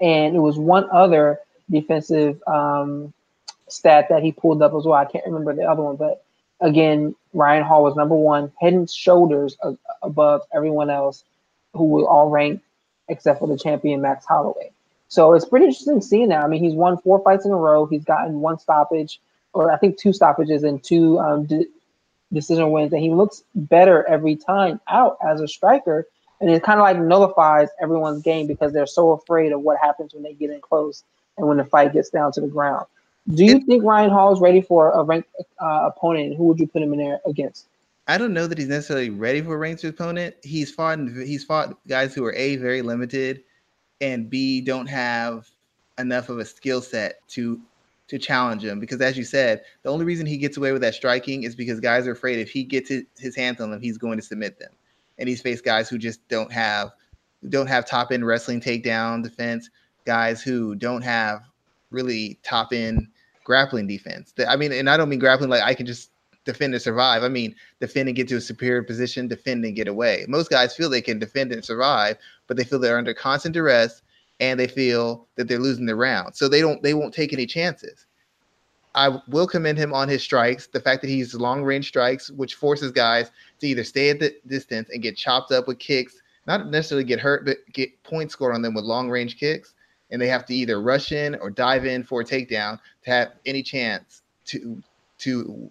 And 0.00 0.34
it 0.34 0.38
was 0.38 0.56
one 0.56 0.88
other 0.92 1.40
defensive 1.70 2.42
um, 2.46 3.12
stat 3.68 4.06
that 4.08 4.22
he 4.22 4.32
pulled 4.32 4.62
up 4.62 4.72
as 4.74 4.84
well. 4.84 4.94
I 4.94 5.04
can't 5.04 5.26
remember 5.26 5.52
the 5.52 5.64
other 5.64 5.82
one, 5.82 5.96
but 5.96 6.24
again, 6.60 7.14
Ryan 7.32 7.64
Hall 7.64 7.82
was 7.82 7.96
number 7.96 8.14
one, 8.14 8.52
head 8.60 8.72
and 8.72 8.88
shoulders 8.88 9.56
above 10.02 10.42
everyone 10.54 10.90
else 10.90 11.24
who 11.72 11.84
were 11.86 12.08
all 12.08 12.30
ranked 12.30 12.64
except 13.08 13.40
for 13.40 13.48
the 13.48 13.58
champion 13.58 14.00
Max 14.00 14.24
Holloway. 14.24 14.70
So 15.08 15.34
it's 15.34 15.44
pretty 15.44 15.66
interesting 15.66 16.00
seeing 16.00 16.28
that. 16.28 16.44
I 16.44 16.48
mean, 16.48 16.62
he's 16.62 16.74
won 16.74 16.98
four 16.98 17.22
fights 17.22 17.44
in 17.44 17.52
a 17.52 17.56
row. 17.56 17.86
He's 17.86 18.04
gotten 18.04 18.40
one 18.40 18.58
stoppage, 18.58 19.20
or 19.54 19.70
I 19.70 19.76
think 19.76 19.96
two 19.96 20.12
stoppages 20.12 20.64
and 20.64 20.82
two 20.82 21.18
um, 21.18 21.46
de- 21.46 21.68
decision 22.32 22.70
wins, 22.70 22.92
and 22.92 23.02
he 23.02 23.10
looks 23.10 23.42
better 23.54 24.06
every 24.06 24.36
time 24.36 24.80
out 24.88 25.16
as 25.26 25.40
a 25.40 25.48
striker. 25.48 26.06
And 26.40 26.50
it 26.50 26.62
kind 26.62 26.78
of 26.78 26.82
like 26.82 26.98
nullifies 26.98 27.68
everyone's 27.80 28.22
game 28.22 28.46
because 28.46 28.72
they're 28.72 28.86
so 28.86 29.12
afraid 29.12 29.52
of 29.52 29.60
what 29.60 29.78
happens 29.78 30.12
when 30.12 30.22
they 30.22 30.34
get 30.34 30.50
in 30.50 30.60
close 30.60 31.04
and 31.38 31.46
when 31.46 31.56
the 31.56 31.64
fight 31.64 31.92
gets 31.92 32.10
down 32.10 32.32
to 32.32 32.40
the 32.40 32.48
ground. 32.48 32.86
Do 33.32 33.44
you 33.44 33.60
think 33.60 33.84
Ryan 33.84 34.10
Hall 34.10 34.34
is 34.34 34.40
ready 34.40 34.60
for 34.60 34.90
a 34.90 35.02
ranked 35.02 35.30
uh, 35.58 35.90
opponent? 35.94 36.36
Who 36.36 36.44
would 36.44 36.60
you 36.60 36.66
put 36.66 36.82
him 36.82 36.92
in 36.92 36.98
there 36.98 37.20
against? 37.24 37.68
I 38.06 38.18
don't 38.18 38.34
know 38.34 38.46
that 38.46 38.58
he's 38.58 38.68
necessarily 38.68 39.08
ready 39.08 39.40
for 39.40 39.54
a 39.54 39.56
ranked 39.56 39.82
opponent. 39.84 40.34
He's 40.42 40.70
fought 40.70 40.98
he's 41.08 41.44
fought 41.44 41.78
guys 41.88 42.14
who 42.14 42.24
are 42.26 42.34
a 42.34 42.56
very 42.56 42.82
limited, 42.82 43.44
and 44.02 44.28
b 44.28 44.60
don't 44.60 44.88
have 44.88 45.48
enough 45.98 46.28
of 46.28 46.38
a 46.38 46.44
skill 46.44 46.82
set 46.82 47.26
to 47.28 47.60
to 48.08 48.18
challenge 48.18 48.64
him. 48.64 48.80
Because 48.80 49.00
as 49.00 49.16
you 49.16 49.24
said, 49.24 49.62
the 49.82 49.90
only 49.90 50.04
reason 50.04 50.26
he 50.26 50.36
gets 50.36 50.56
away 50.56 50.72
with 50.72 50.82
that 50.82 50.94
striking 50.94 51.44
is 51.44 51.54
because 51.54 51.80
guys 51.80 52.06
are 52.06 52.12
afraid 52.12 52.38
if 52.38 52.50
he 52.50 52.64
gets 52.64 52.90
his, 53.18 53.36
hands 53.36 53.60
on 53.60 53.70
them, 53.70 53.80
he's 53.80 53.98
going 53.98 54.18
to 54.18 54.24
submit 54.24 54.58
them. 54.58 54.72
And 55.18 55.28
he's 55.28 55.40
faced 55.40 55.64
guys 55.64 55.88
who 55.88 55.98
just 55.98 56.26
don't 56.28 56.52
have 56.52 56.90
don't 57.50 57.66
have 57.66 57.86
top 57.86 58.10
end 58.10 58.26
wrestling 58.26 58.60
takedown 58.60 59.22
defense, 59.22 59.68
guys 60.06 60.42
who 60.42 60.74
don't 60.74 61.02
have 61.02 61.42
really 61.90 62.38
top 62.42 62.72
end 62.72 63.06
grappling 63.44 63.86
defense. 63.86 64.32
I 64.48 64.56
mean, 64.56 64.72
and 64.72 64.88
I 64.88 64.96
don't 64.96 65.10
mean 65.10 65.18
grappling 65.18 65.50
like 65.50 65.62
I 65.62 65.74
can 65.74 65.86
just 65.86 66.10
defend 66.44 66.74
and 66.74 66.82
survive. 66.82 67.22
I 67.22 67.28
mean, 67.28 67.54
defend 67.80 68.08
and 68.08 68.16
get 68.16 68.28
to 68.28 68.36
a 68.36 68.40
superior 68.40 68.82
position, 68.82 69.28
defend 69.28 69.64
and 69.64 69.76
get 69.76 69.88
away. 69.88 70.24
Most 70.28 70.50
guys 70.50 70.74
feel 70.74 70.88
they 70.88 71.02
can 71.02 71.18
defend 71.18 71.52
and 71.52 71.64
survive, 71.64 72.16
but 72.46 72.56
they 72.56 72.64
feel 72.64 72.78
they're 72.78 72.98
under 72.98 73.14
constant 73.14 73.54
duress 73.54 74.02
and 74.50 74.60
they 74.60 74.66
feel 74.66 75.26
that 75.36 75.48
they're 75.48 75.58
losing 75.58 75.86
the 75.86 75.96
round. 75.96 76.34
So 76.36 76.48
they 76.48 76.60
don't 76.60 76.82
they 76.82 76.94
won't 76.94 77.14
take 77.14 77.32
any 77.32 77.46
chances. 77.46 78.06
I 78.94 79.18
will 79.26 79.48
commend 79.48 79.76
him 79.78 79.92
on 79.92 80.08
his 80.08 80.22
strikes, 80.22 80.68
the 80.68 80.80
fact 80.80 81.02
that 81.02 81.08
he's 81.08 81.34
long 81.34 81.64
range 81.64 81.88
strikes, 81.88 82.30
which 82.30 82.54
forces 82.54 82.92
guys 82.92 83.32
to 83.58 83.66
either 83.66 83.82
stay 83.82 84.10
at 84.10 84.20
the 84.20 84.36
distance 84.46 84.88
and 84.90 85.02
get 85.02 85.16
chopped 85.16 85.50
up 85.50 85.66
with 85.66 85.80
kicks, 85.80 86.22
not 86.46 86.68
necessarily 86.68 87.04
get 87.04 87.18
hurt, 87.18 87.44
but 87.44 87.56
get 87.72 88.00
points 88.04 88.34
scored 88.34 88.54
on 88.54 88.62
them 88.62 88.72
with 88.72 88.84
long 88.84 89.10
range 89.10 89.36
kicks 89.36 89.74
and 90.10 90.22
they 90.22 90.28
have 90.28 90.46
to 90.46 90.54
either 90.54 90.80
rush 90.80 91.10
in 91.10 91.34
or 91.36 91.50
dive 91.50 91.84
in 91.84 92.04
for 92.04 92.20
a 92.20 92.24
takedown 92.24 92.78
to 93.02 93.10
have 93.10 93.32
any 93.46 93.62
chance 93.62 94.22
to 94.44 94.80
to 95.18 95.70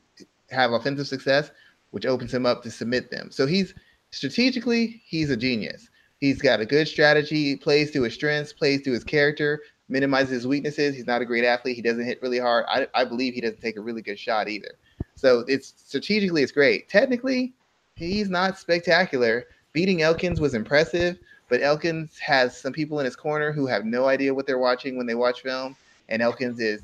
have 0.49 0.73
offensive 0.73 1.07
success, 1.07 1.51
which 1.91 2.05
opens 2.05 2.33
him 2.33 2.45
up 2.45 2.63
to 2.63 2.71
submit 2.71 3.09
them. 3.09 3.29
So 3.31 3.45
he's 3.45 3.73
strategically 4.11 5.01
he's 5.05 5.29
a 5.29 5.37
genius. 5.37 5.89
He's 6.23 6.41
got 6.41 6.61
a 6.61 6.65
good 6.65 6.87
strategy, 6.87 7.57
plays 7.57 7.91
to 7.91 8.03
his 8.03 8.13
strengths, 8.13 8.53
plays 8.53 8.81
to 8.83 8.93
his 8.93 9.03
character, 9.03 9.59
minimizes 9.89 10.29
his 10.29 10.47
weaknesses. 10.47 10.95
He's 10.95 11.05
not 11.05 11.21
a 11.21 11.25
great 11.25 11.43
athlete. 11.43 11.75
He 11.75 11.81
doesn't 11.81 12.05
hit 12.05 12.21
really 12.21 12.39
hard. 12.39 12.63
I, 12.69 12.87
I 12.95 13.03
believe 13.03 13.33
he 13.33 13.41
doesn't 13.41 13.59
take 13.59 13.75
a 13.75 13.81
really 13.81 14.01
good 14.01 14.17
shot 14.17 14.47
either. 14.47 14.75
So 15.15 15.43
it's 15.49 15.73
strategically 15.75 16.41
it's 16.41 16.53
great. 16.53 16.87
Technically, 16.87 17.51
he's 17.97 18.29
not 18.29 18.57
spectacular. 18.57 19.47
Beating 19.73 20.01
Elkins 20.01 20.39
was 20.39 20.53
impressive, 20.53 21.19
but 21.49 21.61
Elkins 21.61 22.17
has 22.19 22.57
some 22.57 22.71
people 22.71 22.99
in 22.99 23.05
his 23.05 23.17
corner 23.17 23.51
who 23.51 23.67
have 23.67 23.83
no 23.83 24.05
idea 24.05 24.33
what 24.33 24.47
they're 24.47 24.57
watching 24.57 24.95
when 24.95 25.05
they 25.07 25.15
watch 25.15 25.41
film, 25.41 25.75
and 26.07 26.21
Elkins 26.21 26.61
is 26.61 26.83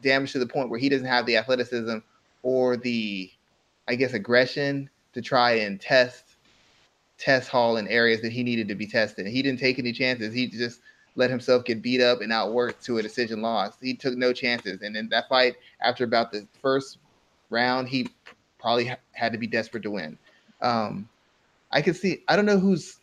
damaged 0.00 0.34
to 0.34 0.38
the 0.38 0.46
point 0.46 0.70
where 0.70 0.78
he 0.78 0.88
doesn't 0.88 1.08
have 1.08 1.26
the 1.26 1.36
athleticism 1.36 1.96
or 2.44 2.76
the, 2.76 3.32
I 3.88 3.96
guess, 3.96 4.12
aggression 4.14 4.88
to 5.14 5.20
try 5.20 5.54
and 5.54 5.80
test 5.80 6.27
test 7.18 7.48
Hall 7.48 7.76
in 7.76 7.88
areas 7.88 8.20
that 8.22 8.32
he 8.32 8.42
needed 8.42 8.68
to 8.68 8.74
be 8.74 8.86
tested. 8.86 9.26
He 9.26 9.42
didn't 9.42 9.60
take 9.60 9.78
any 9.78 9.92
chances. 9.92 10.32
He 10.32 10.46
just 10.46 10.80
let 11.16 11.30
himself 11.30 11.64
get 11.64 11.82
beat 11.82 12.00
up 12.00 12.20
and 12.20 12.30
outworked 12.30 12.82
to 12.84 12.98
a 12.98 13.02
decision 13.02 13.42
loss. 13.42 13.76
He 13.80 13.94
took 13.94 14.16
no 14.16 14.32
chances, 14.32 14.82
and 14.82 14.96
in 14.96 15.08
that 15.08 15.28
fight, 15.28 15.56
after 15.80 16.04
about 16.04 16.32
the 16.32 16.46
first 16.62 16.98
round, 17.50 17.88
he 17.88 18.08
probably 18.58 18.92
had 19.12 19.32
to 19.32 19.38
be 19.38 19.46
desperate 19.46 19.82
to 19.82 19.90
win. 19.90 20.16
Um, 20.62 21.08
I 21.72 21.82
can 21.82 21.94
see. 21.94 22.22
I 22.28 22.36
don't 22.36 22.46
know 22.46 22.58
who's 22.58 22.98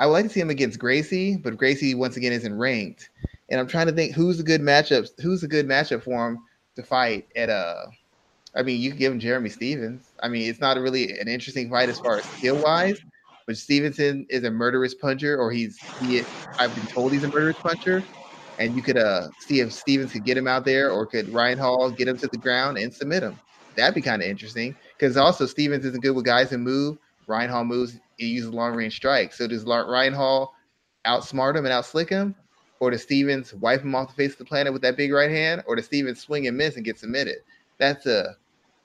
I 0.00 0.06
would 0.06 0.12
like 0.12 0.24
to 0.24 0.30
see 0.30 0.40
him 0.40 0.48
against 0.48 0.78
Gracie, 0.78 1.36
but 1.36 1.58
Gracie 1.58 1.94
once 1.94 2.16
again 2.16 2.32
isn't 2.32 2.56
ranked. 2.56 3.10
And 3.50 3.60
I'm 3.60 3.66
trying 3.66 3.86
to 3.86 3.92
think 3.92 4.14
who's 4.14 4.40
a 4.40 4.42
good 4.42 4.62
matchup. 4.62 5.10
Who's 5.20 5.42
a 5.42 5.48
good 5.48 5.68
matchup 5.68 6.02
for 6.02 6.26
him 6.26 6.38
to 6.76 6.82
fight 6.82 7.28
at 7.36 7.50
uh 7.50 7.84
I 8.56 8.62
mean, 8.62 8.80
you 8.80 8.90
could 8.90 8.98
give 8.98 9.12
him 9.12 9.20
Jeremy 9.20 9.50
Stephens. 9.50 10.10
I 10.22 10.28
mean, 10.28 10.48
it's 10.48 10.58
not 10.58 10.78
really 10.78 11.18
an 11.18 11.28
interesting 11.28 11.68
fight 11.68 11.90
as 11.90 12.00
far 12.00 12.16
as 12.16 12.24
skill 12.24 12.60
wise, 12.62 12.98
but 13.50 13.58
Stevenson 13.58 14.26
is 14.30 14.44
a 14.44 14.50
murderous 14.52 14.94
puncher, 14.94 15.36
or 15.36 15.50
he's 15.50 15.82
he. 15.98 16.24
I've 16.60 16.74
been 16.76 16.86
told 16.86 17.12
he's 17.12 17.24
a 17.24 17.28
murderous 17.28 17.56
puncher, 17.66 18.08
and 18.58 18.76
you 18.76 18.82
could 18.82 18.98
uh 18.98 19.28
see 19.38 19.60
if 19.60 19.72
Stephens 19.72 20.12
could 20.12 20.24
get 20.24 20.38
him 20.38 20.46
out 20.46 20.64
there, 20.64 20.92
or 20.92 21.06
could 21.06 21.28
Ryan 21.32 21.58
Hall 21.58 21.90
get 21.90 22.08
him 22.08 22.18
to 22.18 22.28
the 22.28 22.38
ground 22.38 22.78
and 22.78 22.94
submit 22.94 23.24
him. 23.24 23.40
That'd 23.76 23.96
be 23.96 24.02
kind 24.02 24.22
of 24.22 24.28
interesting 24.28 24.76
because 24.98 25.16
also 25.16 25.46
Stephens 25.46 25.84
isn't 25.84 26.02
good 26.02 26.14
with 26.14 26.26
guys 26.26 26.50
who 26.50 26.58
move. 26.58 26.98
Ryan 27.26 27.50
Hall 27.50 27.64
moves, 27.64 27.98
he 28.18 28.26
uses 28.28 28.50
long 28.50 28.74
range 28.74 28.96
strikes. 28.96 29.38
So 29.38 29.48
does 29.48 29.64
Ryan 29.64 30.14
Hall 30.14 30.54
outsmart 31.06 31.56
him 31.56 31.66
and 31.66 31.74
outslick 31.74 32.08
him? 32.10 32.36
Or 32.80 32.90
does 32.90 33.02
Stephens 33.02 33.54
wipe 33.54 33.82
him 33.82 33.94
off 33.96 34.08
the 34.08 34.14
face 34.14 34.32
of 34.32 34.38
the 34.38 34.44
planet 34.44 34.72
with 34.72 34.82
that 34.82 34.96
big 34.96 35.12
right 35.12 35.30
hand? 35.30 35.64
Or 35.66 35.76
does 35.76 35.86
Stephens 35.86 36.20
swing 36.20 36.46
and 36.48 36.56
miss 36.56 36.76
and 36.76 36.84
get 36.84 36.98
submitted? 36.98 37.38
That's 37.78 38.06
a 38.06 38.36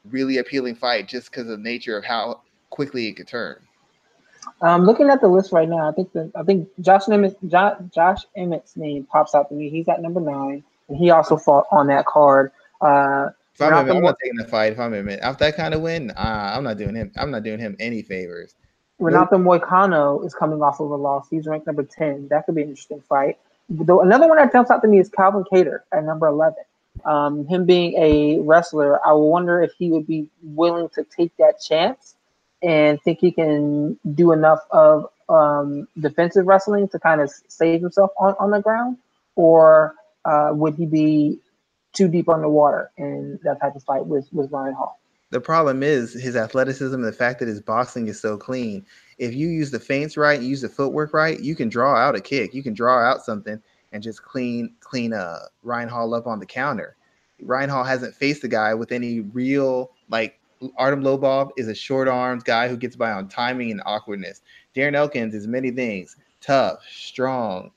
really 0.05 0.37
appealing 0.39 0.75
fight 0.75 1.07
just 1.07 1.31
because 1.31 1.43
of 1.49 1.57
the 1.57 1.63
nature 1.63 1.97
of 1.97 2.05
how 2.05 2.43
quickly 2.71 3.07
it 3.07 3.15
could 3.15 3.27
turn. 3.27 3.64
Um, 4.61 4.85
looking 4.85 5.09
at 5.09 5.21
the 5.21 5.27
list 5.27 5.51
right 5.51 5.67
now, 5.67 5.89
I 5.89 5.91
think 5.91 6.11
the, 6.13 6.31
I 6.35 6.43
think 6.43 6.69
Josh 6.81 7.07
Emmett, 7.09 7.37
Josh, 7.47 7.77
Josh 7.93 8.21
Emmett's 8.35 8.75
name 8.75 9.05
pops 9.05 9.35
out 9.35 9.49
to 9.49 9.55
me. 9.55 9.69
He's 9.69 9.87
at 9.87 10.01
number 10.01 10.19
nine, 10.19 10.63
and 10.87 10.97
he 10.97 11.09
also 11.09 11.37
fought 11.37 11.67
on 11.71 11.87
that 11.87 12.05
card. 12.05 12.51
Uh, 12.81 13.29
if 13.53 13.61
I'm, 13.61 13.73
Emmett, 13.73 13.95
I'm 13.95 14.03
not 14.03 14.17
taking 14.21 14.37
the 14.37 14.47
fight. 14.47 14.73
If 14.73 14.79
I'm 14.79 14.93
Emmett, 14.93 15.19
after 15.21 15.45
that 15.45 15.55
kind 15.55 15.73
of 15.73 15.81
win, 15.81 16.11
uh, 16.11 16.53
I'm 16.55 16.63
not 16.63 16.77
doing 16.77 16.95
him. 16.95 17.11
I'm 17.15 17.31
not 17.31 17.43
doing 17.43 17.59
him 17.59 17.75
any 17.79 18.01
favors. 18.01 18.55
Renato. 18.99 19.37
Moicano 19.37 20.25
is 20.25 20.33
coming 20.33 20.61
off 20.61 20.79
of 20.79 20.89
a 20.89 20.95
loss. 20.95 21.27
He's 21.29 21.47
ranked 21.47 21.67
number 21.67 21.83
ten. 21.83 22.27
That 22.29 22.45
could 22.45 22.55
be 22.55 22.61
an 22.61 22.69
interesting 22.69 23.01
fight. 23.01 23.37
Though 23.69 24.01
another 24.01 24.27
one 24.27 24.37
that 24.37 24.51
jumps 24.51 24.71
out 24.71 24.81
to 24.83 24.87
me 24.87 24.99
is 24.99 25.09
Calvin 25.09 25.43
Kattar 25.51 25.79
at 25.91 26.03
number 26.03 26.27
eleven. 26.27 26.63
Um, 27.03 27.45
him 27.47 27.65
being 27.65 27.93
a 27.97 28.39
wrestler, 28.39 29.05
I 29.05 29.11
wonder 29.11 29.61
if 29.61 29.73
he 29.77 29.91
would 29.91 30.07
be 30.07 30.29
willing 30.41 30.87
to 30.89 31.03
take 31.03 31.35
that 31.37 31.61
chance 31.61 32.14
and 32.61 33.01
think 33.01 33.19
he 33.19 33.31
can 33.31 33.99
do 34.13 34.31
enough 34.31 34.59
of 34.71 35.07
um, 35.29 35.87
defensive 35.99 36.45
wrestling 36.45 36.87
to 36.89 36.99
kind 36.99 37.21
of 37.21 37.31
save 37.47 37.81
himself 37.81 38.11
on, 38.19 38.35
on 38.39 38.51
the 38.51 38.61
ground, 38.61 38.97
or 39.35 39.95
uh, 40.23 40.49
would 40.53 40.75
he 40.75 40.85
be 40.85 41.39
too 41.93 42.07
deep 42.07 42.29
underwater 42.29 42.91
in 42.97 43.39
that 43.43 43.59
type 43.61 43.75
of 43.75 43.83
fight 43.83 44.05
with, 44.05 44.27
with 44.31 44.51
Ryan 44.51 44.73
Hall? 44.73 44.99
The 45.31 45.41
problem 45.41 45.83
is 45.83 46.13
his 46.13 46.35
athleticism 46.35 46.95
and 46.95 47.03
the 47.03 47.11
fact 47.11 47.39
that 47.39 47.47
his 47.47 47.59
boxing 47.59 48.07
is 48.07 48.19
so 48.19 48.37
clean. 48.37 48.85
If 49.17 49.33
you 49.33 49.47
use 49.47 49.71
the 49.71 49.79
feints 49.79 50.17
right, 50.17 50.39
use 50.39 50.61
the 50.61 50.69
footwork 50.69 51.13
right, 51.13 51.39
you 51.39 51.55
can 51.55 51.67
draw 51.67 51.95
out 51.95 52.15
a 52.15 52.21
kick. 52.21 52.53
You 52.53 52.61
can 52.63 52.73
draw 52.73 52.99
out 52.99 53.25
something 53.25 53.61
and 53.91 54.03
just 54.03 54.23
clean 54.23 54.73
clean 54.81 55.13
uh 55.13 55.39
Ryan 55.63 55.89
Hall 55.89 56.13
up 56.13 56.27
on 56.27 56.39
the 56.39 56.45
counter. 56.45 56.95
Ryan 57.41 57.69
Hall 57.69 57.83
hasn't 57.83 58.13
faced 58.13 58.43
a 58.43 58.47
guy 58.47 58.73
with 58.75 58.91
any 58.91 59.21
real 59.21 59.91
like 60.09 60.39
Artem 60.77 61.01
Lobov 61.01 61.51
is 61.57 61.67
a 61.67 61.75
short 61.75 62.07
armed 62.07 62.43
guy 62.45 62.67
who 62.67 62.77
gets 62.77 62.95
by 62.95 63.11
on 63.11 63.27
timing 63.27 63.71
and 63.71 63.81
awkwardness. 63.85 64.41
Darren 64.75 64.95
Elkins 64.95 65.33
is 65.33 65.47
many 65.47 65.71
things 65.71 66.15
tough, 66.41 66.79
strong, 66.89 67.71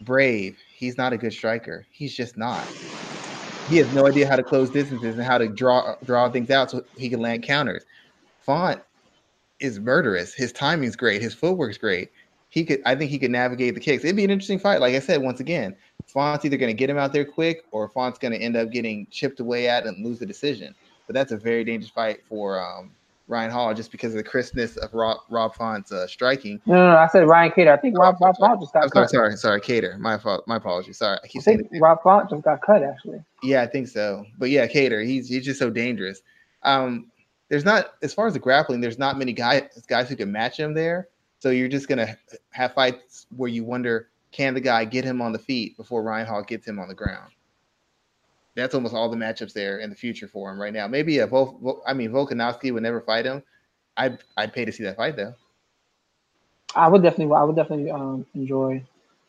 brave. 0.00 0.58
He's 0.74 0.98
not 0.98 1.12
a 1.12 1.16
good 1.16 1.32
striker. 1.32 1.86
He's 1.90 2.14
just 2.14 2.36
not. 2.36 2.66
He 3.68 3.78
has 3.78 3.92
no 3.94 4.06
idea 4.06 4.28
how 4.28 4.36
to 4.36 4.42
close 4.42 4.70
distances 4.70 5.16
and 5.16 5.24
how 5.24 5.38
to 5.38 5.48
draw 5.48 5.96
draw 6.04 6.30
things 6.30 6.50
out 6.50 6.70
so 6.70 6.84
he 6.96 7.08
can 7.08 7.20
land 7.20 7.42
counters. 7.42 7.84
Font 8.40 8.80
is 9.60 9.80
murderous. 9.80 10.34
His 10.34 10.52
timing's 10.52 10.96
great. 10.96 11.22
His 11.22 11.34
footwork's 11.34 11.78
great. 11.78 12.10
He 12.50 12.64
could, 12.64 12.80
I 12.86 12.94
think, 12.94 13.10
he 13.10 13.18
could 13.18 13.30
navigate 13.30 13.74
the 13.74 13.80
kicks. 13.80 14.04
It'd 14.04 14.16
be 14.16 14.24
an 14.24 14.30
interesting 14.30 14.58
fight. 14.58 14.80
Like 14.80 14.94
I 14.94 15.00
said, 15.00 15.20
once 15.20 15.40
again, 15.40 15.74
Font's 16.06 16.44
either 16.44 16.56
going 16.56 16.70
to 16.70 16.78
get 16.78 16.88
him 16.88 16.96
out 16.96 17.12
there 17.12 17.24
quick 17.24 17.64
or 17.70 17.88
Font's 17.88 18.18
going 18.18 18.32
to 18.32 18.38
end 18.38 18.56
up 18.56 18.70
getting 18.70 19.06
chipped 19.10 19.40
away 19.40 19.68
at 19.68 19.84
and 19.84 20.04
lose 20.04 20.20
the 20.20 20.26
decision. 20.26 20.74
But 21.06 21.14
that's 21.14 21.32
a 21.32 21.36
very 21.36 21.64
dangerous 21.64 21.90
fight 21.90 22.20
for 22.28 22.60
um, 22.60 22.90
Ryan 23.28 23.50
Hall 23.50 23.74
just 23.74 23.90
because 23.90 24.12
of 24.12 24.18
the 24.18 24.24
crispness 24.24 24.76
of 24.76 24.94
Rob, 24.94 25.18
Rob 25.30 25.54
Font's 25.54 25.90
uh, 25.92 26.06
striking. 26.06 26.60
No, 26.66 26.74
no, 26.74 26.90
no, 26.92 26.96
I 26.96 27.08
said 27.08 27.26
Ryan 27.28 27.50
Kattar. 27.50 27.72
I 27.72 27.76
think 27.76 27.98
Rob, 27.98 28.16
Rob 28.20 28.36
Font 28.36 28.60
just 28.60 28.72
got 28.72 28.84
I'm 28.84 28.90
cut. 28.90 29.10
Sorry, 29.10 29.36
sorry, 29.36 29.60
Kattar. 29.60 29.98
My 29.98 30.18
fault. 30.18 30.44
My 30.46 30.56
apologies. 30.56 30.98
Sorry, 30.98 31.18
I 31.22 31.26
keep 31.26 31.40
I 31.40 31.44
saying 31.44 31.68
Rob 31.80 32.02
Font 32.02 32.30
just 32.30 32.42
got 32.42 32.62
cut 32.62 32.82
actually. 32.82 33.22
Yeah, 33.42 33.62
I 33.62 33.66
think 33.66 33.88
so. 33.88 34.24
But 34.38 34.50
yeah, 34.50 34.66
Kattar, 34.66 35.04
he's 35.04 35.28
he's 35.28 35.44
just 35.44 35.58
so 35.58 35.70
dangerous. 35.70 36.22
Um, 36.62 37.10
there's 37.48 37.64
not 37.64 37.94
as 38.02 38.14
far 38.14 38.26
as 38.26 38.34
the 38.34 38.38
grappling, 38.38 38.80
there's 38.80 38.98
not 38.98 39.18
many 39.18 39.32
guys 39.32 39.62
guys 39.88 40.08
who 40.08 40.16
can 40.16 40.30
match 40.30 40.58
him 40.58 40.74
there. 40.74 41.08
So 41.38 41.50
you're 41.50 41.68
just 41.68 41.88
gonna 41.88 42.16
have 42.50 42.74
fights 42.74 43.26
where 43.36 43.50
you 43.50 43.64
wonder, 43.64 44.08
can 44.32 44.54
the 44.54 44.60
guy 44.60 44.84
get 44.84 45.04
him 45.04 45.20
on 45.20 45.32
the 45.32 45.38
feet 45.38 45.76
before 45.76 46.02
Ryan 46.02 46.26
Hall 46.26 46.42
gets 46.42 46.66
him 46.66 46.78
on 46.78 46.88
the 46.88 46.94
ground? 46.94 47.32
That's 48.56 48.74
almost 48.74 48.94
all 48.94 49.08
the 49.08 49.16
matchups 49.16 49.52
there 49.52 49.78
in 49.78 49.90
the 49.90 49.96
future 49.96 50.26
for 50.26 50.50
him 50.50 50.60
right 50.60 50.72
now. 50.72 50.88
Maybe 50.88 51.18
a 51.18 51.26
Vol, 51.26 51.82
I 51.86 51.92
mean 51.92 52.10
Volkanovski 52.10 52.72
would 52.72 52.82
never 52.82 53.00
fight 53.00 53.26
him. 53.26 53.42
I'd 53.96 54.18
I'd 54.36 54.52
pay 54.52 54.64
to 54.64 54.72
see 54.72 54.82
that 54.84 54.96
fight 54.96 55.14
though. 55.14 55.34
I 56.74 56.88
would 56.88 57.02
definitely 57.02 57.34
I 57.34 57.44
would 57.44 57.54
definitely 57.54 57.90
um, 57.90 58.26
enjoy 58.34 58.82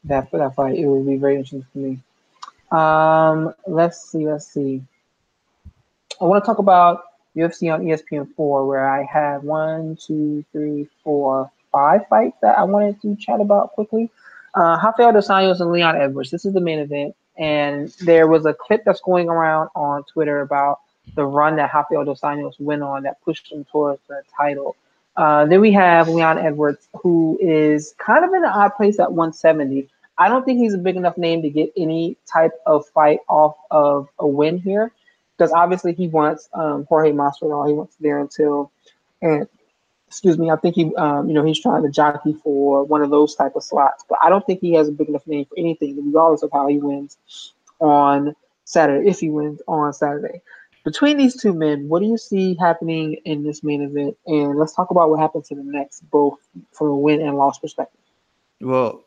that 0.06 0.32
that 0.32 0.56
fight. 0.56 0.78
It 0.78 0.88
would 0.88 1.06
be 1.06 1.18
very 1.18 1.36
interesting 1.36 1.66
for 1.72 1.80
me. 1.80 2.00
Um, 2.72 3.54
let's 3.68 4.12
see, 4.12 4.28
let's 4.28 4.48
see. 4.48 4.82
I 6.20 6.26
want 6.26 6.44
to 6.44 6.46
talk 6.46 6.58
about 6.58 7.04
UFC 7.36 7.72
on 7.72 7.82
ESPN 7.82 8.34
four, 8.36 8.66
where 8.66 8.90
I 8.90 9.04
have 9.04 9.44
one, 9.44 9.98
two, 9.98 10.44
three, 10.52 10.88
four, 11.04 11.52
five 11.72 12.08
fights 12.08 12.38
that 12.42 12.58
I 12.58 12.64
wanted 12.64 13.02
to 13.02 13.16
chat 13.18 13.40
about 13.40 13.74
quickly. 13.74 14.10
Uh, 14.56 14.80
Rafael 14.84 15.14
dos 15.14 15.28
Anjos 15.28 15.60
and 15.60 15.72
Leon 15.72 16.02
Edwards. 16.02 16.32
This 16.32 16.46
is 16.46 16.54
the 16.54 16.62
main 16.62 16.80
event. 16.80 17.16
And 17.38 17.90
there 18.02 18.28
was 18.28 18.46
a 18.46 18.54
clip 18.54 18.84
that's 18.86 19.02
going 19.02 19.30
around 19.30 19.70
on 19.76 20.04
Twitter 20.04 20.42
about 20.42 20.80
the 21.16 21.26
run 21.26 21.56
that 21.58 21.72
Rafael 21.74 22.04
dos 22.04 22.22
Anjos 22.22 22.60
went 22.60 22.84
on 22.84 23.04
that 23.04 23.22
pushed 23.22 23.52
him 23.52 23.66
towards 23.66 24.02
the 24.08 24.22
title. 24.36 24.76
Uh, 25.16 25.46
then 25.46 25.62
we 25.62 25.72
have 25.72 26.08
Leon 26.08 26.38
Edwards, 26.38 26.88
who 27.02 27.38
is 27.42 27.96
kind 27.98 28.24
of 28.24 28.32
in 28.32 28.44
an 28.44 28.52
odd 28.52 28.76
place 28.76 29.00
at 29.00 29.12
170. 29.12 29.88
I 30.18 30.30
don't 30.30 30.46
think 30.46 30.60
he's 30.60 30.74
a 30.74 30.80
big 30.80 30.96
enough 30.96 31.18
name 31.18 31.42
to 31.44 31.50
get 31.50 31.72
any 31.78 32.18
type 32.32 32.54
of 32.66 32.88
fight 32.88 33.20
off 33.28 33.56
of 33.72 34.10
a 34.20 34.28
win 34.28 34.60
here, 34.60 34.92
because 35.36 35.52
obviously 35.52 35.94
he 35.94 36.08
wants 36.08 36.50
um, 36.54 36.86
Jorge 36.86 37.12
Masvidal. 37.12 37.68
He 37.68 37.74
wants 37.74 37.96
there 38.00 38.20
until 38.20 38.72
and 39.22 39.48
excuse 40.08 40.38
me, 40.38 40.50
I 40.50 40.56
think 40.56 40.76
he, 40.76 40.96
um, 40.96 41.28
you 41.28 41.34
know, 41.34 41.44
he's 41.44 41.62
trying 41.62 41.84
to 41.84 41.90
jockey 41.90 42.34
for 42.34 42.84
one 42.84 43.02
of 43.02 43.10
those 43.10 43.36
type 43.36 43.56
of 43.56 43.64
slots. 43.64 44.06
But 44.08 44.20
I 44.24 44.30
don't 44.30 44.46
think 44.46 44.62
he 44.62 44.74
has 44.74 44.88
a 44.88 44.92
big 44.92 45.10
enough 45.10 45.28
name 45.28 45.46
for 45.46 45.58
anything, 45.58 45.98
regardless 46.04 46.44
of 46.44 46.52
how 46.54 46.68
he 46.68 46.78
wins 46.78 47.18
on 47.80 48.36
Saturday, 48.64 49.10
if 49.10 49.20
he 49.20 49.30
wins 49.30 49.62
on 49.68 49.94
Saturday. 49.94 50.42
Between 50.84 51.18
these 51.18 51.36
two 51.36 51.54
men, 51.54 51.90
what 51.90 52.00
do 52.00 52.06
you 52.06 52.18
see 52.18 52.56
happening 52.56 53.18
in 53.26 53.44
this 53.44 53.62
main 53.62 53.82
event? 53.82 54.18
And 54.26 54.58
let's 54.58 54.74
talk 54.74 54.90
about 54.90 55.10
what 55.10 55.20
happens 55.20 55.52
in 55.52 55.58
the 55.58 55.64
next, 55.64 56.10
both 56.10 56.40
from 56.72 56.88
a 56.88 56.98
win 56.98 57.22
and 57.22 57.38
loss 57.38 57.60
perspective. 57.60 58.00
Well, 58.62 59.04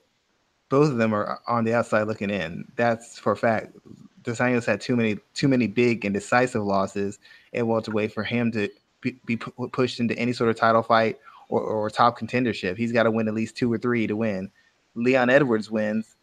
both 0.69 0.91
of 0.91 0.99
them 0.99 1.15
are 1.15 1.41
on 1.49 1.65
the 1.65 1.75
outside 1.75 2.03
looking 2.03 2.31
in. 2.31 2.71
That's 2.77 3.19
for 3.19 3.33
a 3.33 3.37
fact. 3.37 3.77
Dos 4.23 4.39
had 4.39 4.81
too 4.83 4.97
many 4.97 5.17
too 5.33 5.49
many 5.49 5.67
big 5.67 6.05
and 6.05 6.13
decisive 6.13 6.63
losses 6.63 7.19
and 7.55 7.67
welterweight 7.67 8.13
for 8.13 8.23
him 8.23 8.53
to 8.53 8.69
be, 9.01 9.37
pushed 9.37 10.01
into 10.01 10.17
any 10.19 10.33
sort 10.33 10.51
of 10.51 10.57
title 10.57 10.83
fight 10.83 11.19
or, 11.49 11.61
or 11.61 11.91
top 11.91 12.19
contendership. 12.19 12.77
He's 12.77 12.93
got 12.93 13.05
to 13.05 13.11
win 13.11 13.29
at 13.29 13.35
least 13.35 13.57
two 13.57 13.73
or 13.73 13.79
three 13.79 14.07
to 14.07 14.17
win. 14.17 14.51
Leon 14.95 15.31
Edwards 15.31 15.71
wins, 15.71 16.17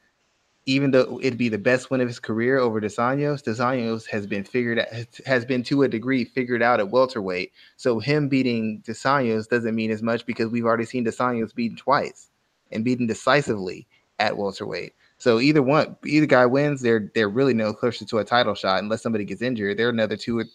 even 0.66 0.92
though 0.92 1.20
it'd 1.22 1.38
be 1.38 1.50
the 1.50 1.58
best 1.58 1.90
win 1.90 2.02
of 2.02 2.08
his 2.08 2.20
career 2.20 2.58
over 2.58 2.80
Dos 2.80 2.96
Anjos. 2.96 3.44
Dos 3.44 3.60
Anjos 3.60 4.06
has 4.08 4.28
been 4.28 4.44
figured 4.44 4.80
out, 4.80 4.88
has 5.26 5.46
been 5.46 5.64
to 5.64 5.84
a 5.84 5.88
degree 5.88 6.26
figured 6.26 6.62
out 6.62 6.80
at 6.80 6.90
welterweight. 6.90 7.52
So 7.78 8.00
him 8.00 8.28
beating 8.28 8.84
Dos 8.86 9.04
Anjos 9.04 9.48
doesn't 9.48 9.76
mean 9.76 9.92
as 9.92 10.04
much 10.04 10.26
because 10.26 10.52
we've 10.52 10.66
already 10.66 10.86
seen 10.86 11.04
Dos 11.04 11.18
Anjos 11.18 11.56
beaten 11.56 11.78
twice 11.78 12.30
and 12.72 12.84
beaten 12.84 13.08
decisively 13.08 13.88
at 14.20 14.38
welterweight. 14.38 14.94
So 15.20 15.40
either 15.40 15.64
one, 15.64 15.96
either 16.06 16.26
guy 16.26 16.46
wins, 16.46 16.82
they're 16.82 17.12
they're 17.16 17.30
really 17.30 17.54
no 17.54 17.74
closer 17.74 18.06
to 18.06 18.18
a 18.20 18.24
title 18.24 18.54
shot 18.54 18.84
unless 18.84 19.02
somebody 19.02 19.26
gets 19.26 19.42
injured. 19.42 19.78
They're 19.78 19.90
another 19.90 20.18
two 20.18 20.38
or 20.38 20.46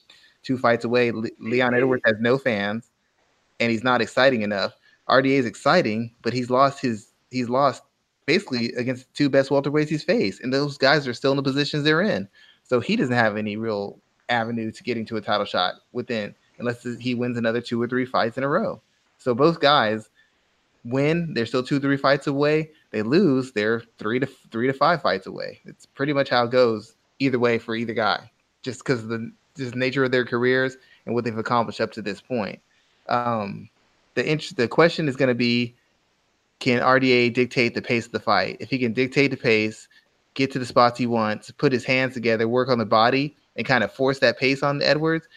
two 0.42 0.58
fights 0.58 0.84
away. 0.84 1.10
Le- 1.10 1.28
Leon 1.38 1.74
Edwards 1.74 2.02
has 2.04 2.16
no 2.20 2.38
fans, 2.38 2.90
and 3.60 3.70
he's 3.70 3.84
not 3.84 4.00
exciting 4.00 4.42
enough. 4.42 4.74
RDA 5.08 5.38
is 5.38 5.46
exciting, 5.46 6.14
but 6.22 6.32
he's 6.32 6.50
lost 6.50 6.80
his 6.80 7.08
he's 7.30 7.48
lost 7.48 7.82
basically 8.26 8.72
against 8.74 9.06
the 9.06 9.14
two 9.14 9.28
best 9.28 9.50
welterweights 9.50 9.88
he's 9.88 10.04
faced, 10.04 10.40
and 10.42 10.52
those 10.52 10.78
guys 10.78 11.06
are 11.08 11.14
still 11.14 11.32
in 11.32 11.36
the 11.36 11.42
positions 11.42 11.84
they're 11.84 12.02
in. 12.02 12.28
So 12.62 12.80
he 12.80 12.96
doesn't 12.96 13.14
have 13.14 13.36
any 13.36 13.56
real 13.56 13.98
avenue 14.28 14.70
to 14.70 14.82
getting 14.82 15.04
to 15.06 15.16
a 15.16 15.20
title 15.20 15.44
shot 15.44 15.74
within 15.92 16.34
unless 16.58 16.86
he 17.00 17.14
wins 17.14 17.36
another 17.36 17.60
two 17.60 17.80
or 17.80 17.88
three 17.88 18.06
fights 18.06 18.38
in 18.38 18.44
a 18.44 18.48
row. 18.48 18.80
So 19.18 19.34
both 19.34 19.60
guys 19.60 20.10
win, 20.84 21.34
they're 21.34 21.46
still 21.46 21.62
two 21.62 21.80
three 21.80 21.96
fights 21.96 22.26
away. 22.26 22.70
They 22.90 23.02
lose, 23.02 23.52
they're 23.52 23.82
three 23.98 24.18
to 24.18 24.26
three 24.50 24.66
to 24.66 24.72
five 24.72 25.02
fights 25.02 25.26
away. 25.26 25.60
It's 25.64 25.86
pretty 25.86 26.12
much 26.12 26.28
how 26.28 26.44
it 26.44 26.50
goes 26.50 26.96
either 27.18 27.38
way 27.38 27.58
for 27.58 27.74
either 27.74 27.94
guy, 27.94 28.30
just 28.62 28.80
because 28.80 29.02
of 29.02 29.08
the 29.08 29.32
just 29.56 29.74
nature 29.74 30.04
of 30.04 30.10
their 30.10 30.24
careers 30.24 30.76
and 31.06 31.14
what 31.14 31.24
they've 31.24 31.36
accomplished 31.36 31.80
up 31.80 31.92
to 31.92 32.02
this 32.02 32.20
point. 32.20 32.60
Um, 33.08 33.68
the 34.14 34.30
int- 34.30 34.56
the 34.56 34.68
question 34.68 35.08
is 35.08 35.16
going 35.16 35.28
to 35.28 35.34
be, 35.34 35.74
can 36.58 36.80
RDA 36.80 37.34
dictate 37.34 37.74
the 37.74 37.82
pace 37.82 38.06
of 38.06 38.12
the 38.12 38.20
fight? 38.20 38.56
If 38.60 38.70
he 38.70 38.78
can 38.78 38.92
dictate 38.92 39.30
the 39.30 39.36
pace, 39.36 39.88
get 40.34 40.50
to 40.52 40.58
the 40.58 40.66
spots 40.66 40.98
he 40.98 41.06
wants, 41.06 41.50
put 41.50 41.72
his 41.72 41.84
hands 41.84 42.14
together, 42.14 42.46
work 42.48 42.68
on 42.68 42.78
the 42.78 42.86
body, 42.86 43.36
and 43.56 43.66
kind 43.66 43.84
of 43.84 43.92
force 43.92 44.18
that 44.20 44.38
pace 44.38 44.62
on 44.62 44.80
Edwards, 44.80 45.28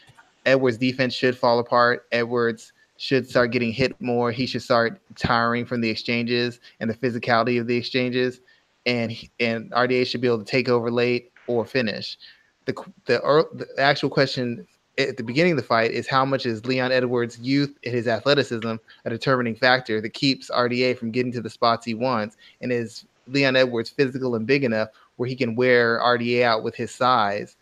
Edwards' 0.46 0.78
defense 0.78 1.14
should 1.14 1.38
fall 1.38 1.60
apart. 1.60 2.06
Edwards 2.12 2.72
should 2.98 3.28
start 3.28 3.52
getting 3.52 3.74
hit 3.74 4.00
more. 4.00 4.32
He 4.32 4.46
should 4.46 4.62
start 4.62 5.02
tiring 5.16 5.66
from 5.66 5.82
the 5.82 5.90
exchanges 5.90 6.60
and 6.80 6.90
the 6.90 6.94
physicality 6.94 7.60
of 7.60 7.68
the 7.68 7.76
exchanges. 7.76 8.40
and 8.86 9.16
and 9.40 9.72
RDA 9.72 10.06
should 10.06 10.22
be 10.22 10.28
able 10.28 10.40
to 10.40 10.46
take 10.46 10.70
over 10.70 10.92
late 10.92 11.32
or 11.48 11.66
finish. 11.66 12.18
The 12.66 12.74
the, 13.06 13.48
the 13.54 13.82
actual 13.82 14.10
question 14.10 14.68
at 14.98 15.18
the 15.18 15.24
beginning 15.24 15.54
of 15.54 15.58
the 15.58 15.64
fight 15.64 15.92
is 15.92 16.08
how 16.08 16.26
much 16.26 16.46
is 16.46 16.66
Leon 16.66 16.92
Edwards' 16.92 17.40
youth 17.40 17.78
and 17.84 17.94
his 17.94 18.08
athleticism 18.08 18.76
a 19.06 19.10
determining 19.10 19.56
factor 19.56 20.00
that 20.02 20.14
keeps 20.14 20.50
RDA 20.50 20.98
from 20.98 21.12
getting 21.12 21.32
to 21.34 21.42
the 21.42 21.50
spots 21.50 21.86
he 21.86 21.94
wants, 21.94 22.38
and 22.62 22.72
is 22.72 23.06
Leon 23.28 23.56
Edwards 23.56 23.90
physical 23.90 24.36
and 24.36 24.48
big 24.48 24.64
enough 24.64 24.90
where 25.18 25.28
he 25.28 25.36
can 25.36 25.56
wear 25.56 26.00
RDA 26.00 26.44
out 26.44 26.64
with 26.64 26.76
his 26.76 26.92
size 26.92 27.56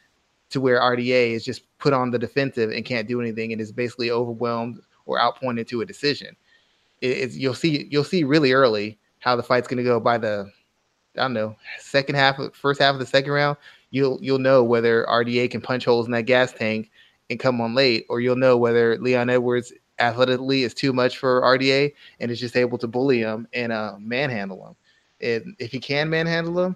to 0.49 0.61
where 0.61 0.79
RDA 0.79 1.31
is 1.31 1.43
just 1.43 1.63
put 1.79 1.93
on 1.93 2.11
the 2.11 2.19
defensive 2.19 2.71
and 2.71 2.85
can't 2.85 3.07
do 3.07 3.19
anything 3.19 3.51
and 3.51 3.61
is 3.61 3.71
basically 3.71 4.11
overwhelmed 4.11 4.79
or 5.05 5.19
outpointed 5.19 5.67
to 5.67 5.81
a 5.81 5.85
decision. 5.85 6.35
It, 7.01 7.31
you'll 7.31 7.53
see 7.53 7.87
you'll 7.91 8.03
see 8.03 8.23
really 8.23 8.53
early 8.53 8.97
how 9.19 9.35
the 9.35 9.43
fight's 9.43 9.67
going 9.67 9.77
to 9.77 9.83
go 9.83 9.99
by 9.99 10.17
the 10.17 10.49
I 11.17 11.21
don't 11.21 11.33
know 11.33 11.55
second 11.79 12.15
half 12.15 12.39
first 12.53 12.79
half 12.79 12.93
of 12.93 12.99
the 12.99 13.05
second 13.05 13.31
round. 13.31 13.57
You'll 13.93 14.17
you'll 14.23 14.39
know 14.39 14.63
whether 14.63 15.05
RDA 15.05 15.51
can 15.51 15.61
punch 15.61 15.85
holes 15.85 16.07
in 16.07 16.13
that 16.13 16.23
gas 16.23 16.51
tank 16.51 16.89
and 17.29 17.39
come 17.39 17.61
on 17.61 17.75
late, 17.75 18.07
or 18.09 18.21
you'll 18.21 18.35
know 18.35 18.57
whether 18.57 18.97
Leon 18.97 19.29
Edwards 19.29 19.71
athletically 19.99 20.63
is 20.63 20.73
too 20.73 20.91
much 20.93 21.19
for 21.19 21.41
RDA 21.43 21.93
and 22.19 22.31
is 22.31 22.39
just 22.39 22.57
able 22.57 22.79
to 22.79 22.87
bully 22.87 23.19
him 23.19 23.47
and 23.53 23.71
uh, 23.71 23.93
manhandle 23.99 24.65
him. 24.67 24.75
And 25.21 25.55
if 25.59 25.71
he 25.71 25.79
can 25.79 26.09
manhandle 26.09 26.59
him, 26.59 26.75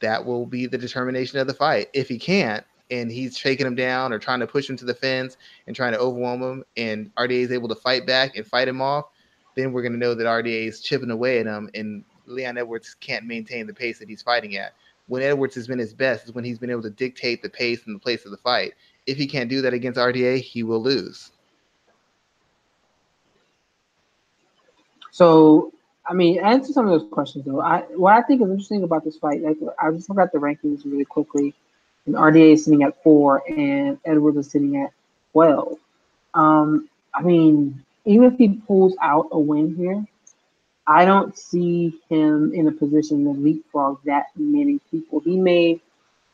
that 0.00 0.22
will 0.22 0.44
be 0.44 0.66
the 0.66 0.76
determination 0.76 1.38
of 1.38 1.46
the 1.46 1.54
fight. 1.54 1.88
If 1.94 2.10
he 2.10 2.18
can't, 2.18 2.62
and 2.90 3.10
he's 3.10 3.38
shaking 3.38 3.66
him 3.66 3.74
down 3.74 4.12
or 4.12 4.18
trying 4.18 4.40
to 4.40 4.46
push 4.46 4.68
him 4.68 4.76
to 4.76 4.84
the 4.84 4.92
fence 4.92 5.38
and 5.66 5.74
trying 5.74 5.92
to 5.92 5.98
overwhelm 5.98 6.42
him, 6.42 6.64
and 6.76 7.10
RDA 7.14 7.40
is 7.40 7.52
able 7.52 7.68
to 7.68 7.74
fight 7.74 8.06
back 8.06 8.36
and 8.36 8.46
fight 8.46 8.68
him 8.68 8.82
off, 8.82 9.06
then 9.56 9.72
we're 9.72 9.82
going 9.82 9.92
to 9.92 9.98
know 9.98 10.14
that 10.14 10.26
RDA 10.26 10.66
is 10.66 10.82
chipping 10.82 11.10
away 11.10 11.40
at 11.40 11.46
him, 11.46 11.70
and 11.74 12.04
Leon 12.26 12.58
Edwards 12.58 12.94
can't 13.00 13.24
maintain 13.24 13.66
the 13.66 13.72
pace 13.72 13.98
that 13.98 14.10
he's 14.10 14.20
fighting 14.20 14.56
at. 14.56 14.74
When 15.10 15.22
Edwards 15.22 15.56
has 15.56 15.66
been 15.66 15.78
his 15.78 15.92
best 15.92 16.26
is 16.26 16.32
when 16.32 16.44
he's 16.44 16.58
been 16.58 16.70
able 16.70 16.82
to 16.82 16.90
dictate 16.90 17.42
the 17.42 17.50
pace 17.50 17.84
and 17.86 17.96
the 17.96 18.00
place 18.00 18.24
of 18.24 18.30
the 18.30 18.36
fight. 18.36 18.74
If 19.06 19.16
he 19.16 19.26
can't 19.26 19.50
do 19.50 19.60
that 19.62 19.74
against 19.74 19.98
RDA, 19.98 20.40
he 20.40 20.62
will 20.62 20.80
lose. 20.80 21.32
So, 25.10 25.72
I 26.06 26.14
mean, 26.14 26.38
answer 26.38 26.72
some 26.72 26.88
of 26.88 26.92
those 26.92 27.10
questions 27.10 27.44
though. 27.44 27.60
I 27.60 27.80
what 27.96 28.12
I 28.12 28.22
think 28.22 28.40
is 28.40 28.48
interesting 28.48 28.84
about 28.84 29.04
this 29.04 29.16
fight, 29.16 29.42
like 29.42 29.56
I 29.82 29.90
just 29.90 30.08
at 30.08 30.32
the 30.32 30.38
rankings 30.38 30.84
really 30.84 31.04
quickly 31.04 31.54
and 32.06 32.14
RDA 32.14 32.52
is 32.52 32.64
sitting 32.64 32.82
at 32.82 33.02
four, 33.02 33.42
and 33.48 33.98
Edwards 34.04 34.38
is 34.38 34.50
sitting 34.50 34.76
at 34.76 34.92
12. 35.32 35.78
Um, 36.34 36.88
I 37.14 37.22
mean, 37.22 37.84
even 38.04 38.24
if 38.32 38.38
he 38.38 38.48
pulls 38.48 38.96
out 39.02 39.28
a 39.32 39.38
win 39.38 39.74
here, 39.74 40.04
I 40.90 41.04
don't 41.04 41.38
see 41.38 41.94
him 42.08 42.52
in 42.52 42.66
a 42.66 42.72
position 42.72 43.22
to 43.24 43.30
leapfrog 43.30 44.00
that 44.06 44.26
many 44.34 44.80
people. 44.90 45.20
He 45.20 45.36
may, 45.36 45.80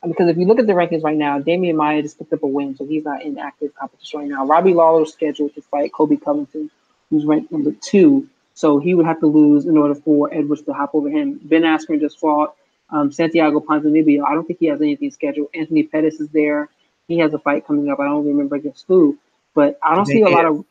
because 0.03 0.31
if 0.31 0.39
you 0.39 0.47
look 0.47 0.59
at 0.59 0.67
the 0.67 0.73
rankings 0.73 1.03
right 1.03 1.17
now, 1.17 1.39
Demian 1.39 1.75
Maia 1.75 2.01
just 2.01 2.19
picked 2.19 2.33
up 2.33 2.43
a 2.43 2.47
win, 2.47 2.75
so 2.75 2.87
he's 2.87 3.05
not 3.05 3.23
in 3.23 3.37
active 3.39 3.75
competition 3.75 4.21
right 4.21 4.29
now. 4.31 4.47
Robbie 4.47 4.73
Lawler's 4.73 5.13
scheduled 5.13 5.55
to 5.57 5.61
fight 5.61 5.93
Colby 5.93 6.17
Covington, 6.17 6.71
who's 7.11 7.27
ranked 7.27 7.53
number 7.53 7.73
two, 7.83 8.31
so 8.55 8.79
he 8.79 8.95
would 8.95 9.05
have 9.05 9.21
to 9.21 9.27
lose 9.27 9.67
in 9.67 9.77
order 9.77 9.95
for 9.95 10.33
Edwards 10.33 10.63
to 10.63 10.73
hop 10.73 10.95
over 10.95 11.11
him. 11.11 11.39
Ben 11.43 11.61
Askren 11.61 12.01
just 12.01 12.19
fought 12.19 12.57
um, 12.89 13.13
Santiago 13.13 13.61
Ponzinibbio, 13.61 14.25
I 14.27 14.33
don't 14.33 14.47
think 14.47 14.59
he 14.59 14.67
has 14.67 14.81
anything 14.81 15.11
scheduled. 15.11 15.49
Anthony 15.55 15.83
Pettis 15.83 16.19
is 16.19 16.31
there. 16.31 16.71
He 17.09 17.19
has 17.19 17.35
a 17.35 17.39
fight 17.39 17.67
coming 17.67 17.91
up. 17.91 18.01
I 18.01 18.07
don't 18.07 18.27
remember 18.27 18.57
against 18.57 18.87
who, 18.89 19.19
but 19.55 19.79
I 19.83 19.95
don't 19.95 20.07
see 20.07 20.23
a 20.23 20.29
lot 20.31 20.47
of. 20.47 20.65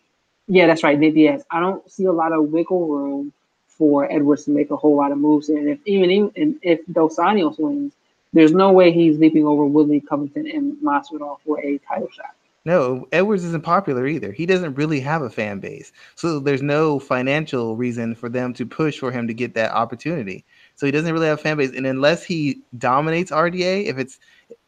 Yeah, 0.48 0.66
that's 0.66 0.84
right, 0.84 1.00
Nate 1.00 1.14
Diaz. 1.14 1.44
I 1.52 1.60
don't 1.60 1.88
see 1.92 2.06
a 2.06 2.12
lot 2.12 2.32
of 2.32 2.50
wiggle 2.50 2.88
room 2.88 3.32
for 3.78 4.12
Edwards 4.12 4.46
to 4.46 4.52
make 4.52 4.72
a 4.72 4.76
whole 4.76 4.96
lot 4.96 5.12
of 5.12 5.18
moves. 5.18 5.50
And 5.50 5.68
if 5.70 5.80
even, 5.86 6.12
even 6.12 6.60
if 6.62 6.80
Dos 6.92 7.18
Anjos 7.18 7.60
wins, 7.60 7.94
there's 8.34 8.52
no 8.52 8.72
way 8.72 8.92
he's 8.92 9.18
leaping 9.18 9.46
over 9.46 9.66
Woodley, 9.66 10.02
Covington, 10.02 10.48
and 10.48 10.76
Masvidal 10.84 11.38
for 11.46 11.60
a 11.62 11.78
title 11.80 12.10
shot. 12.12 12.36
No, 12.66 13.08
Edwards 13.12 13.44
isn't 13.44 13.64
popular 13.64 14.08
either. 14.08 14.32
He 14.32 14.48
doesn't 14.48 14.74
really 14.74 15.00
have 15.00 15.22
a 15.22 15.30
fan 15.30 15.60
base. 15.60 15.92
So 16.16 16.40
there's 16.40 16.64
no 16.64 16.98
financial 16.98 17.76
reason 17.76 18.16
for 18.16 18.28
them 18.28 18.54
to 18.56 18.66
push 18.66 18.98
for 18.98 19.12
him 19.12 19.28
to 19.28 19.36
get 19.36 19.54
that 19.54 19.72
opportunity. 19.72 20.44
So 20.76 20.88
he 20.88 20.92
doesn't 20.92 21.14
really 21.14 21.28
have 21.28 21.40
a 21.40 21.42
fan 21.42 21.58
base. 21.58 21.72
And 21.76 21.86
unless 21.86 22.24
he 22.24 22.62
dominates 22.80 23.30
RDA, 23.30 23.86
if 23.86 24.00
it's 24.00 24.20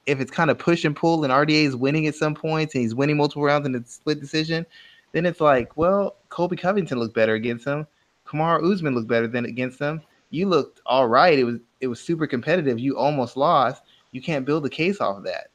if 0.06 0.22
it's 0.22 0.32
kind 0.32 0.50
of 0.50 0.60
push 0.60 0.86
and 0.86 0.96
pull 0.96 1.24
and 1.24 1.34
RDA 1.34 1.66
is 1.66 1.76
winning 1.76 2.08
at 2.08 2.16
some 2.16 2.36
points 2.36 2.76
and 2.76 2.84
he's 2.84 2.96
winning 2.96 3.18
multiple 3.18 3.44
rounds 3.44 3.66
in 3.66 3.76
a 3.76 3.84
split 3.86 4.22
decision, 4.22 4.66
then 5.12 5.26
it's 5.26 5.42
like, 5.42 5.76
well, 5.76 6.16
Colby 6.30 6.56
Covington 6.56 7.00
looked 7.00 7.16
better 7.16 7.34
against 7.34 7.66
him. 7.66 7.88
Kamaru 8.28 8.72
Usman 8.72 8.96
looked 8.96 9.08
better 9.08 9.28
than 9.28 9.46
against 9.46 9.80
them. 9.80 10.02
You 10.30 10.48
looked 10.48 10.82
all 10.86 11.08
right. 11.08 11.38
It 11.38 11.44
was 11.44 11.58
it 11.80 11.88
was 11.88 12.00
super 12.00 12.28
competitive. 12.28 12.80
You 12.80 12.98
almost 12.98 13.38
lost. 13.38 13.84
You 14.12 14.22
can't 14.22 14.46
build 14.46 14.66
a 14.66 14.70
case 14.70 15.00
off 15.00 15.18
of 15.18 15.24
that. 15.24 15.48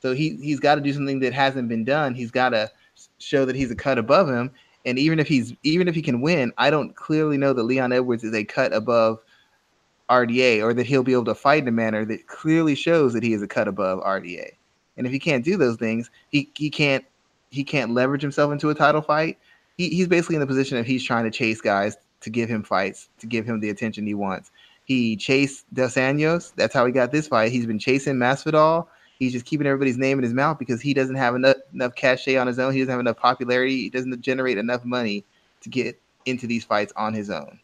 So 0.00 0.14
he 0.14 0.36
he's 0.36 0.60
got 0.60 0.76
to 0.76 0.80
do 0.80 0.92
something 0.92 1.20
that 1.20 1.32
hasn't 1.32 1.68
been 1.68 1.84
done. 1.84 2.14
He's 2.14 2.30
got 2.30 2.50
to 2.50 2.70
show 3.18 3.44
that 3.44 3.56
he's 3.56 3.70
a 3.70 3.76
cut 3.76 3.98
above 3.98 4.28
him. 4.28 4.50
And 4.84 4.98
even 4.98 5.18
if 5.18 5.26
he's 5.26 5.54
even 5.62 5.88
if 5.88 5.94
he 5.94 6.02
can 6.02 6.20
win, 6.20 6.52
I 6.58 6.70
don't 6.70 6.94
clearly 6.94 7.38
know 7.38 7.52
that 7.52 7.62
Leon 7.62 7.92
Edwards 7.92 8.24
is 8.24 8.34
a 8.34 8.44
cut 8.44 8.72
above 8.72 9.18
RDA 10.08 10.62
or 10.62 10.72
that 10.74 10.86
he'll 10.86 11.02
be 11.02 11.12
able 11.12 11.24
to 11.24 11.34
fight 11.34 11.62
in 11.62 11.68
a 11.68 11.72
manner 11.72 12.04
that 12.04 12.26
clearly 12.26 12.74
shows 12.74 13.12
that 13.12 13.22
he 13.22 13.32
is 13.32 13.42
a 13.42 13.48
cut 13.48 13.68
above 13.68 14.00
RDA. 14.00 14.50
And 14.96 15.06
if 15.06 15.12
he 15.12 15.18
can't 15.18 15.44
do 15.44 15.56
those 15.56 15.76
things, 15.76 16.10
he, 16.30 16.50
he 16.56 16.70
can't 16.70 17.04
he 17.50 17.64
can't 17.64 17.92
leverage 17.92 18.22
himself 18.22 18.52
into 18.52 18.70
a 18.70 18.74
title 18.74 19.02
fight. 19.02 19.38
He, 19.76 19.90
he's 19.90 20.08
basically 20.08 20.36
in 20.36 20.40
the 20.40 20.46
position 20.46 20.78
of 20.78 20.86
he's 20.86 21.04
trying 21.04 21.24
to 21.24 21.30
chase 21.30 21.60
guys 21.60 21.96
to 22.20 22.30
give 22.30 22.48
him 22.48 22.62
fights, 22.62 23.08
to 23.18 23.26
give 23.26 23.44
him 23.44 23.60
the 23.60 23.70
attention 23.70 24.06
he 24.06 24.14
wants. 24.14 24.50
He 24.84 25.16
chased 25.16 25.72
Dos 25.74 25.94
Anjos. 25.94 26.52
That's 26.54 26.72
how 26.72 26.86
he 26.86 26.92
got 26.92 27.10
this 27.10 27.28
fight. 27.28 27.50
He's 27.52 27.66
been 27.66 27.78
chasing 27.78 28.14
Masvidal. 28.14 28.86
He's 29.18 29.32
just 29.32 29.46
keeping 29.46 29.66
everybody's 29.66 29.98
name 29.98 30.18
in 30.18 30.24
his 30.24 30.34
mouth 30.34 30.58
because 30.58 30.80
he 30.80 30.94
doesn't 30.94 31.16
have 31.16 31.34
enough 31.34 31.56
enough 31.72 31.94
cachet 31.94 32.36
on 32.36 32.46
his 32.46 32.58
own. 32.58 32.72
He 32.72 32.80
doesn't 32.80 32.92
have 32.92 33.00
enough 33.00 33.16
popularity. 33.16 33.82
He 33.82 33.90
doesn't 33.90 34.20
generate 34.20 34.58
enough 34.58 34.84
money 34.84 35.24
to 35.62 35.68
get 35.68 36.00
into 36.26 36.46
these 36.46 36.64
fights 36.64 36.92
on 36.96 37.14
his 37.14 37.30
own. 37.30 37.58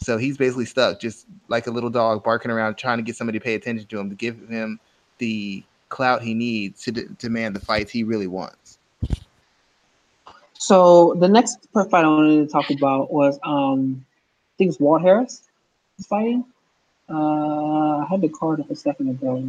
So 0.00 0.18
he's 0.18 0.36
basically 0.36 0.64
stuck, 0.64 1.00
just 1.00 1.26
like 1.48 1.66
a 1.66 1.70
little 1.70 1.90
dog 1.90 2.24
barking 2.24 2.50
around, 2.50 2.76
trying 2.76 2.98
to 2.98 3.02
get 3.02 3.16
somebody 3.16 3.38
to 3.38 3.44
pay 3.44 3.54
attention 3.54 3.86
to 3.86 3.98
him 3.98 4.08
to 4.08 4.16
give 4.16 4.48
him 4.48 4.80
the 5.18 5.62
clout 5.88 6.22
he 6.22 6.34
needs 6.34 6.82
to 6.82 6.92
d- 6.92 7.04
demand 7.18 7.54
the 7.54 7.60
fights 7.60 7.92
he 7.92 8.02
really 8.02 8.26
wants. 8.26 8.63
So 10.58 11.14
the 11.18 11.28
next 11.28 11.68
fight 11.72 12.04
I 12.04 12.08
wanted 12.08 12.46
to 12.46 12.52
talk 12.52 12.70
about 12.70 13.12
was, 13.12 13.38
um, 13.42 14.04
I 14.06 14.54
think 14.56 14.70
it's 14.70 14.80
Walt 14.80 15.02
Harris 15.02 15.42
fighting. 16.08 16.44
Uh, 17.08 17.98
I 17.98 18.06
had 18.08 18.20
the 18.20 18.28
card 18.28 18.60
up 18.60 18.70
a 18.70 18.76
second 18.76 19.10
ago. 19.10 19.44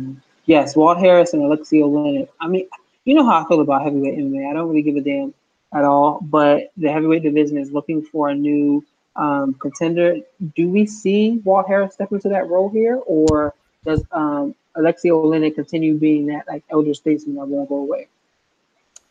Yes, 0.45 0.76
Walt 0.76 0.97
Harris 0.97 1.34
and 1.34 1.43
Alexei 1.43 1.78
Oleinik. 1.78 2.28
I 2.39 2.47
mean, 2.47 2.68
you 3.06 3.16
know 3.16 3.26
how 3.26 3.43
I 3.43 3.47
feel 3.47 3.62
about 3.62 3.84
heavyweight 3.84 4.18
MMA. 4.18 4.49
I 4.49 4.53
don't 4.53 4.68
really 4.68 4.82
give 4.82 4.95
a 4.95 5.01
damn 5.01 5.34
at 5.74 5.84
all, 5.84 6.20
but 6.22 6.72
the 6.78 6.91
heavyweight 6.91 7.24
division 7.24 7.58
is 7.58 7.72
looking 7.72 8.01
for 8.01 8.30
a 8.30 8.36
new 8.36 8.84
um, 9.16 9.53
contender. 9.56 10.18
Do 10.56 10.68
we 10.68 10.86
see 10.86 11.41
Walt 11.43 11.68
Harris 11.68 11.93
step 11.93 12.12
into 12.12 12.30
that 12.30 12.49
role 12.49 12.70
here, 12.70 12.99
or 13.06 13.53
does 13.86 14.03
um, 14.12 14.56
Alexei 14.76 15.10
Oleinik 15.10 15.56
continue 15.56 15.97
being 15.97 16.28
that 16.28 16.47
like 16.47 16.64
elder 16.70 16.93
statesman 16.93 17.36
that 17.36 17.47
won't 17.47 17.70
go 17.70 17.78
away? 17.78 18.08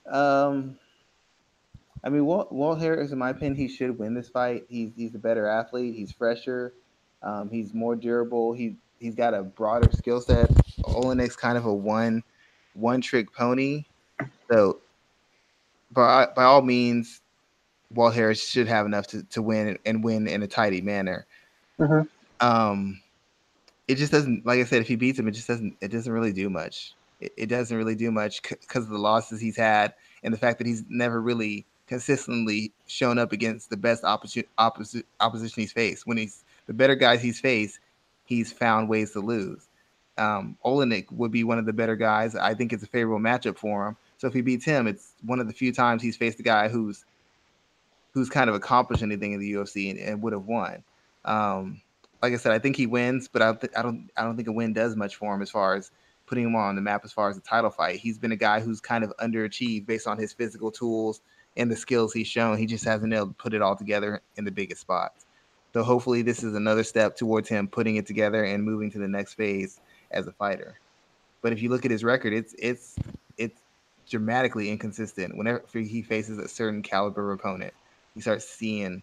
Um, 0.06 0.76
I 2.04 2.10
mean, 2.10 2.26
Walt, 2.26 2.52
Walt 2.52 2.78
Harris, 2.78 3.12
in 3.12 3.18
my 3.18 3.30
opinion, 3.30 3.56
he 3.56 3.66
should 3.66 3.98
win 3.98 4.14
this 4.14 4.28
fight. 4.28 4.66
He's 4.68 4.92
he's 4.94 5.14
a 5.14 5.18
better 5.18 5.46
athlete. 5.46 5.94
He's 5.94 6.12
fresher. 6.12 6.74
Um, 7.22 7.48
he's 7.48 7.72
more 7.72 7.96
durable. 7.96 8.52
He 8.52 8.76
he's 9.00 9.14
got 9.14 9.32
a 9.32 9.42
broader 9.42 9.90
skill 9.92 10.20
set. 10.20 10.50
Oleinik's 10.82 11.36
kind 11.36 11.56
of 11.56 11.64
a 11.64 11.72
one 11.72 12.22
one 12.74 13.00
trick 13.00 13.32
pony. 13.32 13.84
So, 14.50 14.80
by 15.92 16.28
by 16.36 16.44
all 16.44 16.60
means, 16.60 17.22
Walt 17.90 18.14
Harris 18.14 18.46
should 18.46 18.68
have 18.68 18.84
enough 18.84 19.06
to, 19.08 19.22
to 19.24 19.40
win 19.40 19.78
and 19.86 20.04
win 20.04 20.28
in 20.28 20.42
a 20.42 20.46
tidy 20.46 20.82
manner. 20.82 21.26
Mm-hmm. 21.78 22.46
Um, 22.46 23.00
it 23.88 23.94
just 23.94 24.12
doesn't. 24.12 24.44
Like 24.44 24.60
I 24.60 24.64
said, 24.64 24.82
if 24.82 24.88
he 24.88 24.96
beats 24.96 25.18
him, 25.18 25.26
it 25.26 25.32
just 25.32 25.48
doesn't. 25.48 25.74
It 25.80 25.88
doesn't 25.88 26.12
really 26.12 26.34
do 26.34 26.50
much. 26.50 26.94
It, 27.20 27.32
it 27.38 27.46
doesn't 27.46 27.74
really 27.74 27.94
do 27.94 28.10
much 28.10 28.42
because 28.42 28.84
of 28.84 28.90
the 28.90 28.98
losses 28.98 29.40
he's 29.40 29.56
had 29.56 29.94
and 30.22 30.34
the 30.34 30.38
fact 30.38 30.58
that 30.58 30.66
he's 30.66 30.84
never 30.90 31.22
really 31.22 31.64
consistently 31.86 32.72
shown 32.86 33.18
up 33.18 33.32
against 33.32 33.70
the 33.70 33.76
best 33.76 34.04
opposition 34.04 34.44
he's 35.56 35.72
faced. 35.72 36.06
When 36.06 36.16
he's 36.16 36.44
the 36.66 36.72
better 36.72 36.94
guys 36.94 37.22
he's 37.22 37.40
faced, 37.40 37.80
he's 38.24 38.52
found 38.52 38.88
ways 38.88 39.12
to 39.12 39.20
lose. 39.20 39.68
Um, 40.16 40.56
Oleinik 40.64 41.10
would 41.12 41.32
be 41.32 41.44
one 41.44 41.58
of 41.58 41.66
the 41.66 41.72
better 41.72 41.96
guys. 41.96 42.34
I 42.34 42.54
think 42.54 42.72
it's 42.72 42.82
a 42.82 42.86
favorable 42.86 43.20
matchup 43.20 43.58
for 43.58 43.88
him. 43.88 43.96
So 44.18 44.28
if 44.28 44.34
he 44.34 44.40
beats 44.40 44.64
him, 44.64 44.86
it's 44.86 45.14
one 45.24 45.40
of 45.40 45.48
the 45.48 45.52
few 45.52 45.72
times 45.72 46.02
he's 46.02 46.16
faced 46.16 46.38
a 46.40 46.44
guy 46.44 46.68
who's 46.68 47.04
who's 48.12 48.30
kind 48.30 48.48
of 48.48 48.54
accomplished 48.54 49.02
anything 49.02 49.32
in 49.32 49.40
the 49.40 49.52
UFC 49.54 49.90
and, 49.90 49.98
and 49.98 50.22
would 50.22 50.32
have 50.32 50.46
won. 50.46 50.84
Um, 51.24 51.82
like 52.22 52.32
I 52.32 52.36
said, 52.36 52.52
I 52.52 52.60
think 52.60 52.76
he 52.76 52.86
wins, 52.86 53.26
but 53.26 53.42
I, 53.42 53.52
th- 53.54 53.72
I 53.76 53.82
don't 53.82 54.08
I 54.16 54.22
don't 54.22 54.36
think 54.36 54.48
a 54.48 54.52
win 54.52 54.72
does 54.72 54.94
much 54.96 55.16
for 55.16 55.34
him 55.34 55.42
as 55.42 55.50
far 55.50 55.74
as 55.74 55.90
putting 56.26 56.44
him 56.44 56.56
on 56.56 56.74
the 56.74 56.80
map 56.80 57.04
as 57.04 57.12
far 57.12 57.28
as 57.28 57.36
the 57.36 57.42
title 57.42 57.70
fight. 57.70 57.98
He's 57.98 58.18
been 58.18 58.32
a 58.32 58.36
guy 58.36 58.60
who's 58.60 58.80
kind 58.80 59.04
of 59.04 59.12
underachieved 59.18 59.84
based 59.84 60.06
on 60.06 60.16
his 60.16 60.32
physical 60.32 60.70
tools 60.70 61.20
and 61.56 61.70
the 61.70 61.76
skills 61.76 62.12
he's 62.12 62.26
shown. 62.26 62.58
He 62.58 62.66
just 62.66 62.84
hasn't 62.84 63.10
been 63.10 63.12
able 63.12 63.28
to 63.28 63.34
put 63.34 63.54
it 63.54 63.62
all 63.62 63.76
together 63.76 64.20
in 64.36 64.44
the 64.44 64.50
biggest 64.50 64.80
spots. 64.80 65.26
So 65.72 65.82
hopefully, 65.82 66.22
this 66.22 66.42
is 66.42 66.54
another 66.54 66.84
step 66.84 67.16
towards 67.16 67.48
him 67.48 67.66
putting 67.68 67.96
it 67.96 68.06
together 68.06 68.44
and 68.44 68.62
moving 68.62 68.90
to 68.92 68.98
the 68.98 69.08
next 69.08 69.34
phase 69.34 69.80
as 70.10 70.26
a 70.26 70.32
fighter. 70.32 70.78
But 71.42 71.52
if 71.52 71.60
you 71.60 71.68
look 71.68 71.84
at 71.84 71.90
his 71.90 72.04
record, 72.04 72.32
it's 72.32 72.54
it's 72.58 72.96
it's 73.36 73.60
dramatically 74.08 74.70
inconsistent. 74.70 75.36
Whenever 75.36 75.62
he 75.72 76.02
faces 76.02 76.38
a 76.38 76.48
certain 76.48 76.82
caliber 76.82 77.32
opponent, 77.32 77.74
you 78.14 78.22
start 78.22 78.42
seeing 78.42 79.02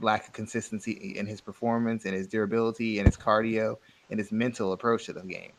lack 0.00 0.26
of 0.26 0.32
consistency 0.32 1.14
in 1.16 1.26
his 1.26 1.40
performance 1.40 2.04
and 2.04 2.14
his 2.14 2.26
durability 2.26 2.98
and 2.98 3.06
his 3.06 3.16
cardio 3.16 3.76
and 4.10 4.18
his 4.18 4.32
mental 4.32 4.72
approach 4.72 5.06
to 5.06 5.12
the 5.12 5.22
game. 5.22 5.52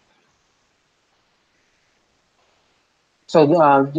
So, 3.28 3.60
um, 3.62 3.92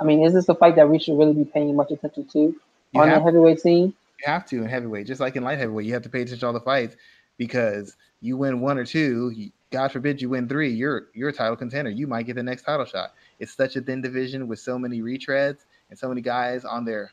I 0.00 0.04
mean, 0.04 0.22
is 0.22 0.32
this 0.32 0.48
a 0.48 0.54
fight 0.54 0.76
that 0.76 0.88
we 0.88 0.98
should 0.98 1.18
really 1.18 1.34
be 1.34 1.44
paying 1.44 1.74
much 1.74 1.90
attention 1.90 2.26
to 2.28 2.38
you 2.38 2.60
on 2.94 3.10
the 3.10 3.20
heavyweight 3.20 3.60
scene? 3.60 3.94
You 4.20 4.26
have 4.26 4.46
to 4.46 4.56
in 4.58 4.66
heavyweight, 4.68 5.06
just 5.06 5.20
like 5.20 5.36
in 5.36 5.42
light 5.42 5.58
heavyweight, 5.58 5.86
you 5.86 5.92
have 5.94 6.02
to 6.02 6.08
pay 6.08 6.22
attention 6.22 6.40
to 6.40 6.46
all 6.46 6.52
the 6.52 6.60
fights 6.60 6.96
because 7.36 7.96
you 8.20 8.36
win 8.36 8.60
one 8.60 8.78
or 8.78 8.84
two, 8.84 9.50
God 9.70 9.90
forbid 9.92 10.20
you 10.20 10.28
win 10.28 10.48
three, 10.48 10.70
you're 10.70 11.08
you're 11.14 11.30
a 11.30 11.32
title 11.32 11.56
contender. 11.56 11.90
You 11.90 12.06
might 12.06 12.26
get 12.26 12.36
the 12.36 12.42
next 12.42 12.62
title 12.62 12.84
shot. 12.84 13.14
It's 13.38 13.54
such 13.54 13.76
a 13.76 13.80
thin 13.80 14.02
division 14.02 14.46
with 14.46 14.58
so 14.58 14.78
many 14.78 15.00
retreads 15.00 15.64
and 15.88 15.98
so 15.98 16.08
many 16.08 16.20
guys 16.20 16.64
on 16.64 16.84
their 16.84 17.12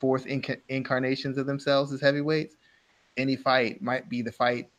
fourth 0.00 0.24
inc- 0.26 0.60
incarnations 0.68 1.36
of 1.36 1.46
themselves 1.46 1.92
as 1.92 2.00
heavyweights. 2.00 2.56
Any 3.16 3.36
fight 3.36 3.82
might 3.82 4.08
be 4.08 4.22
the 4.22 4.32
fight, 4.32 4.70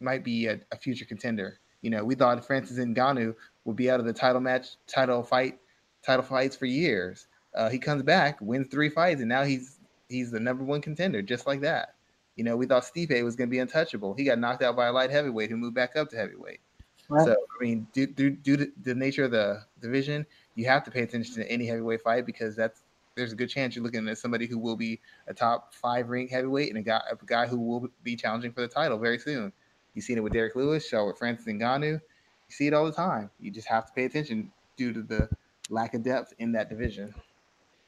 might 0.00 0.24
be 0.24 0.46
a, 0.46 0.60
a 0.72 0.76
future 0.76 1.04
contender. 1.04 1.58
You 1.82 1.90
know, 1.90 2.04
we 2.04 2.14
thought 2.14 2.44
Francis 2.46 2.78
Ngannou 2.78 3.34
would 3.64 3.76
be 3.76 3.90
out 3.90 4.00
of 4.00 4.06
the 4.06 4.12
title 4.12 4.40
match, 4.40 4.76
title 4.86 5.22
fight 5.22 5.58
title 6.04 6.24
fights 6.24 6.56
for 6.56 6.66
years. 6.66 7.26
Uh, 7.54 7.68
he 7.68 7.78
comes 7.78 8.02
back, 8.02 8.38
wins 8.40 8.68
three 8.68 8.88
fights, 8.88 9.20
and 9.20 9.28
now 9.28 9.44
he's 9.44 9.78
he's 10.08 10.30
the 10.30 10.40
number 10.40 10.64
one 10.64 10.80
contender, 10.80 11.22
just 11.22 11.46
like 11.46 11.60
that. 11.60 11.94
You 12.36 12.44
know, 12.44 12.56
we 12.56 12.66
thought 12.66 12.82
Stipe 12.82 13.22
was 13.22 13.36
going 13.36 13.48
to 13.48 13.50
be 13.50 13.60
untouchable. 13.60 14.14
He 14.14 14.24
got 14.24 14.38
knocked 14.38 14.62
out 14.62 14.76
by 14.76 14.86
a 14.86 14.92
light 14.92 15.10
heavyweight 15.10 15.50
who 15.50 15.56
moved 15.56 15.74
back 15.74 15.94
up 15.94 16.10
to 16.10 16.16
heavyweight. 16.16 16.60
Right. 17.08 17.26
So, 17.26 17.32
I 17.32 17.62
mean, 17.62 17.86
due, 17.92 18.06
due, 18.06 18.30
due 18.30 18.56
to 18.56 18.72
the 18.82 18.94
nature 18.94 19.24
of 19.24 19.30
the 19.30 19.62
division, 19.80 20.26
you 20.54 20.64
have 20.66 20.82
to 20.84 20.90
pay 20.90 21.02
attention 21.02 21.34
to 21.36 21.50
any 21.50 21.66
heavyweight 21.66 22.02
fight 22.02 22.26
because 22.26 22.56
that's 22.56 22.82
there's 23.14 23.32
a 23.32 23.36
good 23.36 23.48
chance 23.48 23.76
you're 23.76 23.84
looking 23.84 24.08
at 24.08 24.18
somebody 24.18 24.46
who 24.46 24.58
will 24.58 24.74
be 24.74 25.00
a 25.28 25.34
top 25.34 25.72
five 25.74 26.08
ring 26.08 26.26
heavyweight 26.26 26.70
and 26.70 26.78
a 26.78 26.82
guy 26.82 27.00
a 27.10 27.16
guy 27.26 27.46
who 27.46 27.58
will 27.58 27.88
be 28.02 28.16
challenging 28.16 28.52
for 28.52 28.62
the 28.62 28.68
title 28.68 28.98
very 28.98 29.18
soon. 29.18 29.52
You've 29.94 30.04
seen 30.04 30.18
it 30.18 30.22
with 30.22 30.32
Derrick 30.32 30.56
Lewis, 30.56 30.90
saw 30.90 31.06
with 31.06 31.18
Francis 31.18 31.46
Ngannou. 31.46 31.92
You 31.92 32.00
see 32.48 32.66
it 32.66 32.74
all 32.74 32.84
the 32.84 32.92
time. 32.92 33.30
You 33.38 33.52
just 33.52 33.68
have 33.68 33.86
to 33.86 33.92
pay 33.92 34.04
attention 34.04 34.50
due 34.76 34.92
to 34.92 35.02
the 35.02 35.28
lack 35.70 35.94
of 35.94 36.02
depth 36.02 36.32
in 36.38 36.52
that 36.52 36.68
division. 36.68 37.14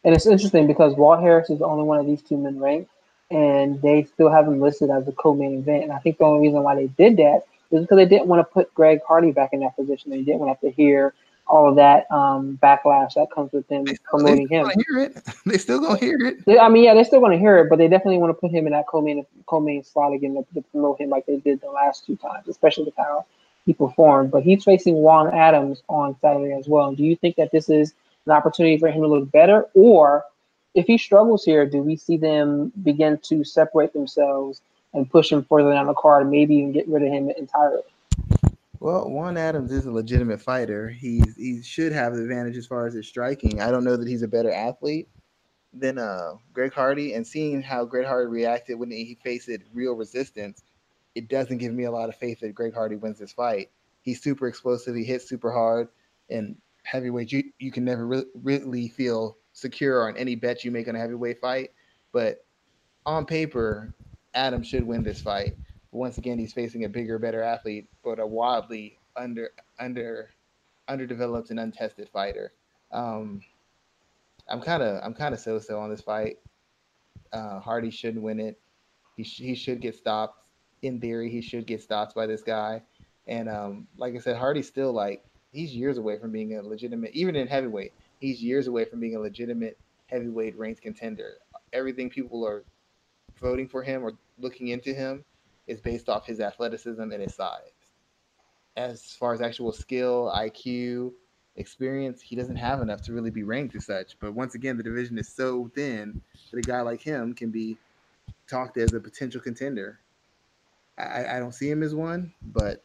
And 0.05 0.14
it's 0.14 0.27
interesting 0.27 0.66
because 0.66 0.95
Walt 0.95 1.20
Harris 1.20 1.51
is 1.51 1.59
the 1.59 1.66
only 1.66 1.85
one 1.85 1.99
of 1.99 2.07
these 2.07 2.22
two 2.22 2.37
men 2.37 2.61
ranked, 2.61 2.91
and 3.31 3.81
they 3.83 4.05
still 4.05 4.31
have 4.31 4.47
him 4.47 4.61
listed 4.61 4.91
as 4.91 5.07
a 5.09 5.12
co-main 5.12 5.59
event. 5.59 5.85
And 5.85 5.93
I 5.93 5.99
think 5.99 6.18
the 6.18 6.24
only 6.24 6.47
reason 6.47 6.62
why 6.62 6.77
they 6.77 6.87
did 6.87 7.16
that 7.16 7.43
is 7.72 7.83
because 7.83 7.97
they 7.97 8.07
didn't 8.07 8.27
want 8.27 8.41
to 8.41 8.45
put 8.45 8.72
Greg 8.74 9.01
Hardy 9.07 9.33
back 9.33 9.53
in 9.53 9.61
that 9.61 9.74
position. 9.74 10.11
They 10.11 10.22
didn't 10.22 10.39
want 10.39 10.49
to 10.49 10.66
have 10.66 10.74
to 10.74 10.83
hear 10.83 11.12
all 11.49 11.68
of 11.68 11.77
that 11.77 12.11
um, 12.11 12.59
backlash 12.62 13.14
that 13.14 13.31
comes 13.33 13.53
with 13.53 13.66
them 13.68 13.85
they 13.85 13.97
promoting 14.05 14.49
him. 14.49 14.66
Hear 14.89 15.05
it. 15.05 15.22
They 15.47 15.59
still 15.59 15.81
gonna 15.81 15.99
hear 15.99 16.18
it. 16.18 16.45
They, 16.45 16.59
I 16.59 16.68
mean, 16.68 16.83
yeah, 16.83 16.95
they're 16.95 17.05
still 17.05 17.20
gonna 17.20 17.39
hear 17.39 17.59
it, 17.59 17.68
but 17.70 17.79
they 17.79 17.87
definitely 17.87 18.18
want 18.18 18.31
to 18.31 18.41
put 18.41 18.51
him 18.51 18.66
in 18.66 18.72
that 18.72 18.89
co-main 18.89 19.24
co-main 19.47 19.85
slot 19.85 20.12
again 20.12 20.35
to, 20.35 20.55
to 20.55 20.62
promote 20.72 21.01
him 21.01 21.09
like 21.09 21.24
they 21.27 21.37
did 21.37 21.61
the 21.61 21.70
last 21.70 22.05
two 22.05 22.16
times, 22.16 22.49
especially 22.49 22.85
with 22.85 22.95
how 22.97 23.24
he 23.67 23.75
performed. 23.75 24.31
But 24.31 24.45
he's 24.45 24.64
facing 24.64 24.95
Juan 24.95 25.35
Adams 25.35 25.83
on 25.89 26.17
Saturday 26.21 26.55
as 26.55 26.69
well. 26.69 26.95
Do 26.95 27.05
you 27.05 27.17
think 27.17 27.37
that 27.37 27.53
this 27.53 27.69
is 27.69 27.93
an 28.25 28.33
opportunity 28.33 28.79
for 28.79 28.89
him 28.89 29.03
to 29.03 29.09
look 29.09 29.31
better? 29.31 29.67
Or 29.75 30.25
if 30.75 30.87
he 30.87 30.97
struggles 30.97 31.45
here, 31.45 31.67
do 31.67 31.83
we 31.83 31.97
see 31.97 32.17
them 32.17 32.73
begin 32.83 33.19
to 33.25 33.45
separate 33.45 33.93
themselves 33.93 34.62
and 34.95 35.11
push 35.11 35.31
him 35.31 35.45
further 35.45 35.73
down 35.73 35.87
the 35.87 35.95
card 35.95 36.23
and 36.23 36.31
maybe 36.31 36.55
even 36.57 36.73
get 36.73 36.89
rid 36.89 37.03
of 37.03 37.12
him 37.12 37.31
entirely? 37.31 37.83
Well, 38.79 39.11
Juan 39.11 39.37
Adams 39.37 39.73
is 39.73 39.87
a 39.87 39.91
legitimate 39.91 40.41
fighter. 40.41 40.89
He's 40.89 41.35
he 41.37 41.62
should 41.62 41.93
have 41.93 42.14
the 42.14 42.23
advantage 42.23 42.57
as 42.57 42.67
far 42.67 42.87
as 42.87 42.95
his 42.95 43.09
striking. 43.09 43.61
I 43.61 43.71
don't 43.71 43.85
know 43.85 43.97
that 43.97 44.07
he's 44.07 44.23
a 44.23 44.29
better 44.29 44.53
athlete 44.53 45.09
than 45.73 45.99
uh, 45.99 46.35
Greg 46.53 46.73
Hardy, 46.73 47.14
and 47.14 47.27
seeing 47.27 47.62
how 47.62 47.85
Greg 47.85 48.07
Hardy 48.07 48.31
reacted 48.31 48.79
when 48.79 48.91
he 48.91 49.19
faced 49.23 49.51
real 49.73 49.95
resistance, 49.95 50.62
it 51.17 51.29
doesn't 51.29 51.57
give 51.59 51.73
me 51.73 51.85
a 51.85 51.91
lot 51.91 52.11
of 52.11 52.14
faith 52.14 52.41
that 52.41 52.55
Greg 52.55 52.75
Hardy 52.75 52.97
wins 52.97 53.19
this 53.19 53.33
fight. 53.33 53.71
He's 54.03 54.23
super 54.23 54.47
explosive. 54.47 54.95
He 54.95 55.03
hits 55.03 55.27
super 55.27 55.51
hard, 55.51 55.89
and 56.29 56.57
heavyweight, 56.83 57.33
you, 57.33 57.45
you 57.59 57.73
can 57.73 57.85
never 57.85 58.07
re- 58.07 58.27
really 58.35 58.89
feel 58.89 59.39
secure 59.55 60.07
on 60.07 60.17
any 60.19 60.35
bet 60.37 60.62
you 60.62 60.71
make 60.71 60.89
on 60.89 60.95
a 60.95 60.99
heavyweight 60.99 61.41
fight. 61.41 61.71
But 62.12 62.45
on 63.07 63.25
paper, 63.25 63.95
Adam 64.35 64.62
should 64.62 64.87
win 64.87 65.03
this 65.03 65.23
fight. 65.23 65.57
But 65.91 65.99
once 65.99 66.19
again, 66.19 66.39
he's 66.39 66.53
facing 66.53 66.85
a 66.85 66.89
bigger, 66.89 67.19
better 67.19 67.43
athlete, 67.43 67.89
but 68.05 68.21
a 68.21 68.27
wildly 68.27 68.99
under 69.17 69.51
under 69.81 70.31
underdeveloped 70.87 71.49
and 71.51 71.59
untested 71.59 72.11
fighter. 72.11 72.53
Um, 72.93 73.41
I'm 74.49 74.61
kind 74.61 74.83
of 74.83 75.03
I'm 75.03 75.14
kind 75.14 75.33
of 75.33 75.41
so 75.41 75.59
so 75.59 75.81
on 75.81 75.89
this 75.89 76.03
fight. 76.03 76.39
Uh, 77.33 77.59
Hardy 77.59 77.91
shouldn't 77.91 78.23
win 78.23 78.39
it. 78.39 78.61
He 79.17 79.25
sh- 79.25 79.41
he 79.41 79.55
should 79.55 79.81
get 79.81 79.95
stopped. 79.95 80.43
In 80.83 81.01
theory, 81.01 81.31
he 81.31 81.41
should 81.41 81.66
get 81.66 81.83
stopped 81.83 82.14
by 82.14 82.27
this 82.27 82.43
guy. 82.43 82.83
And 83.27 83.49
um, 83.49 83.89
like 83.97 84.14
I 84.14 84.18
said, 84.18 84.37
Hardy's 84.37 84.68
still 84.68 84.93
like 84.93 85.24
he's 85.53 85.74
years 85.74 85.99
away 85.99 86.18
from 86.18 86.31
being 86.31 86.57
a 86.57 86.62
legitimate, 86.62 87.12
even 87.14 87.35
in 87.35 87.47
heavyweight, 87.49 87.93
he's 88.20 88.43
years 88.43 88.66
away 88.66 88.85
from 88.85 89.01
being 89.01 89.16
a 89.16 89.20
legitimate 89.20 89.79
heavyweight 90.07 90.57
ranked 90.57 90.83
contender. 90.83 91.35
Everything 91.72 92.09
people 92.09 92.47
are 92.47 92.64
voting 93.41 93.68
for 93.68 93.83
him 93.83 94.03
or 94.03 94.12
looking 94.39 94.68
into 94.68 94.93
him 94.93 95.24
is 95.66 95.81
based 95.81 96.09
off 96.09 96.27
his 96.27 96.41
athleticism 96.41 97.01
and 97.01 97.22
his 97.22 97.35
size. 97.35 97.72
As 98.77 99.16
far 99.18 99.33
as 99.33 99.41
actual 99.41 99.72
skill, 99.72 100.31
IQ, 100.35 101.12
experience, 101.57 102.20
he 102.20 102.37
doesn't 102.37 102.57
have 102.57 102.83
enough 102.83 103.03
to 103.03 103.12
really 103.12 103.31
be 103.31 103.43
ranked 103.43 103.74
as 103.74 103.87
such. 103.87 104.18
But 104.20 104.35
once 104.35 104.55
again, 104.55 104.77
the 104.77 104.83
division 104.83 105.18
is 105.18 105.29
so 105.29 105.70
thin 105.74 106.20
that 106.51 106.59
a 106.59 106.62
guy 106.62 106.83
like 106.83 107.01
him 107.01 107.35
can 107.35 107.51
be 107.51 107.79
talked 108.49 108.77
as 108.77 108.93
a 108.93 109.01
potential 109.01 109.41
contender. 109.41 109.99
I, 110.99 111.36
I 111.36 111.38
don't 111.38 111.53
see 111.53 111.70
him 111.70 111.82
as 111.82 111.94
one, 111.94 112.32
but 112.42 112.82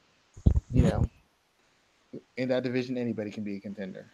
you 0.72 0.84
know, 0.84 1.09
in 2.38 2.49
that 2.49 2.64
division, 2.64 2.97
anybody 2.97 3.32
can 3.32 3.43
be 3.43 3.57
a 3.57 3.59
contender. 3.59 4.12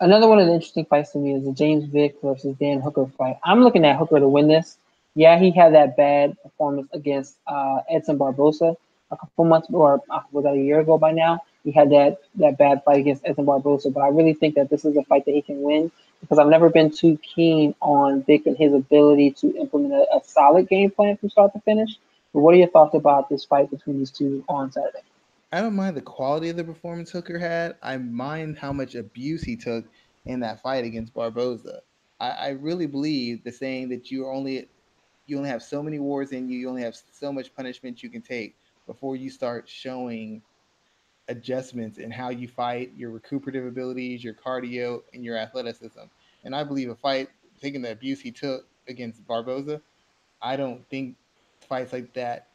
Another 0.00 0.28
one 0.28 0.38
of 0.38 0.46
the 0.46 0.54
interesting 0.54 0.84
fights 0.84 1.12
to 1.12 1.18
me 1.18 1.34
is 1.34 1.44
the 1.44 1.52
James 1.52 1.84
Vick 1.84 2.16
versus 2.22 2.56
Dan 2.60 2.80
Hooker 2.80 3.06
fight. 3.18 3.36
I'm 3.44 3.62
looking 3.62 3.84
at 3.84 3.96
Hooker 3.96 4.20
to 4.20 4.28
win 4.28 4.46
this. 4.46 4.78
Yeah, 5.14 5.38
he 5.38 5.50
had 5.50 5.74
that 5.74 5.96
bad 5.96 6.40
performance 6.42 6.88
against 6.92 7.36
uh, 7.46 7.80
Edson 7.90 8.18
Barboza 8.18 8.76
a 9.10 9.16
couple 9.16 9.44
months 9.46 9.68
or 9.70 10.02
was 10.32 10.44
that 10.44 10.54
a 10.54 10.58
year 10.58 10.80
ago 10.80 10.98
by 10.98 11.12
now? 11.12 11.42
He 11.64 11.72
had 11.72 11.90
that 11.90 12.18
that 12.36 12.56
bad 12.58 12.84
fight 12.84 13.00
against 13.00 13.26
Edson 13.26 13.44
Barboza, 13.44 13.90
but 13.90 14.00
I 14.00 14.08
really 14.08 14.34
think 14.34 14.54
that 14.54 14.70
this 14.70 14.84
is 14.84 14.96
a 14.96 15.02
fight 15.04 15.24
that 15.24 15.34
he 15.34 15.42
can 15.42 15.62
win 15.62 15.90
because 16.20 16.38
I've 16.38 16.48
never 16.48 16.68
been 16.68 16.90
too 16.90 17.18
keen 17.18 17.74
on 17.80 18.22
Vick 18.22 18.46
and 18.46 18.56
his 18.56 18.72
ability 18.72 19.32
to 19.32 19.56
implement 19.56 19.94
a, 19.94 20.16
a 20.16 20.20
solid 20.24 20.68
game 20.68 20.90
plan 20.90 21.16
from 21.16 21.30
start 21.30 21.52
to 21.54 21.60
finish. 21.60 21.98
But 22.32 22.40
what 22.40 22.54
are 22.54 22.58
your 22.58 22.68
thoughts 22.68 22.94
about 22.94 23.28
this 23.28 23.44
fight 23.44 23.70
between 23.70 23.98
these 23.98 24.10
two 24.10 24.44
on 24.48 24.70
Saturday? 24.70 25.02
I 25.50 25.60
don't 25.60 25.76
mind 25.76 25.96
the 25.96 26.02
quality 26.02 26.50
of 26.50 26.56
the 26.56 26.64
performance 26.64 27.10
Hooker 27.10 27.38
had. 27.38 27.76
I 27.82 27.96
mind 27.96 28.58
how 28.58 28.72
much 28.72 28.94
abuse 28.94 29.42
he 29.42 29.56
took 29.56 29.84
in 30.26 30.40
that 30.40 30.60
fight 30.62 30.84
against 30.84 31.14
Barboza. 31.14 31.80
I, 32.20 32.30
I 32.30 32.48
really 32.50 32.86
believe 32.86 33.44
the 33.44 33.52
saying 33.52 33.88
that 33.90 34.10
you 34.10 34.26
only 34.26 34.68
you 35.26 35.36
only 35.36 35.50
have 35.50 35.62
so 35.62 35.82
many 35.82 35.98
wars 35.98 36.32
in 36.32 36.48
you, 36.48 36.58
you 36.58 36.68
only 36.68 36.82
have 36.82 36.96
so 37.12 37.32
much 37.32 37.54
punishment 37.54 38.02
you 38.02 38.08
can 38.08 38.22
take 38.22 38.56
before 38.86 39.14
you 39.16 39.30
start 39.30 39.68
showing 39.68 40.42
adjustments 41.28 41.98
in 41.98 42.10
how 42.10 42.30
you 42.30 42.48
fight, 42.48 42.92
your 42.96 43.10
recuperative 43.10 43.66
abilities, 43.66 44.24
your 44.24 44.32
cardio, 44.34 45.02
and 45.12 45.22
your 45.24 45.36
athleticism. 45.36 46.00
And 46.44 46.56
I 46.56 46.64
believe 46.64 46.88
a 46.88 46.94
fight, 46.94 47.28
taking 47.60 47.82
the 47.82 47.92
abuse 47.92 48.20
he 48.20 48.30
took 48.30 48.66
against 48.88 49.26
Barboza, 49.26 49.82
I 50.40 50.56
don't 50.56 50.88
think 50.88 51.16
fights 51.60 51.92
like 51.92 52.12
that 52.14 52.48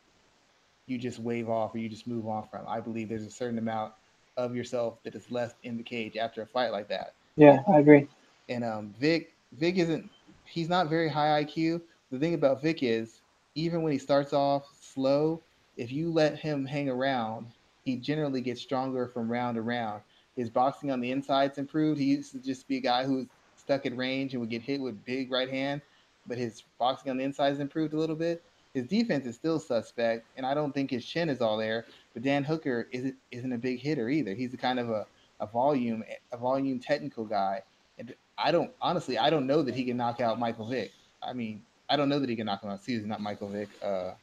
you 0.86 0.98
just 0.98 1.20
wave 1.20 1.50
off 1.50 1.74
or 1.74 1.78
you 1.78 1.90
just 1.90 2.08
move 2.08 2.28
on 2.28 2.48
from. 2.48 2.66
I 2.68 2.80
believe 2.80 3.10
there's 3.10 3.26
a 3.26 3.32
certain 3.32 3.58
amount 3.58 3.94
of 4.38 4.56
yourself 4.56 5.02
that 5.04 5.16
is 5.16 5.32
left 5.32 5.56
in 5.64 5.78
the 5.78 5.84
cage 5.84 6.18
after 6.18 6.42
a 6.42 6.46
fight 6.46 6.72
like 6.72 6.90
that. 6.90 7.14
Yeah, 7.36 7.60
I 7.68 7.80
agree. 7.80 8.08
And 8.50 8.64
um, 8.64 8.94
Vic, 9.00 9.34
Vick 9.54 9.78
isn't. 9.78 10.10
He's 10.46 10.70
not 10.70 10.90
very 10.90 11.10
high 11.10 11.44
IQ. 11.44 11.82
The 12.12 12.20
thing 12.20 12.34
about 12.34 12.62
Vick 12.62 12.84
is, 12.84 13.22
even 13.56 13.82
when 13.82 13.92
he 13.92 13.98
starts 13.98 14.34
off 14.34 14.68
slow, 14.80 15.42
if 15.78 15.92
you 15.92 16.12
let 16.12 16.38
him 16.38 16.66
hang 16.66 16.90
around, 16.90 17.48
he 17.84 17.96
generally 17.96 18.42
gets 18.42 18.62
stronger 18.62 19.08
from 19.08 19.32
round 19.32 19.56
to 19.56 19.62
round. 19.62 20.02
His 20.36 20.50
boxing 20.50 20.92
on 20.92 21.00
the 21.00 21.12
inside's 21.12 21.58
improved. 21.58 22.00
He 22.00 22.06
used 22.06 22.32
to 22.34 22.40
just 22.40 22.68
be 22.68 22.78
a 22.78 22.82
guy 22.82 23.06
who 23.06 23.18
was 23.18 23.26
stuck 23.56 23.86
at 23.86 23.96
range 23.96 24.34
and 24.34 24.42
would 24.42 24.50
get 24.50 24.62
hit 24.62 24.82
with 24.82 25.04
big 25.06 25.32
right 25.32 25.50
hand, 25.50 25.82
but 26.28 26.38
his 26.38 26.64
boxing 26.78 27.10
on 27.12 27.18
the 27.18 27.24
inside's 27.24 27.60
improved 27.60 27.94
a 27.94 27.98
little 27.98 28.16
bit. 28.16 28.44
His 28.74 28.88
defense 28.88 29.26
is 29.26 29.36
still 29.36 29.60
suspect, 29.60 30.28
and 30.36 30.46
I 30.46 30.54
don't 30.54 30.74
think 30.74 30.90
his 30.90 31.06
chin 31.06 31.30
is 31.30 31.42
all 31.42 31.58
there. 31.58 31.86
But 32.14 32.24
Dan 32.24 32.44
Hooker 32.44 32.88
isn't 32.92 33.16
isn't 33.32 33.54
a 33.54 33.58
big 33.58 33.80
hitter 33.80 34.10
either. 34.10 34.34
He's 34.34 34.54
a 34.54 34.58
kind 34.58 34.80
of 34.80 34.90
a, 34.90 35.06
a 35.40 35.48
volume 35.48 36.04
a 36.32 36.38
volume 36.38 36.80
technical 36.80 37.26
guy, 37.26 37.62
and 37.98 38.16
I 38.38 38.52
don't 38.52 38.72
honestly 38.82 39.18
I 39.18 39.30
don't 39.30 39.48
know 39.48 39.62
that 39.62 39.76
he 39.76 39.86
can 39.86 39.98
knock 39.98 40.22
out 40.22 40.40
Michael 40.40 40.68
Vick. 40.70 40.92
I 41.22 41.34
mean 41.34 41.64
I 41.90 41.96
don't 41.96 42.10
know 42.10 42.20
that 42.20 42.30
he 42.30 42.36
can 42.36 42.46
knock 42.46 42.64
him 42.64 42.70
out. 42.72 42.78
Excuse 42.78 43.04
me, 43.04 43.10
not 43.10 43.22
Michael 43.22 43.50
Vick. 43.50 43.70
Uh, 43.82 44.14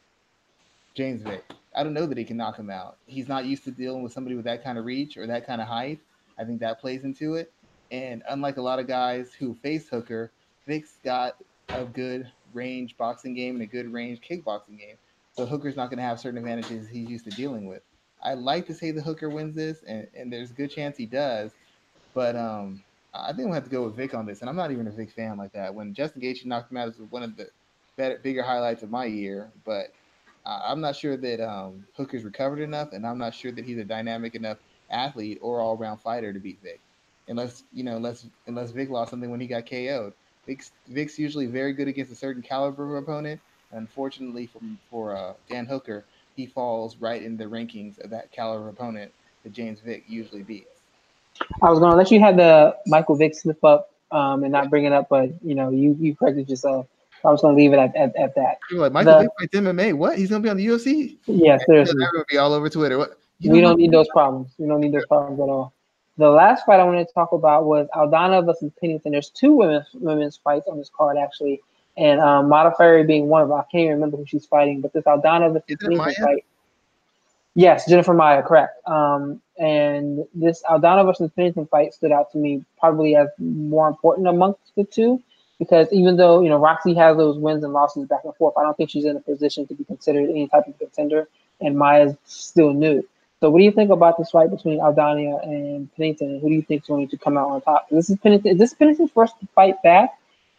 James 0.94 1.22
Vick. 1.22 1.44
I 1.74 1.84
don't 1.84 1.94
know 1.94 2.06
that 2.06 2.18
he 2.18 2.24
can 2.24 2.36
knock 2.36 2.58
him 2.58 2.70
out. 2.70 2.98
He's 3.06 3.28
not 3.28 3.44
used 3.44 3.64
to 3.64 3.70
dealing 3.70 4.02
with 4.02 4.12
somebody 4.12 4.34
with 4.34 4.44
that 4.46 4.64
kind 4.64 4.78
of 4.78 4.84
reach 4.84 5.16
or 5.16 5.26
that 5.28 5.46
kind 5.46 5.60
of 5.60 5.68
height. 5.68 6.00
I 6.38 6.44
think 6.44 6.60
that 6.60 6.80
plays 6.80 7.04
into 7.04 7.34
it. 7.34 7.52
And 7.90 8.22
unlike 8.28 8.56
a 8.56 8.62
lot 8.62 8.80
of 8.80 8.88
guys 8.88 9.32
who 9.32 9.54
face 9.54 9.88
Hooker, 9.88 10.32
Vick's 10.66 10.98
got 11.04 11.36
a 11.68 11.84
good 11.84 12.30
range 12.52 12.96
boxing 12.96 13.34
game 13.34 13.54
and 13.54 13.62
a 13.62 13.66
good 13.66 13.92
range 13.92 14.20
kickboxing 14.20 14.78
game. 14.78 14.96
So 15.32 15.46
Hooker's 15.46 15.76
not 15.76 15.90
going 15.90 15.98
to 15.98 16.04
have 16.04 16.20
certain 16.20 16.38
advantages 16.38 16.88
he's 16.88 17.08
used 17.08 17.24
to 17.26 17.30
dealing 17.30 17.66
with. 17.66 17.82
I 18.22 18.34
like 18.34 18.66
to 18.66 18.74
say 18.74 18.90
the 18.90 19.02
Hooker 19.02 19.30
wins 19.30 19.54
this, 19.54 19.82
and, 19.86 20.06
and 20.14 20.32
there's 20.32 20.50
a 20.50 20.54
good 20.54 20.70
chance 20.70 20.96
he 20.96 21.06
does. 21.06 21.52
But 22.14 22.36
um, 22.36 22.82
I 23.14 23.28
think 23.28 23.46
we'll 23.46 23.54
have 23.54 23.64
to 23.64 23.70
go 23.70 23.84
with 23.84 23.96
Vick 23.96 24.14
on 24.14 24.26
this. 24.26 24.40
And 24.40 24.50
I'm 24.50 24.56
not 24.56 24.70
even 24.70 24.86
a 24.86 24.90
Vick 24.90 25.10
fan 25.12 25.38
like 25.38 25.52
that. 25.52 25.74
When 25.74 25.94
Justin 25.94 26.22
Gaethje 26.22 26.44
knocked 26.44 26.70
him 26.70 26.76
out, 26.76 26.88
it 26.88 26.98
was 26.98 27.10
one 27.10 27.22
of 27.22 27.36
the 27.36 27.48
better, 27.96 28.18
bigger 28.22 28.42
highlights 28.42 28.82
of 28.82 28.90
my 28.90 29.04
year. 29.04 29.50
But 29.64 29.94
I'm 30.44 30.80
not 30.80 30.96
sure 30.96 31.16
that 31.16 31.40
um, 31.40 31.86
Hooker's 31.96 32.24
recovered 32.24 32.60
enough, 32.60 32.92
and 32.92 33.06
I'm 33.06 33.18
not 33.18 33.34
sure 33.34 33.52
that 33.52 33.64
he's 33.64 33.78
a 33.78 33.84
dynamic 33.84 34.34
enough 34.34 34.58
athlete 34.90 35.38
or 35.40 35.60
all 35.60 35.76
around 35.76 35.98
fighter 35.98 36.32
to 36.32 36.40
beat 36.40 36.60
Vick, 36.62 36.80
Unless 37.28 37.64
you 37.72 37.84
know, 37.84 37.96
unless 37.96 38.26
unless 38.46 38.70
Vick 38.72 38.90
lost 38.90 39.10
something 39.10 39.30
when 39.30 39.40
he 39.40 39.46
got 39.46 39.68
KO'd. 39.68 40.14
Vick's, 40.50 40.72
Vick's 40.88 41.16
usually 41.16 41.46
very 41.46 41.72
good 41.72 41.86
against 41.86 42.10
a 42.10 42.16
certain 42.16 42.42
caliber 42.42 42.96
of 42.96 43.04
opponent. 43.04 43.40
Unfortunately, 43.70 44.46
for 44.46 44.60
for 44.90 45.16
uh, 45.16 45.34
Dan 45.48 45.64
Hooker, 45.64 46.04
he 46.34 46.46
falls 46.46 46.96
right 46.96 47.22
in 47.22 47.36
the 47.36 47.44
rankings 47.44 48.02
of 48.02 48.10
that 48.10 48.32
caliber 48.32 48.68
opponent 48.68 49.12
that 49.44 49.52
James 49.52 49.78
Vick 49.78 50.02
usually 50.08 50.42
beats. 50.42 50.80
I 51.62 51.70
was 51.70 51.78
going 51.78 51.92
to 51.92 51.96
let 51.96 52.10
you 52.10 52.18
have 52.18 52.36
the 52.36 52.74
Michael 52.88 53.14
Vick 53.14 53.36
slip 53.36 53.62
up 53.64 53.90
um, 54.10 54.42
and 54.42 54.50
not 54.50 54.70
bring 54.70 54.86
it 54.86 54.92
up, 54.92 55.06
but 55.08 55.30
you 55.44 55.54
know 55.54 55.70
you 55.70 55.96
you 56.00 56.16
corrected 56.16 56.50
yourself. 56.50 56.88
I 57.24 57.30
was 57.30 57.42
going 57.42 57.54
to 57.54 57.62
leave 57.62 57.72
it 57.72 57.78
at, 57.78 57.94
at, 57.94 58.16
at 58.16 58.34
that. 58.34 58.58
You're 58.72 58.80
like 58.80 58.92
Michael 58.92 59.12
the, 59.12 59.20
Vick 59.20 59.30
fights 59.38 59.54
MMA. 59.54 59.94
What? 59.94 60.18
He's 60.18 60.30
going 60.30 60.42
to 60.42 60.46
be 60.46 60.50
on 60.50 60.56
the 60.56 60.66
UFC? 60.66 61.18
Yeah, 61.26 61.58
seriously. 61.58 61.94
That 61.98 62.10
would 62.14 62.26
be 62.26 62.38
all 62.38 62.52
over 62.54 62.68
Twitter. 62.68 62.98
What? 62.98 63.20
You 63.38 63.52
we 63.52 63.60
don't 63.60 63.78
need 63.78 63.92
those 63.92 64.08
problems. 64.08 64.50
We 64.58 64.66
don't 64.66 64.80
need 64.80 64.92
those 64.92 65.06
problems 65.06 65.38
at 65.38 65.48
all. 65.48 65.72
The 66.18 66.28
last 66.28 66.66
fight 66.66 66.80
I 66.80 66.84
wanted 66.84 67.08
to 67.08 67.14
talk 67.14 67.32
about 67.32 67.64
was 67.64 67.88
Aldana 67.94 68.44
versus 68.44 68.70
Pennington. 68.80 69.12
There's 69.12 69.30
two 69.30 69.54
women's 69.54 69.86
women's 69.94 70.36
fights 70.36 70.68
on 70.68 70.78
this 70.78 70.90
card 70.94 71.16
actually, 71.16 71.60
and 71.96 72.20
um, 72.20 72.50
Modafferi 72.50 73.06
being 73.06 73.28
one 73.28 73.42
of 73.42 73.48
them. 73.48 73.58
I 73.58 73.64
can't 73.70 73.82
even 73.82 73.94
remember 73.94 74.18
who 74.18 74.26
she's 74.26 74.46
fighting, 74.46 74.80
but 74.80 74.92
this 74.92 75.04
Aldana 75.04 75.52
versus 75.52 75.78
Pennington 75.80 76.14
fight. 76.14 76.44
Yes, 77.54 77.88
Jennifer 77.88 78.14
Maia, 78.14 78.42
correct. 78.42 78.86
Um, 78.86 79.40
and 79.58 80.24
this 80.34 80.62
Aldana 80.62 81.04
versus 81.04 81.30
Pennington 81.34 81.66
fight 81.66 81.94
stood 81.94 82.12
out 82.12 82.30
to 82.32 82.38
me 82.38 82.64
probably 82.78 83.16
as 83.16 83.28
more 83.38 83.88
important 83.88 84.28
amongst 84.28 84.74
the 84.76 84.84
two 84.84 85.22
because 85.60 85.92
even 85.92 86.16
though 86.16 86.40
you 86.40 86.48
know 86.48 86.58
Roxy 86.58 86.94
has 86.94 87.16
those 87.16 87.38
wins 87.38 87.62
and 87.62 87.72
losses 87.72 88.08
back 88.08 88.22
and 88.24 88.34
forth, 88.34 88.54
I 88.56 88.62
don't 88.62 88.76
think 88.76 88.90
she's 88.90 89.04
in 89.04 89.16
a 89.16 89.20
position 89.20 89.66
to 89.68 89.74
be 89.74 89.84
considered 89.84 90.28
any 90.28 90.48
type 90.48 90.66
of 90.66 90.76
contender, 90.78 91.28
and 91.60 91.76
Maia's 91.76 92.16
still 92.24 92.72
new. 92.72 93.06
So, 93.40 93.48
what 93.48 93.58
do 93.58 93.64
you 93.64 93.72
think 93.72 93.90
about 93.90 94.18
this 94.18 94.30
fight 94.30 94.50
between 94.50 94.80
Aldana 94.80 95.42
and 95.42 95.92
Pennington, 95.96 96.40
who 96.40 96.48
do 96.48 96.54
you 96.54 96.62
think 96.62 96.82
is 96.82 96.88
going 96.88 97.08
to 97.08 97.16
come 97.16 97.38
out 97.38 97.48
on 97.48 97.62
top? 97.62 97.88
This 97.90 98.10
is 98.10 98.18
Pennington. 98.18 98.52
Is 98.52 98.58
this 98.58 98.74
Pennington's 98.74 99.10
first 99.12 99.34
fight 99.54 99.82
back 99.82 100.10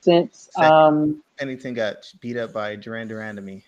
since 0.02 0.50
um, 0.58 1.24
Pennington 1.38 1.76
got 1.76 2.12
beat 2.22 2.38
up 2.38 2.54
by 2.54 2.76
de 2.76 2.90
Randamie. 2.90 3.64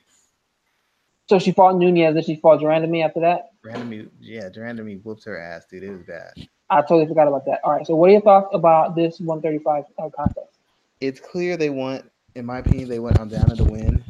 So 1.29 1.39
she 1.39 1.51
fought 1.51 1.77
Nunes, 1.77 2.15
then 2.15 2.23
she 2.23 2.35
fought 2.35 2.59
de 2.59 2.65
Randamie 2.65 3.05
after 3.05 3.21
that. 3.21 3.51
Randamie, 3.63 4.09
yeah, 4.19 4.49
de 4.49 4.59
Randamie 4.59 5.01
whooped 5.03 5.23
her 5.25 5.39
ass, 5.39 5.65
dude. 5.69 5.83
It 5.83 5.91
was 5.91 6.01
bad. 6.01 6.33
I 6.69 6.81
totally 6.81 7.05
forgot 7.05 7.27
about 7.27 7.45
that. 7.45 7.61
All 7.63 7.71
right, 7.71 7.85
so 7.85 7.95
what 7.95 8.09
are 8.09 8.13
your 8.13 8.21
thoughts 8.21 8.49
about 8.51 8.95
this 8.95 9.19
135 9.19 9.83
uh, 9.99 10.09
contest? 10.09 10.57
It's 10.99 11.19
clear 11.19 11.55
they 11.55 11.69
want, 11.69 12.09
in 12.35 12.45
my 12.45 12.59
opinion, 12.59 12.89
they 12.89 12.99
want 12.99 13.17
Aldana 13.17 13.55
to 13.57 13.63
win. 13.63 14.03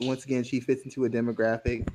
Once 0.00 0.24
again, 0.24 0.44
she 0.44 0.60
fits 0.60 0.82
into 0.82 1.06
a 1.06 1.08
demographic 1.08 1.88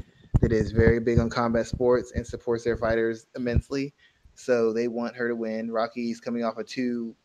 that 0.48 0.56
is 0.56 0.72
very 0.72 1.02
big 1.02 1.20
on 1.20 1.30
combat 1.30 1.68
sports 1.68 2.14
and 2.16 2.26
supports 2.26 2.64
their 2.64 2.78
fighters 2.78 3.28
immensely. 3.36 3.94
So 4.36 4.72
they 4.72 4.88
want 4.88 5.16
her 5.18 5.28
to 5.28 5.36
win. 5.36 5.72
Rocky's 5.72 6.22
coming 6.22 6.46
off 6.46 6.58
of 6.58 6.66
two 6.68 7.16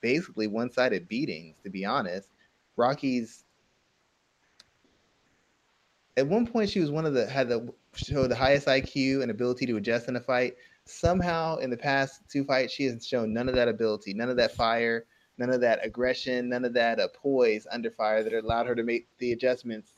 basically 0.00 0.46
one-sided 0.46 1.08
beatings, 1.08 1.56
to 1.64 1.70
be 1.70 1.84
honest. 1.84 2.28
Rocky's 2.76 3.44
at 6.16 6.28
one 6.28 6.46
point 6.46 6.70
she 6.70 6.78
was 6.78 6.92
one 6.92 7.06
of 7.06 7.14
the 7.14 7.26
had 7.26 7.48
the 7.48 7.72
show 7.94 8.28
the 8.28 8.36
highest 8.36 8.68
IQ 8.68 9.22
and 9.22 9.32
ability 9.32 9.66
to 9.66 9.76
adjust 9.76 10.08
in 10.08 10.14
a 10.14 10.20
fight. 10.20 10.54
Somehow 10.84 11.56
in 11.56 11.70
the 11.70 11.76
past 11.76 12.22
two 12.30 12.44
fights, 12.44 12.72
she 12.72 12.84
has 12.84 13.04
shown 13.04 13.32
none 13.32 13.48
of 13.48 13.56
that 13.56 13.66
ability, 13.66 14.14
none 14.14 14.30
of 14.30 14.36
that 14.36 14.54
fire, 14.54 15.06
none 15.38 15.50
of 15.50 15.60
that 15.62 15.84
aggression, 15.84 16.48
none 16.48 16.64
of 16.64 16.74
that 16.74 17.00
uh, 17.00 17.08
poise 17.14 17.66
under 17.72 17.90
fire 17.90 18.22
that 18.22 18.32
allowed 18.32 18.66
her 18.66 18.76
to 18.76 18.84
make 18.84 19.08
the 19.18 19.32
adjustments 19.32 19.90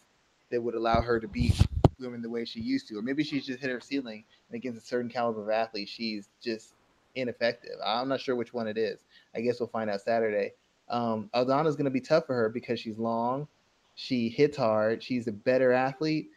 that 0.51 0.63
would 0.63 0.75
allow 0.75 1.03
her 1.03 1.21
to 1.21 1.29
beat 1.29 1.67
women 2.03 2.23
the 2.23 2.31
way 2.31 2.45
she 2.45 2.61
used 2.61 2.89
to. 2.89 2.99
Or 2.99 3.03
maybe 3.03 3.25
she's 3.25 3.47
just 3.47 3.61
hit 3.61 3.71
her 3.71 3.81
ceiling 3.81 4.25
and 4.49 4.57
against 4.57 4.83
a 4.83 4.87
certain 4.87 5.11
caliber 5.11 5.43
of 5.43 5.51
athlete, 5.51 5.89
she's 5.89 6.29
just 6.43 6.75
ineffective. 7.15 7.77
I'm 7.85 8.09
not 8.09 8.21
sure 8.21 8.37
which 8.37 8.53
one 8.53 8.67
it 8.67 8.79
is. 8.79 9.01
I 9.35 9.41
guess 9.41 9.61
we'll 9.61 9.69
find 9.69 9.91
out 9.91 10.01
Saturday. 10.01 10.53
Um, 10.89 11.31
Aldana's 11.35 11.77
going 11.77 11.87
to 11.87 11.91
be 11.91 12.01
tough 12.01 12.27
for 12.27 12.35
her 12.35 12.49
because 12.49 12.81
she's 12.81 12.99
long, 12.99 13.49
she 13.95 14.29
hits 14.29 14.57
hard, 14.57 15.03
she's 15.03 15.27
a 15.27 15.33
better 15.33 15.73
athlete, 15.73 16.29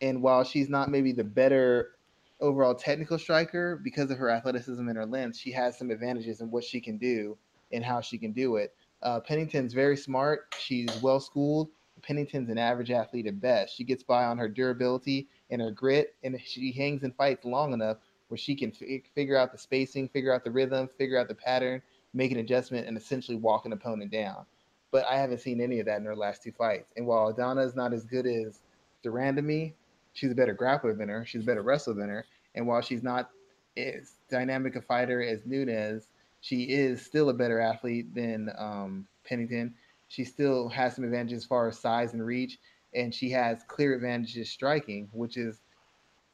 and 0.00 0.22
while 0.22 0.44
she's 0.44 0.68
not 0.68 0.90
maybe 0.90 1.12
the 1.12 1.24
better 1.24 1.92
overall 2.40 2.74
technical 2.74 3.18
striker 3.18 3.80
because 3.82 4.10
of 4.10 4.18
her 4.18 4.28
athleticism 4.28 4.86
and 4.86 4.96
her 4.96 5.06
length, 5.06 5.36
she 5.36 5.52
has 5.52 5.78
some 5.78 5.90
advantages 5.90 6.40
in 6.40 6.50
what 6.50 6.64
she 6.64 6.80
can 6.80 6.98
do 6.98 7.38
and 7.72 7.84
how 7.84 8.00
she 8.00 8.18
can 8.18 8.32
do 8.32 8.56
it. 8.56 8.74
Uh, 9.02 9.20
Pennington's 9.20 9.72
very 9.72 9.96
smart. 9.96 10.54
She's 10.58 10.90
well 11.00 11.20
schooled. 11.20 11.70
Pennington's 12.02 12.50
an 12.50 12.58
average 12.58 12.90
athlete 12.90 13.26
at 13.26 13.40
best. 13.40 13.76
She 13.76 13.84
gets 13.84 14.02
by 14.02 14.24
on 14.24 14.38
her 14.38 14.48
durability 14.48 15.28
and 15.50 15.62
her 15.62 15.70
grit, 15.70 16.14
and 16.22 16.40
she 16.44 16.72
hangs 16.72 17.02
and 17.02 17.14
fights 17.14 17.44
long 17.44 17.72
enough 17.72 17.98
where 18.28 18.38
she 18.38 18.54
can 18.54 18.70
f- 18.70 19.02
figure 19.14 19.36
out 19.36 19.52
the 19.52 19.58
spacing, 19.58 20.08
figure 20.08 20.32
out 20.32 20.42
the 20.42 20.50
rhythm, 20.50 20.88
figure 20.98 21.18
out 21.18 21.28
the 21.28 21.34
pattern, 21.34 21.82
make 22.14 22.32
an 22.32 22.38
adjustment, 22.38 22.86
and 22.86 22.96
essentially 22.96 23.36
walk 23.36 23.66
an 23.66 23.72
opponent 23.72 24.10
down. 24.10 24.46
But 24.90 25.04
I 25.06 25.16
haven't 25.16 25.40
seen 25.40 25.60
any 25.60 25.80
of 25.80 25.86
that 25.86 25.98
in 25.98 26.04
her 26.06 26.16
last 26.16 26.42
two 26.42 26.52
fights. 26.52 26.92
And 26.96 27.06
while 27.06 27.32
Aldana 27.32 27.64
is 27.64 27.74
not 27.74 27.92
as 27.92 28.04
good 28.04 28.26
as 28.26 28.60
de 29.02 29.10
Randamie, 29.10 29.74
she's 30.12 30.32
a 30.32 30.34
better 30.34 30.54
grappler 30.54 30.96
than 30.96 31.08
her. 31.08 31.24
She's 31.26 31.42
a 31.42 31.46
better 31.46 31.62
wrestler 31.62 31.94
than 31.94 32.08
her. 32.08 32.24
And 32.54 32.66
while 32.66 32.80
she's 32.80 33.02
not 33.02 33.30
as 33.76 34.14
dynamic 34.30 34.76
a 34.76 34.82
fighter 34.82 35.22
as 35.22 35.44
Nunes, 35.46 36.08
she 36.40 36.64
is 36.64 37.04
still 37.04 37.28
a 37.28 37.34
better 37.34 37.60
athlete 37.60 38.14
than 38.14 38.50
um, 38.58 39.06
Pennington. 39.24 39.74
She 40.12 40.24
still 40.24 40.68
has 40.68 40.94
some 40.94 41.04
advantages 41.04 41.44
as 41.44 41.46
far 41.46 41.68
as 41.68 41.78
size 41.78 42.12
and 42.12 42.24
reach, 42.24 42.58
and 42.94 43.14
she 43.14 43.30
has 43.30 43.62
clear 43.66 43.94
advantages 43.94 44.50
striking, 44.50 45.08
which 45.10 45.38
is 45.38 45.62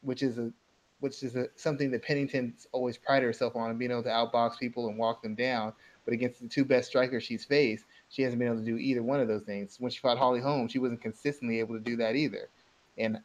which 0.01 0.24
is 0.24 0.37
a 0.37 0.53
which 0.99 1.22
is 1.22 1.37
a, 1.37 1.47
something 1.55 1.93
that 1.93 2.03
Pennington's 2.03 2.66
always 2.72 2.99
prided 2.99 3.24
herself 3.24 3.55
on, 3.55 3.79
being 3.79 3.93
able 3.93 4.03
to 4.03 4.09
outbox 4.09 4.59
people 4.59 4.89
and 4.89 4.99
walk 4.99 5.22
them 5.22 5.37
down. 5.37 5.72
But 6.05 6.12
against 6.12 6.41
the 6.41 6.49
two 6.49 6.64
best 6.64 6.89
strikers 6.89 7.22
she's 7.22 7.45
faced, 7.45 7.85
she 8.09 8.22
hasn't 8.22 8.41
been 8.41 8.49
able 8.49 8.59
to 8.59 8.64
do 8.64 8.79
either 8.79 9.05
one 9.05 9.20
of 9.20 9.29
those 9.29 9.45
things. 9.45 9.76
When 9.79 9.93
she 9.93 10.01
fought 10.01 10.18
Holly 10.18 10.41
Holm, 10.41 10.66
she 10.66 10.81
wasn't 10.81 11.01
consistently 11.01 11.61
able 11.61 11.76
to 11.76 11.81
do 11.81 11.95
that 11.99 12.16
either. 12.16 12.49
And 12.97 13.20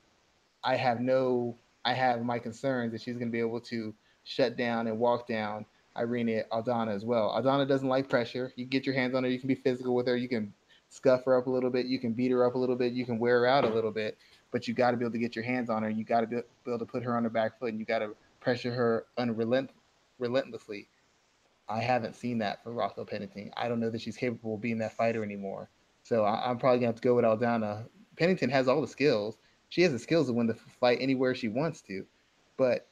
I 0.64 0.76
have 0.76 1.00
no, 1.00 1.58
I 1.84 1.94
have 1.94 2.24
my 2.24 2.38
concerns 2.38 2.92
that 2.92 3.02
she's 3.02 3.16
going 3.16 3.30
to 3.30 3.32
be 3.32 3.40
able 3.40 3.62
to 3.62 3.92
shut 4.24 4.56
down 4.56 4.86
and 4.86 5.00
walk 5.00 5.28
down 5.28 5.66
Irene 5.98 6.44
Aldana 6.52 6.94
as 6.94 7.06
well. 7.06 7.30
Aldana 7.30 7.68
doesn't 7.68 7.88
like 7.88 8.10
pressure. 8.10 8.52
You 8.56 8.66
get 8.66 8.86
your 8.86 8.96
hands 8.96 9.16
on 9.16 9.24
her, 9.24 9.30
you 9.30 9.40
can 9.40 9.48
be 9.48 9.56
physical 9.56 9.96
with 9.96 10.08
her, 10.08 10.18
you 10.18 10.30
can 10.30 10.54
scuff 10.90 11.26
her 11.26 11.38
up 11.38 11.48
a 11.48 11.50
little 11.50 11.70
bit, 11.70 11.86
you 11.86 12.00
can 12.00 12.14
beat 12.14 12.32
her 12.32 12.46
up 12.46 12.56
a 12.56 12.58
little 12.58 12.76
bit, 12.76 12.94
you 12.94 13.06
can 13.06 13.20
wear 13.20 13.40
her 13.40 13.48
out 13.48 13.66
a 13.66 13.70
little 13.70 13.92
bit 13.92 14.18
but 14.54 14.68
you 14.68 14.74
got 14.76 14.92
to 14.92 14.98
be 14.98 15.04
able 15.04 15.12
to 15.12 15.18
get 15.18 15.36
your 15.36 15.44
hands 15.44 15.70
on 15.70 15.82
her. 15.82 15.90
You 15.90 16.06
got 16.06 16.22
to 16.22 16.28
be 16.28 16.38
able 16.68 16.80
to 16.80 16.86
put 16.86 17.04
her 17.04 17.18
on 17.18 17.24
her 17.24 17.30
back 17.30 17.60
foot, 17.60 17.72
and 17.72 17.80
you 17.80 17.86
got 17.86 18.00
to 18.00 18.16
pressure 18.40 18.72
her 18.72 19.08
unrelent, 19.18 19.72
relentlessly. 20.20 20.88
I 21.68 21.80
haven't 21.80 22.16
seen 22.16 22.38
that 22.38 22.64
for 22.64 22.72
Raquel 22.72 23.06
Pennington. 23.06 23.52
I 23.58 23.68
don't 23.68 23.80
know 23.80 23.90
that 23.90 24.00
she's 24.00 24.16
capable 24.16 24.56
of 24.56 24.62
being 24.62 24.78
that 24.78 24.96
fighter 24.96 25.24
anymore. 25.24 25.70
So 26.04 26.24
I, 26.24 26.52
am 26.52 26.60
probably 26.60 26.80
gonna 26.80 26.88
have 26.88 26.98
to 26.98 27.02
go 27.02 27.16
with 27.16 27.26
Aldana. 27.26 27.88
Pennington 28.16 28.50
has 28.52 28.68
all 28.68 28.80
the 28.80 28.88
skills. 28.88 29.38
She 29.70 29.82
has 29.82 29.92
the 29.92 30.00
skills 30.00 30.28
to 30.28 30.34
win 30.34 30.46
the 30.46 30.54
fight 30.54 31.00
anywhere 31.02 31.34
she 31.34 31.48
wants 31.48 31.82
to, 31.84 32.06
but 32.58 32.88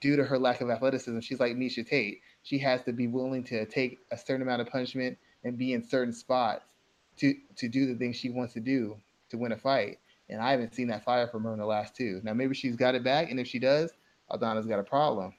due 0.00 0.16
to 0.16 0.24
her 0.24 0.38
lack 0.38 0.60
of 0.60 0.68
athleticism, 0.68 1.20
she's 1.20 1.40
like 1.40 1.54
Miesha 1.54 1.86
Tate. 1.86 2.20
She 2.48 2.56
has 2.60 2.82
to 2.84 2.94
be 2.94 3.06
willing 3.06 3.44
to 3.44 3.66
take 3.66 3.98
a 4.10 4.16
certain 4.16 4.40
amount 4.40 4.62
of 4.62 4.68
punishment 4.68 5.18
and 5.44 5.58
be 5.58 5.74
in 5.74 5.86
certain 5.86 6.14
spots 6.14 6.64
to 7.18 7.34
to 7.56 7.68
do 7.68 7.86
the 7.86 7.94
things 7.94 8.16
she 8.16 8.30
wants 8.30 8.54
to 8.54 8.60
do 8.60 8.96
to 9.28 9.36
win 9.36 9.52
a 9.52 9.56
fight. 9.58 9.98
And 10.30 10.40
I 10.40 10.52
haven't 10.52 10.74
seen 10.74 10.88
that 10.88 11.04
fire 11.04 11.28
from 11.28 11.44
her 11.44 11.52
in 11.52 11.58
the 11.58 11.66
last 11.66 11.94
two. 11.94 12.22
Now 12.24 12.32
maybe 12.32 12.54
she's 12.54 12.74
got 12.74 12.94
it 12.94 13.04
back, 13.04 13.30
and 13.30 13.38
if 13.38 13.46
she 13.46 13.58
does, 13.58 13.92
Aldana's 14.30 14.64
got 14.64 14.78
a 14.78 14.82
problem. 14.82 15.34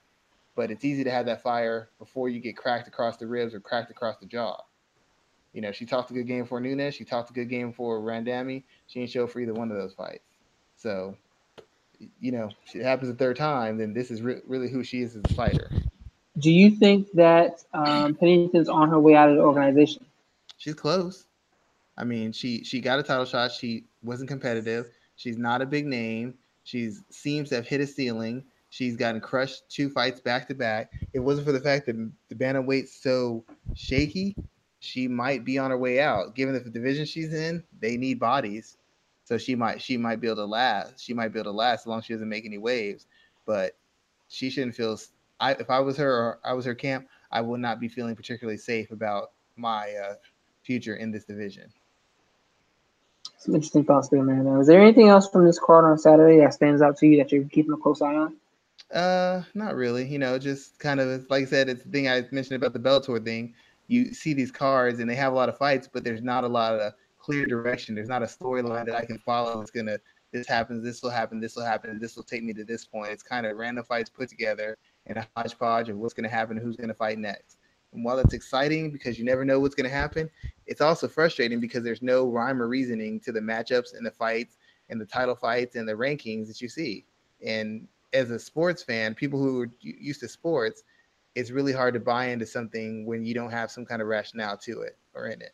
But 0.55 0.69
it's 0.69 0.85
easy 0.85 1.03
to 1.03 1.09
have 1.09 1.25
that 1.25 1.41
fire 1.41 1.89
before 1.97 2.29
you 2.29 2.39
get 2.39 2.55
cracked 2.55 2.87
across 2.87 3.17
the 3.17 3.25
ribs 3.25 3.55
or 3.55 3.59
cracked 3.59 3.89
across 3.89 4.17
the 4.17 4.27
jaw. 4.27 4.61
You 5.53 5.61
know, 5.61 5.71
she 5.71 5.87
talked 5.87 6.11
a 6.11 6.13
good 6.13 6.27
game 6.27 6.45
for 6.45 6.59
Nunes. 6.59 6.93
She 6.93 7.05
talked 7.05 7.31
a 7.31 7.33
good 7.33 7.49
game 7.49 7.73
for 7.73 7.99
Randamie. 8.01 8.65
She 8.85 8.99
ain't 8.99 9.09
show 9.09 9.25
for 9.25 9.39
either 9.39 9.53
one 9.53 9.71
of 9.71 9.77
those 9.77 9.95
fights. 9.95 10.37
So, 10.75 11.17
you 12.19 12.31
know, 12.31 12.51
it 12.75 12.83
happens 12.83 13.09
a 13.09 13.15
third 13.15 13.35
time, 13.35 13.79
then 13.79 13.93
this 13.95 14.11
is 14.11 14.21
re- 14.21 14.41
really 14.45 14.69
who 14.69 14.83
she 14.83 15.01
is 15.01 15.15
as 15.15 15.23
a 15.25 15.33
fighter. 15.33 15.71
Do 16.37 16.51
you 16.51 16.71
think 16.71 17.11
that 17.13 17.63
um, 17.73 18.15
Pennington's 18.15 18.69
on 18.69 18.89
her 18.89 18.99
way 18.99 19.15
out 19.15 19.29
of 19.29 19.35
the 19.35 19.41
organization? 19.41 20.05
She's 20.57 20.75
close. 20.75 21.25
I 21.97 22.05
mean, 22.05 22.31
she 22.31 22.63
she 22.63 22.79
got 22.79 22.99
a 22.99 23.03
title 23.03 23.25
shot. 23.25 23.51
She 23.51 23.85
wasn't 24.03 24.29
competitive. 24.29 24.87
She's 25.15 25.37
not 25.37 25.61
a 25.61 25.65
big 25.65 25.85
name. 25.85 26.35
She 26.63 26.91
seems 27.09 27.49
to 27.49 27.55
have 27.55 27.67
hit 27.67 27.81
a 27.81 27.87
ceiling. 27.87 28.45
She's 28.69 28.95
gotten 28.95 29.19
crushed 29.19 29.69
two 29.69 29.89
fights 29.89 30.19
back 30.19 30.47
to 30.47 30.53
back. 30.53 30.91
It 31.13 31.19
wasn't 31.19 31.47
for 31.47 31.51
the 31.51 31.59
fact 31.59 31.87
that 31.87 31.95
the 32.29 32.35
bantamweight's 32.35 32.93
so 32.93 33.43
shaky, 33.73 34.35
she 34.79 35.07
might 35.07 35.43
be 35.43 35.57
on 35.57 35.71
her 35.71 35.77
way 35.77 35.99
out. 35.99 36.35
Given 36.35 36.53
the 36.53 36.69
division 36.69 37.05
she's 37.05 37.33
in, 37.33 37.63
they 37.79 37.97
need 37.97 38.19
bodies, 38.19 38.77
so 39.23 39.37
she 39.37 39.55
might 39.55 39.81
she 39.81 39.97
might 39.97 40.21
be 40.21 40.27
able 40.27 40.37
to 40.37 40.45
last. 40.45 41.03
She 41.03 41.13
might 41.13 41.33
be 41.33 41.39
able 41.39 41.51
to 41.51 41.57
last 41.57 41.81
as 41.81 41.87
long 41.87 41.99
as 41.99 42.05
she 42.05 42.13
doesn't 42.13 42.29
make 42.29 42.45
any 42.45 42.59
waves. 42.59 43.07
But 43.45 43.75
she 44.29 44.49
shouldn't 44.49 44.75
feel. 44.75 44.97
I 45.39 45.53
if 45.53 45.69
I 45.69 45.79
was 45.79 45.97
her 45.97 46.11
or 46.11 46.39
I 46.43 46.53
was 46.53 46.65
her 46.65 46.75
camp, 46.75 47.07
I 47.31 47.41
would 47.41 47.59
not 47.59 47.79
be 47.79 47.87
feeling 47.87 48.15
particularly 48.15 48.57
safe 48.57 48.91
about 48.91 49.31
my 49.55 49.93
uh, 49.93 50.13
future 50.63 50.95
in 50.95 51.11
this 51.11 51.25
division. 51.25 51.71
Some 53.37 53.55
interesting 53.55 53.85
thoughts 53.85 54.09
there, 54.09 54.23
man. 54.23 54.47
Uh, 54.47 54.59
is 54.59 54.67
there 54.67 54.81
anything 54.81 55.07
else 55.07 55.29
from 55.29 55.45
this 55.45 55.59
card 55.59 55.85
on 55.85 55.97
Saturday 55.97 56.39
that 56.39 56.53
stands 56.53 56.81
out 56.81 56.97
to 56.97 57.07
you 57.07 57.17
that 57.17 57.31
you're 57.31 57.45
keeping 57.45 57.71
a 57.71 57.77
close 57.77 58.01
eye 58.01 58.15
on? 58.15 58.35
Uh, 58.93 59.43
not 59.53 59.75
really. 59.75 60.05
You 60.05 60.19
know, 60.19 60.37
just 60.37 60.77
kind 60.79 60.99
of 60.99 61.29
like 61.29 61.43
I 61.43 61.45
said, 61.45 61.69
it's 61.69 61.83
the 61.83 61.89
thing 61.89 62.09
I 62.09 62.25
mentioned 62.31 62.61
about 62.61 62.73
the 62.73 62.79
Bellator 62.79 63.23
thing. 63.23 63.53
You 63.87 64.13
see 64.13 64.33
these 64.33 64.51
cards 64.51 64.99
and 64.99 65.09
they 65.09 65.15
have 65.15 65.33
a 65.33 65.35
lot 65.35 65.49
of 65.49 65.57
fights, 65.57 65.89
but 65.91 66.03
there's 66.03 66.21
not 66.21 66.43
a 66.43 66.47
lot 66.47 66.73
of 66.73 66.93
clear 67.17 67.45
direction. 67.45 67.95
There's 67.95 68.09
not 68.09 68.23
a 68.23 68.25
storyline 68.25 68.85
that 68.85 68.95
I 68.95 69.05
can 69.05 69.19
follow. 69.19 69.61
It's 69.61 69.71
gonna 69.71 69.99
this 70.31 70.47
happens, 70.47 70.83
this 70.83 71.01
will 71.01 71.09
happen, 71.09 71.39
this 71.39 71.55
will 71.55 71.65
happen, 71.65 71.97
this 71.99 72.15
will 72.15 72.23
take 72.23 72.43
me 72.43 72.53
to 72.53 72.63
this 72.63 72.85
point. 72.85 73.11
It's 73.11 73.23
kind 73.23 73.45
of 73.45 73.57
random 73.57 73.83
fights 73.83 74.09
put 74.09 74.29
together 74.29 74.77
and 75.09 75.17
a 75.17 75.27
hodgepodge 75.35 75.89
of 75.89 75.97
what's 75.97 76.13
gonna 76.13 76.29
happen, 76.29 76.55
who's 76.55 76.77
gonna 76.77 76.93
fight 76.93 77.19
next. 77.19 77.57
And 77.93 78.03
while 78.03 78.19
it's 78.19 78.33
exciting 78.33 78.91
because 78.91 79.17
you 79.17 79.25
never 79.25 79.43
know 79.43 79.59
what's 79.59 79.75
going 79.75 79.89
to 79.89 79.95
happen, 79.95 80.29
it's 80.67 80.81
also 80.81 81.07
frustrating 81.07 81.59
because 81.59 81.83
there's 81.83 82.01
no 82.01 82.27
rhyme 82.27 82.61
or 82.61 82.67
reasoning 82.67 83.19
to 83.21 83.31
the 83.31 83.39
matchups 83.39 83.95
and 83.95 84.05
the 84.05 84.11
fights 84.11 84.57
and 84.89 85.01
the 85.01 85.05
title 85.05 85.35
fights 85.35 85.75
and 85.75 85.87
the 85.87 85.93
rankings 85.93 86.47
that 86.47 86.61
you 86.61 86.69
see. 86.69 87.05
And 87.45 87.87
as 88.13 88.29
a 88.31 88.39
sports 88.39 88.83
fan, 88.83 89.15
people 89.15 89.39
who 89.39 89.63
are 89.63 89.71
used 89.81 90.19
to 90.21 90.27
sports, 90.27 90.83
it's 91.35 91.51
really 91.51 91.73
hard 91.73 91.93
to 91.95 91.99
buy 91.99 92.27
into 92.27 92.45
something 92.45 93.05
when 93.05 93.23
you 93.23 93.33
don't 93.33 93.51
have 93.51 93.71
some 93.71 93.85
kind 93.85 94.01
of 94.01 94.07
rationale 94.07 94.57
to 94.57 94.81
it 94.81 94.97
or 95.13 95.27
in 95.27 95.41
it. 95.41 95.53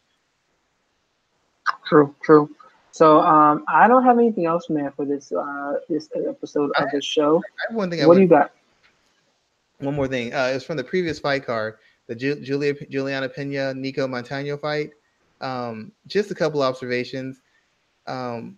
True, 1.86 2.16
true. 2.24 2.50
So 2.92 3.20
um, 3.20 3.66
I 3.68 3.88
don't 3.88 4.04
have 4.04 4.18
anything 4.18 4.46
else, 4.46 4.70
man, 4.70 4.92
for 4.96 5.06
this 5.06 5.32
uh, 5.32 5.74
this 5.90 6.10
episode 6.16 6.72
of 6.78 6.90
the 6.92 7.02
show. 7.02 7.40
I 7.40 7.68
have 7.68 7.76
one 7.76 7.90
thing. 7.90 8.08
What 8.08 8.16
do 8.16 8.22
you 8.22 8.28
got? 8.28 8.52
One 9.80 9.96
more 9.96 10.08
thing. 10.08 10.34
Uh, 10.34 10.50
it 10.52 10.54
was 10.54 10.64
from 10.64 10.78
the 10.78 10.84
previous 10.84 11.20
fight 11.20 11.46
card 11.46 11.76
the 12.08 12.16
Julia 12.16 12.74
Juliana 12.88 13.30
Pena 13.30 13.74
Nicco 13.74 14.08
Montaño 14.08 14.60
fight. 14.60 14.92
Um, 15.42 15.92
just 16.08 16.32
a 16.32 16.36
couple 16.36 16.62
observations. 16.62 17.42
Um, 18.08 18.58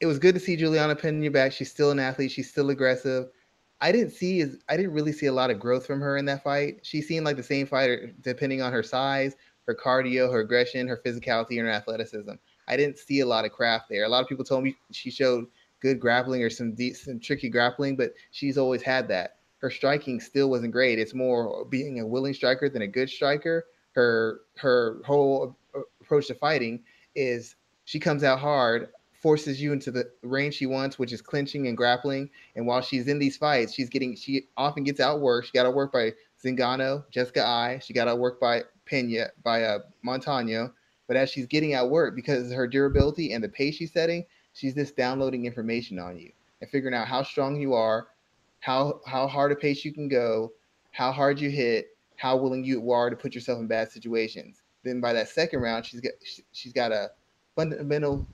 it 0.00 0.06
was 0.06 0.18
good 0.18 0.34
to 0.34 0.40
see 0.40 0.56
Juliana 0.56 0.94
Pena 0.94 1.30
back. 1.30 1.52
She's 1.52 1.70
still 1.70 1.90
an 1.90 1.98
athlete. 1.98 2.30
She's 2.30 2.50
still 2.50 2.70
aggressive. 2.70 3.28
I 3.80 3.92
didn't 3.92 4.10
see 4.10 4.40
is 4.40 4.58
I 4.68 4.76
didn't 4.76 4.92
really 4.92 5.12
see 5.12 5.26
a 5.26 5.32
lot 5.32 5.50
of 5.50 5.58
growth 5.58 5.86
from 5.86 6.00
her 6.00 6.16
in 6.16 6.24
that 6.26 6.42
fight. 6.42 6.80
She 6.82 7.00
seemed 7.00 7.24
like 7.24 7.36
the 7.36 7.42
same 7.42 7.66
fighter, 7.66 8.12
depending 8.20 8.60
on 8.60 8.72
her 8.72 8.82
size, 8.82 9.34
her 9.66 9.74
cardio, 9.74 10.30
her 10.32 10.40
aggression, 10.40 10.88
her 10.88 11.00
physicality, 11.04 11.58
and 11.58 11.60
her 11.60 11.70
athleticism. 11.70 12.32
I 12.66 12.76
didn't 12.76 12.98
see 12.98 13.20
a 13.20 13.26
lot 13.26 13.44
of 13.44 13.52
craft 13.52 13.88
there. 13.88 14.04
A 14.04 14.08
lot 14.08 14.22
of 14.22 14.28
people 14.28 14.44
told 14.44 14.64
me 14.64 14.76
she 14.90 15.10
showed 15.10 15.46
good 15.80 16.00
grappling 16.00 16.42
or 16.42 16.50
some 16.50 16.74
deep, 16.74 16.96
some 16.96 17.20
tricky 17.20 17.48
grappling, 17.48 17.96
but 17.96 18.12
she's 18.30 18.58
always 18.58 18.82
had 18.82 19.08
that 19.08 19.37
her 19.58 19.70
striking 19.70 20.20
still 20.20 20.50
wasn't 20.50 20.72
great. 20.72 20.98
It's 20.98 21.14
more 21.14 21.64
being 21.64 22.00
a 22.00 22.06
willing 22.06 22.34
striker 22.34 22.68
than 22.68 22.82
a 22.82 22.86
good 22.86 23.10
striker. 23.10 23.66
Her 23.92 24.40
her 24.56 25.00
whole 25.04 25.56
approach 26.00 26.28
to 26.28 26.34
fighting 26.34 26.84
is 27.14 27.56
she 27.84 27.98
comes 27.98 28.22
out 28.22 28.38
hard, 28.38 28.90
forces 29.12 29.60
you 29.60 29.72
into 29.72 29.90
the 29.90 30.10
range 30.22 30.54
she 30.54 30.66
wants, 30.66 30.98
which 30.98 31.12
is 31.12 31.20
clinching 31.20 31.66
and 31.66 31.76
grappling. 31.76 32.30
And 32.54 32.66
while 32.66 32.80
she's 32.80 33.08
in 33.08 33.18
these 33.18 33.36
fights, 33.36 33.74
she's 33.74 33.88
getting 33.88 34.14
she 34.14 34.48
often 34.56 34.84
gets 34.84 35.00
outworked. 35.00 35.44
She 35.44 35.52
got 35.52 35.66
outworked 35.66 35.92
by 35.92 36.12
Zingano, 36.42 37.04
Jessica 37.10 37.44
Eye. 37.44 37.80
She 37.82 37.92
got 37.92 38.06
outworked 38.08 38.38
by 38.40 38.62
Pena 38.84 39.28
by 39.42 39.64
uh, 39.64 39.80
Montaño. 40.06 40.72
But 41.08 41.16
as 41.16 41.30
she's 41.30 41.46
getting 41.46 41.70
outworked 41.70 42.14
because 42.14 42.50
of 42.50 42.56
her 42.56 42.68
durability 42.68 43.32
and 43.32 43.42
the 43.42 43.48
pace 43.48 43.76
she's 43.76 43.92
setting, 43.92 44.26
she's 44.52 44.74
just 44.74 44.96
downloading 44.96 45.46
information 45.46 45.98
on 45.98 46.18
you 46.18 46.32
and 46.60 46.70
figuring 46.70 46.94
out 46.94 47.08
how 47.08 47.22
strong 47.22 47.60
you 47.60 47.72
are, 47.74 48.08
how 48.60 49.00
how 49.06 49.26
hard 49.26 49.52
a 49.52 49.56
pace 49.56 49.84
you 49.84 49.92
can 49.92 50.08
go, 50.08 50.52
how 50.92 51.12
hard 51.12 51.40
you 51.40 51.50
hit, 51.50 51.96
how 52.16 52.36
willing 52.36 52.64
you 52.64 52.90
are 52.90 53.10
to 53.10 53.16
put 53.16 53.34
yourself 53.34 53.58
in 53.58 53.66
bad 53.66 53.90
situations. 53.90 54.62
Then 54.84 55.00
by 55.00 55.12
that 55.12 55.28
second 55.28 55.60
round, 55.60 55.86
she's 55.86 56.00
got 56.00 56.12
she's 56.52 56.72
got 56.72 56.92
a 56.92 57.10
fundamental 57.56 58.26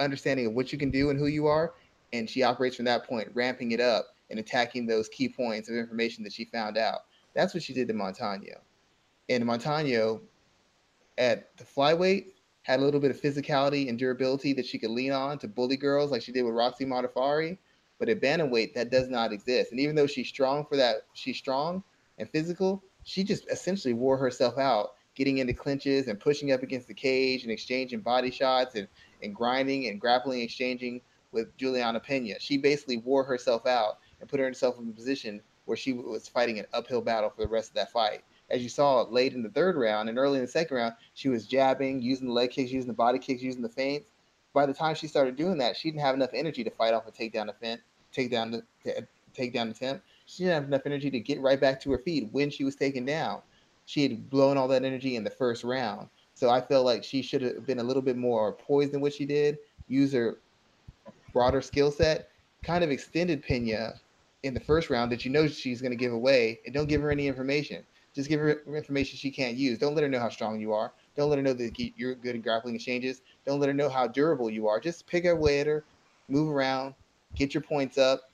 understanding 0.00 0.46
of 0.46 0.52
what 0.54 0.72
you 0.72 0.78
can 0.78 0.90
do 0.90 1.10
and 1.10 1.18
who 1.18 1.26
you 1.26 1.46
are, 1.46 1.74
and 2.12 2.28
she 2.28 2.42
operates 2.42 2.76
from 2.76 2.84
that 2.86 3.06
point, 3.06 3.28
ramping 3.34 3.72
it 3.72 3.80
up 3.80 4.06
and 4.30 4.38
attacking 4.38 4.86
those 4.86 5.08
key 5.08 5.28
points 5.28 5.68
of 5.68 5.76
information 5.76 6.24
that 6.24 6.32
she 6.32 6.44
found 6.46 6.76
out. 6.76 7.00
That's 7.34 7.54
what 7.54 7.62
she 7.62 7.72
did 7.72 7.88
to 7.88 7.94
Montaño. 7.94 8.56
And 9.28 9.44
Montaño 9.44 10.20
at 11.18 11.56
the 11.56 11.64
flyweight 11.64 12.26
had 12.62 12.80
a 12.80 12.82
little 12.82 13.00
bit 13.00 13.10
of 13.10 13.20
physicality 13.20 13.88
and 13.88 13.98
durability 13.98 14.52
that 14.54 14.66
she 14.66 14.78
could 14.78 14.90
lean 14.90 15.12
on 15.12 15.38
to 15.38 15.48
bully 15.48 15.76
girls 15.76 16.10
like 16.10 16.22
she 16.22 16.32
did 16.32 16.42
with 16.42 16.54
Roxy 16.54 16.84
Modafferi. 16.84 17.58
But 18.02 18.08
at 18.08 18.20
bantamweight, 18.20 18.74
that 18.74 18.90
does 18.90 19.08
not 19.08 19.32
exist. 19.32 19.70
And 19.70 19.78
even 19.78 19.94
though 19.94 20.08
she's 20.08 20.26
strong 20.26 20.66
for 20.66 20.76
that, 20.76 21.02
she's 21.12 21.36
strong 21.36 21.84
and 22.18 22.28
physical, 22.28 22.82
she 23.04 23.22
just 23.22 23.48
essentially 23.48 23.94
wore 23.94 24.16
herself 24.16 24.58
out 24.58 24.94
getting 25.14 25.38
into 25.38 25.52
clinches 25.52 26.08
and 26.08 26.18
pushing 26.18 26.50
up 26.50 26.64
against 26.64 26.88
the 26.88 26.94
cage 26.94 27.44
and 27.44 27.52
exchanging 27.52 28.00
body 28.00 28.32
shots 28.32 28.74
and, 28.74 28.88
and 29.22 29.32
grinding 29.32 29.86
and 29.86 30.00
grappling, 30.00 30.40
exchanging 30.40 31.00
with 31.30 31.56
Juliana 31.56 32.00
Pena. 32.00 32.34
She 32.40 32.58
basically 32.58 32.96
wore 32.96 33.22
herself 33.22 33.66
out 33.68 33.98
and 34.18 34.28
put 34.28 34.40
herself 34.40 34.80
in 34.80 34.88
a 34.88 34.92
position 34.92 35.40
where 35.66 35.76
she 35.76 35.92
was 35.92 36.26
fighting 36.26 36.58
an 36.58 36.66
uphill 36.72 37.02
battle 37.02 37.30
for 37.30 37.42
the 37.42 37.48
rest 37.48 37.70
of 37.70 37.76
that 37.76 37.92
fight. 37.92 38.24
As 38.50 38.64
you 38.64 38.68
saw 38.68 39.02
late 39.02 39.32
in 39.32 39.44
the 39.44 39.50
third 39.50 39.76
round 39.76 40.08
and 40.08 40.18
early 40.18 40.38
in 40.38 40.44
the 40.44 40.50
second 40.50 40.76
round, 40.76 40.94
she 41.14 41.28
was 41.28 41.46
jabbing, 41.46 42.02
using 42.02 42.26
the 42.26 42.32
leg 42.32 42.50
kicks, 42.50 42.72
using 42.72 42.88
the 42.88 42.94
body 42.94 43.20
kicks, 43.20 43.42
using 43.42 43.62
the 43.62 43.68
feints. 43.68 44.08
By 44.52 44.66
the 44.66 44.74
time 44.74 44.96
she 44.96 45.06
started 45.06 45.36
doing 45.36 45.58
that, 45.58 45.76
she 45.76 45.88
didn't 45.88 46.02
have 46.02 46.16
enough 46.16 46.34
energy 46.34 46.64
to 46.64 46.70
fight 46.70 46.94
off 46.94 47.06
a 47.06 47.12
takedown 47.12 47.46
defense 47.46 47.80
take 48.12 48.30
down 48.30 48.50
the 48.50 48.62
uh, 48.96 49.00
take 49.34 49.52
down 49.52 49.68
attempt. 49.68 50.04
She 50.26 50.44
didn't 50.44 50.54
have 50.54 50.64
enough 50.64 50.82
energy 50.86 51.10
to 51.10 51.20
get 51.20 51.40
right 51.40 51.60
back 51.60 51.80
to 51.82 51.92
her 51.92 51.98
feet 51.98 52.28
when 52.32 52.50
she 52.50 52.64
was 52.64 52.76
taken 52.76 53.04
down. 53.04 53.42
She 53.86 54.02
had 54.02 54.30
blown 54.30 54.56
all 54.56 54.68
that 54.68 54.84
energy 54.84 55.16
in 55.16 55.24
the 55.24 55.30
first 55.30 55.64
round. 55.64 56.08
So 56.34 56.50
I 56.50 56.60
felt 56.60 56.84
like 56.84 57.04
she 57.04 57.22
should 57.22 57.42
have 57.42 57.66
been 57.66 57.78
a 57.78 57.82
little 57.82 58.02
bit 58.02 58.16
more 58.16 58.52
poised 58.52 58.92
than 58.92 59.00
what 59.00 59.12
she 59.12 59.26
did, 59.26 59.58
use 59.88 60.12
her 60.12 60.38
broader 61.32 61.60
skill 61.60 61.90
set, 61.90 62.30
kind 62.62 62.84
of 62.84 62.90
extended 62.90 63.42
Pena 63.42 63.94
in 64.42 64.54
the 64.54 64.60
first 64.60 64.90
round 64.90 65.12
that 65.12 65.24
you 65.24 65.30
know 65.30 65.46
she's 65.46 65.80
going 65.80 65.92
to 65.92 65.96
give 65.96 66.12
away, 66.12 66.60
and 66.64 66.74
don't 66.74 66.88
give 66.88 67.00
her 67.02 67.10
any 67.10 67.26
information. 67.26 67.84
Just 68.14 68.28
give 68.28 68.40
her 68.40 68.62
information 68.74 69.16
she 69.16 69.30
can't 69.30 69.56
use. 69.56 69.78
Don't 69.78 69.94
let 69.94 70.02
her 70.02 70.08
know 70.08 70.20
how 70.20 70.28
strong 70.28 70.60
you 70.60 70.72
are. 70.72 70.92
Don't 71.16 71.30
let 71.30 71.36
her 71.36 71.42
know 71.42 71.54
that 71.54 71.92
you're 71.96 72.14
good 72.14 72.34
at 72.34 72.42
grappling 72.42 72.74
exchanges. 72.74 73.22
Don't 73.46 73.60
let 73.60 73.68
her 73.68 73.74
know 73.74 73.88
how 73.88 74.06
durable 74.06 74.50
you 74.50 74.68
are. 74.68 74.80
Just 74.80 75.06
pick 75.06 75.24
away 75.24 75.60
at 75.60 75.66
her, 75.66 75.84
move 76.28 76.50
around, 76.50 76.94
get 77.34 77.54
your 77.54 77.62
points 77.62 77.98
up, 77.98 78.30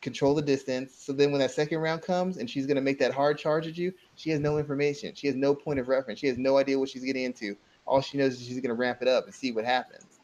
control 0.00 0.34
the 0.34 0.42
distance. 0.42 0.94
So 0.94 1.12
then 1.12 1.30
when 1.30 1.40
that 1.40 1.50
second 1.50 1.78
round 1.78 2.02
comes 2.02 2.38
and 2.38 2.48
she's 2.48 2.66
going 2.66 2.76
to 2.76 2.82
make 2.82 2.98
that 2.98 3.12
hard 3.12 3.38
charge 3.38 3.66
at 3.66 3.76
you, 3.76 3.92
she 4.16 4.30
has 4.30 4.40
no 4.40 4.58
information. 4.58 5.14
She 5.14 5.26
has 5.26 5.36
no 5.36 5.54
point 5.54 5.78
of 5.78 5.88
reference. 5.88 6.20
She 6.20 6.26
has 6.26 6.38
no 6.38 6.58
idea 6.58 6.78
what 6.78 6.88
she's 6.88 7.04
getting 7.04 7.24
into. 7.24 7.56
All 7.86 8.00
she 8.00 8.18
knows 8.18 8.34
is 8.34 8.46
she's 8.46 8.60
going 8.60 8.68
to 8.68 8.74
ramp 8.74 8.98
it 9.02 9.08
up 9.08 9.24
and 9.24 9.34
see 9.34 9.52
what 9.52 9.64
happens. 9.64 10.20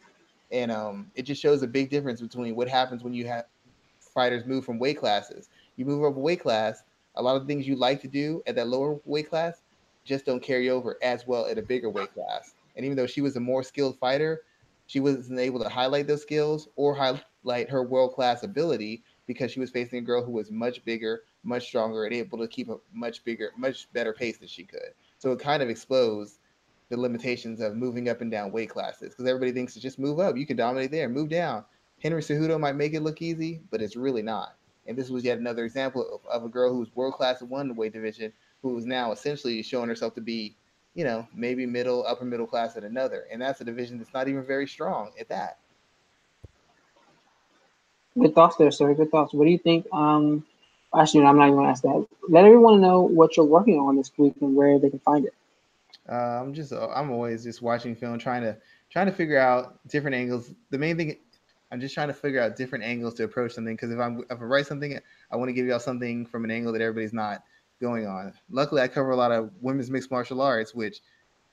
And 0.50 0.70
um, 0.70 1.10
it 1.14 1.22
just 1.22 1.42
shows 1.42 1.62
a 1.62 1.66
big 1.66 1.90
difference 1.90 2.20
between 2.20 2.54
what 2.54 2.68
happens 2.68 3.02
when 3.02 3.12
you 3.12 3.26
have 3.26 3.46
fighters 3.98 4.46
move 4.46 4.64
from 4.64 4.78
weight 4.78 4.98
classes. 4.98 5.48
You 5.76 5.84
move 5.84 6.04
up 6.04 6.16
a 6.16 6.20
weight 6.20 6.40
class, 6.40 6.82
a 7.16 7.22
lot 7.22 7.36
of 7.36 7.46
things 7.46 7.66
you 7.66 7.76
like 7.76 8.00
to 8.02 8.08
do 8.08 8.42
at 8.46 8.54
that 8.54 8.68
lower 8.68 8.98
weight 9.04 9.28
class 9.28 9.62
just 10.04 10.24
don't 10.24 10.42
carry 10.42 10.70
over 10.70 10.96
as 11.02 11.26
well 11.26 11.46
at 11.46 11.58
a 11.58 11.62
bigger 11.62 11.90
weight 11.90 12.14
class. 12.14 12.54
And 12.76 12.84
even 12.84 12.96
though 12.96 13.06
she 13.06 13.20
was 13.20 13.36
a 13.36 13.40
more 13.40 13.62
skilled 13.62 13.98
fighter, 13.98 14.42
she 14.86 15.00
wasn't 15.00 15.40
able 15.40 15.60
to 15.60 15.68
highlight 15.68 16.06
those 16.06 16.22
skills 16.22 16.68
or 16.76 16.94
highlight 16.94 17.24
her 17.68 17.82
world 17.82 18.14
class 18.14 18.42
ability 18.42 19.02
because 19.26 19.50
she 19.50 19.60
was 19.60 19.70
facing 19.70 19.98
a 19.98 20.02
girl 20.02 20.24
who 20.24 20.32
was 20.32 20.50
much 20.50 20.84
bigger, 20.84 21.22
much 21.44 21.66
stronger, 21.66 22.04
and 22.04 22.14
able 22.14 22.38
to 22.38 22.48
keep 22.48 22.68
a 22.68 22.76
much 22.92 23.24
bigger, 23.24 23.50
much 23.56 23.92
better 23.92 24.12
pace 24.12 24.38
than 24.38 24.48
she 24.48 24.64
could. 24.64 24.92
So 25.18 25.32
it 25.32 25.40
kind 25.40 25.62
of 25.62 25.68
exposed 25.68 26.38
the 26.88 26.96
limitations 26.96 27.60
of 27.60 27.76
moving 27.76 28.08
up 28.08 28.20
and 28.20 28.30
down 28.30 28.52
weight 28.52 28.70
classes 28.70 29.10
because 29.10 29.26
everybody 29.26 29.52
thinks 29.52 29.74
to 29.74 29.80
just 29.80 29.98
move 29.98 30.20
up, 30.20 30.36
you 30.36 30.46
can 30.46 30.56
dominate 30.56 30.90
there, 30.90 31.08
move 31.08 31.28
down. 31.28 31.64
Henry 32.00 32.22
Cejudo 32.22 32.60
might 32.60 32.76
make 32.76 32.94
it 32.94 33.02
look 33.02 33.22
easy, 33.22 33.60
but 33.70 33.82
it's 33.82 33.96
really 33.96 34.22
not. 34.22 34.56
And 34.86 34.96
this 34.96 35.10
was 35.10 35.24
yet 35.24 35.38
another 35.38 35.64
example 35.64 36.20
of, 36.22 36.26
of 36.30 36.44
a 36.44 36.48
girl 36.48 36.70
who 36.70 36.78
was 36.78 36.94
world 36.94 37.14
class 37.14 37.40
in 37.40 37.48
one 37.48 37.74
weight 37.74 37.92
division, 37.92 38.32
who 38.62 38.76
is 38.78 38.86
now 38.86 39.10
essentially 39.10 39.62
showing 39.62 39.88
herself 39.88 40.14
to 40.14 40.20
be 40.20 40.54
you 40.96 41.04
know, 41.04 41.28
maybe 41.34 41.66
middle, 41.66 42.06
upper 42.06 42.24
middle 42.24 42.46
class 42.46 42.76
at 42.76 42.82
another. 42.82 43.26
And 43.30 43.40
that's 43.40 43.60
a 43.60 43.64
division 43.64 43.98
that's 43.98 44.14
not 44.14 44.28
even 44.28 44.44
very 44.44 44.66
strong 44.66 45.12
at 45.20 45.28
that. 45.28 45.58
Good 48.18 48.34
thoughts 48.34 48.56
there, 48.56 48.70
sir. 48.70 48.94
Good 48.94 49.10
thoughts. 49.10 49.34
What 49.34 49.44
do 49.44 49.50
you 49.50 49.58
think? 49.58 49.86
Um, 49.92 50.44
actually, 50.94 51.24
I'm 51.24 51.36
not 51.36 51.48
even 51.48 51.62
to 51.62 51.68
ask 51.68 51.82
that. 51.82 52.06
Let 52.28 52.44
everyone 52.44 52.80
know 52.80 53.02
what 53.02 53.36
you're 53.36 53.46
working 53.46 53.78
on 53.78 53.96
this 53.96 54.10
week 54.16 54.34
and 54.40 54.56
where 54.56 54.78
they 54.78 54.90
can 54.90 55.00
find 55.00 55.26
it. 55.26 55.34
Uh, 56.08 56.40
I'm 56.40 56.54
just, 56.54 56.72
I'm 56.72 57.10
always 57.10 57.44
just 57.44 57.62
watching 57.62 57.94
film, 57.94 58.18
trying 58.18 58.42
to, 58.42 58.56
trying 58.90 59.06
to 59.06 59.12
figure 59.12 59.38
out 59.38 59.78
different 59.88 60.14
angles. 60.14 60.52
The 60.70 60.78
main 60.78 60.96
thing, 60.96 61.16
I'm 61.70 61.80
just 61.80 61.94
trying 61.94 62.08
to 62.08 62.14
figure 62.14 62.40
out 62.40 62.56
different 62.56 62.84
angles 62.84 63.14
to 63.14 63.24
approach 63.24 63.52
something. 63.52 63.74
Because 63.74 63.90
if 63.90 63.98
I'm 63.98 64.24
if 64.30 64.40
I 64.40 64.44
write 64.44 64.66
something, 64.66 64.98
I 65.30 65.36
want 65.36 65.48
to 65.48 65.52
give 65.52 65.66
y'all 65.66 65.80
something 65.80 66.24
from 66.24 66.44
an 66.44 66.50
angle 66.50 66.72
that 66.72 66.80
everybody's 66.80 67.12
not 67.12 67.42
going 67.80 68.06
on. 68.06 68.32
Luckily, 68.50 68.82
I 68.82 68.88
cover 68.88 69.10
a 69.10 69.16
lot 69.16 69.32
of 69.32 69.50
women's 69.60 69.90
mixed 69.90 70.10
martial 70.10 70.40
arts, 70.40 70.74
which 70.74 71.00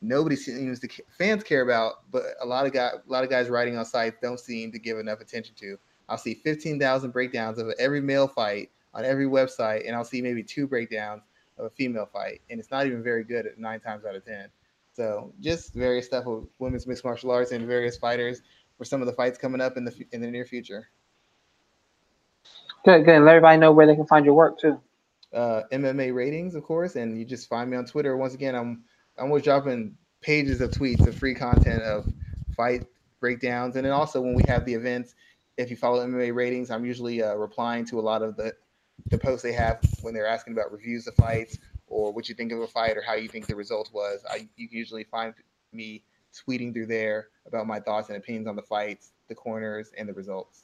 nobody 0.01 0.35
seems 0.35 0.79
to 0.81 0.89
fans 1.17 1.43
care 1.43 1.61
about, 1.61 2.09
but 2.11 2.23
a 2.41 2.45
lot 2.45 2.65
of 2.65 2.73
guys, 2.73 2.93
a 3.07 3.11
lot 3.11 3.23
of 3.23 3.29
guys 3.29 3.49
writing 3.49 3.77
on 3.77 3.85
sites 3.85 4.17
don't 4.21 4.39
seem 4.39 4.71
to 4.71 4.79
give 4.79 4.99
enough 4.99 5.19
attention 5.19 5.55
to. 5.55 5.77
I'll 6.09 6.17
see 6.17 6.33
15,000 6.33 7.11
breakdowns 7.11 7.57
of 7.57 7.69
every 7.79 8.01
male 8.01 8.27
fight 8.27 8.69
on 8.93 9.05
every 9.05 9.25
website, 9.25 9.87
and 9.87 9.95
I'll 9.95 10.03
see 10.03 10.21
maybe 10.21 10.43
two 10.43 10.67
breakdowns 10.67 11.23
of 11.57 11.65
a 11.65 11.69
female 11.69 12.05
fight, 12.05 12.41
and 12.49 12.59
it's 12.59 12.71
not 12.71 12.85
even 12.85 13.03
very 13.03 13.23
good 13.23 13.45
at 13.45 13.57
nine 13.57 13.79
times 13.79 14.05
out 14.05 14.15
of 14.15 14.25
ten. 14.25 14.47
So 14.93 15.33
just 15.39 15.73
various 15.73 16.05
stuff 16.05 16.25
with 16.25 16.45
women's 16.59 16.85
mixed 16.85 17.03
martial 17.03 17.31
arts 17.31 17.51
and 17.51 17.65
various 17.65 17.97
fighters 17.97 18.41
for 18.77 18.85
some 18.85 19.01
of 19.01 19.07
the 19.07 19.13
fights 19.13 19.37
coming 19.37 19.61
up 19.61 19.77
in 19.77 19.85
the 19.85 20.05
in 20.11 20.21
the 20.21 20.29
near 20.29 20.45
future. 20.45 20.89
Good, 22.85 23.05
good. 23.05 23.21
Let 23.21 23.35
everybody 23.35 23.57
know 23.57 23.71
where 23.71 23.87
they 23.87 23.95
can 23.95 24.05
find 24.05 24.25
your 24.25 24.33
work 24.33 24.59
too. 24.59 24.79
Uh, 25.33 25.63
MMA 25.71 26.13
ratings, 26.13 26.53
of 26.53 26.63
course, 26.63 26.95
and 26.95 27.17
you 27.17 27.25
just 27.25 27.49
find 27.49 27.71
me 27.71 27.77
on 27.77 27.85
Twitter. 27.85 28.17
Once 28.17 28.33
again, 28.33 28.55
I'm 28.55 28.83
I'm 29.17 29.27
always 29.27 29.43
dropping 29.43 29.95
pages 30.21 30.61
of 30.61 30.71
tweets 30.71 31.05
of 31.07 31.15
free 31.15 31.33
content 31.33 31.81
of 31.83 32.11
fight 32.55 32.85
breakdowns, 33.19 33.75
and 33.75 33.85
then 33.85 33.93
also 33.93 34.21
when 34.21 34.35
we 34.35 34.43
have 34.47 34.65
the 34.65 34.73
events, 34.73 35.15
if 35.57 35.69
you 35.69 35.75
follow 35.75 36.05
MMA 36.05 36.33
ratings, 36.33 36.71
I'm 36.71 36.85
usually 36.85 37.21
uh, 37.21 37.35
replying 37.35 37.85
to 37.85 37.99
a 37.99 38.01
lot 38.01 38.21
of 38.21 38.35
the 38.35 38.53
the 39.09 39.17
posts 39.17 39.41
they 39.41 39.53
have 39.53 39.79
when 40.01 40.13
they're 40.13 40.27
asking 40.27 40.53
about 40.53 40.71
reviews 40.71 41.07
of 41.07 41.15
fights 41.15 41.57
or 41.87 42.13
what 42.13 42.29
you 42.29 42.35
think 42.35 42.51
of 42.51 42.61
a 42.61 42.67
fight 42.67 42.95
or 42.95 43.01
how 43.01 43.15
you 43.15 43.27
think 43.27 43.47
the 43.47 43.55
result 43.55 43.89
was. 43.93 44.23
I 44.29 44.47
you 44.55 44.67
can 44.67 44.77
usually 44.77 45.03
find 45.03 45.33
me 45.71 46.03
tweeting 46.33 46.73
through 46.73 46.87
there 46.87 47.27
about 47.45 47.67
my 47.67 47.79
thoughts 47.79 48.09
and 48.09 48.17
opinions 48.17 48.47
on 48.47 48.55
the 48.55 48.61
fights, 48.61 49.11
the 49.27 49.35
corners, 49.35 49.91
and 49.97 50.07
the 50.07 50.13
results. 50.13 50.63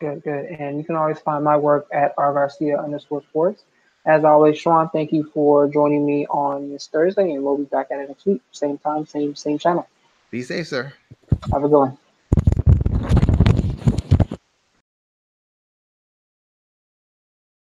Good, 0.00 0.22
good. 0.24 0.46
And 0.46 0.78
you 0.78 0.84
can 0.84 0.96
always 0.96 1.18
find 1.20 1.44
my 1.44 1.56
work 1.56 1.86
at 1.92 2.14
R 2.18 2.32
Garcia 2.32 2.78
underscore 2.78 3.22
sports. 3.22 3.64
As 4.04 4.24
always, 4.24 4.58
Sean, 4.58 4.88
thank 4.88 5.12
you 5.12 5.30
for 5.32 5.68
joining 5.68 6.04
me 6.04 6.26
on 6.26 6.70
this 6.70 6.88
Thursday, 6.88 7.32
and 7.32 7.44
we'll 7.44 7.56
be 7.56 7.64
back 7.64 7.92
at 7.92 8.00
it 8.00 8.08
next 8.08 8.26
week. 8.26 8.42
Same 8.50 8.78
time, 8.78 9.06
same 9.06 9.36
same 9.36 9.58
channel. 9.58 9.86
Be 10.30 10.42
safe, 10.42 10.66
sir. 10.66 10.92
Have 11.52 11.62
a 11.62 11.68
good 11.68 11.78
one. 11.78 11.98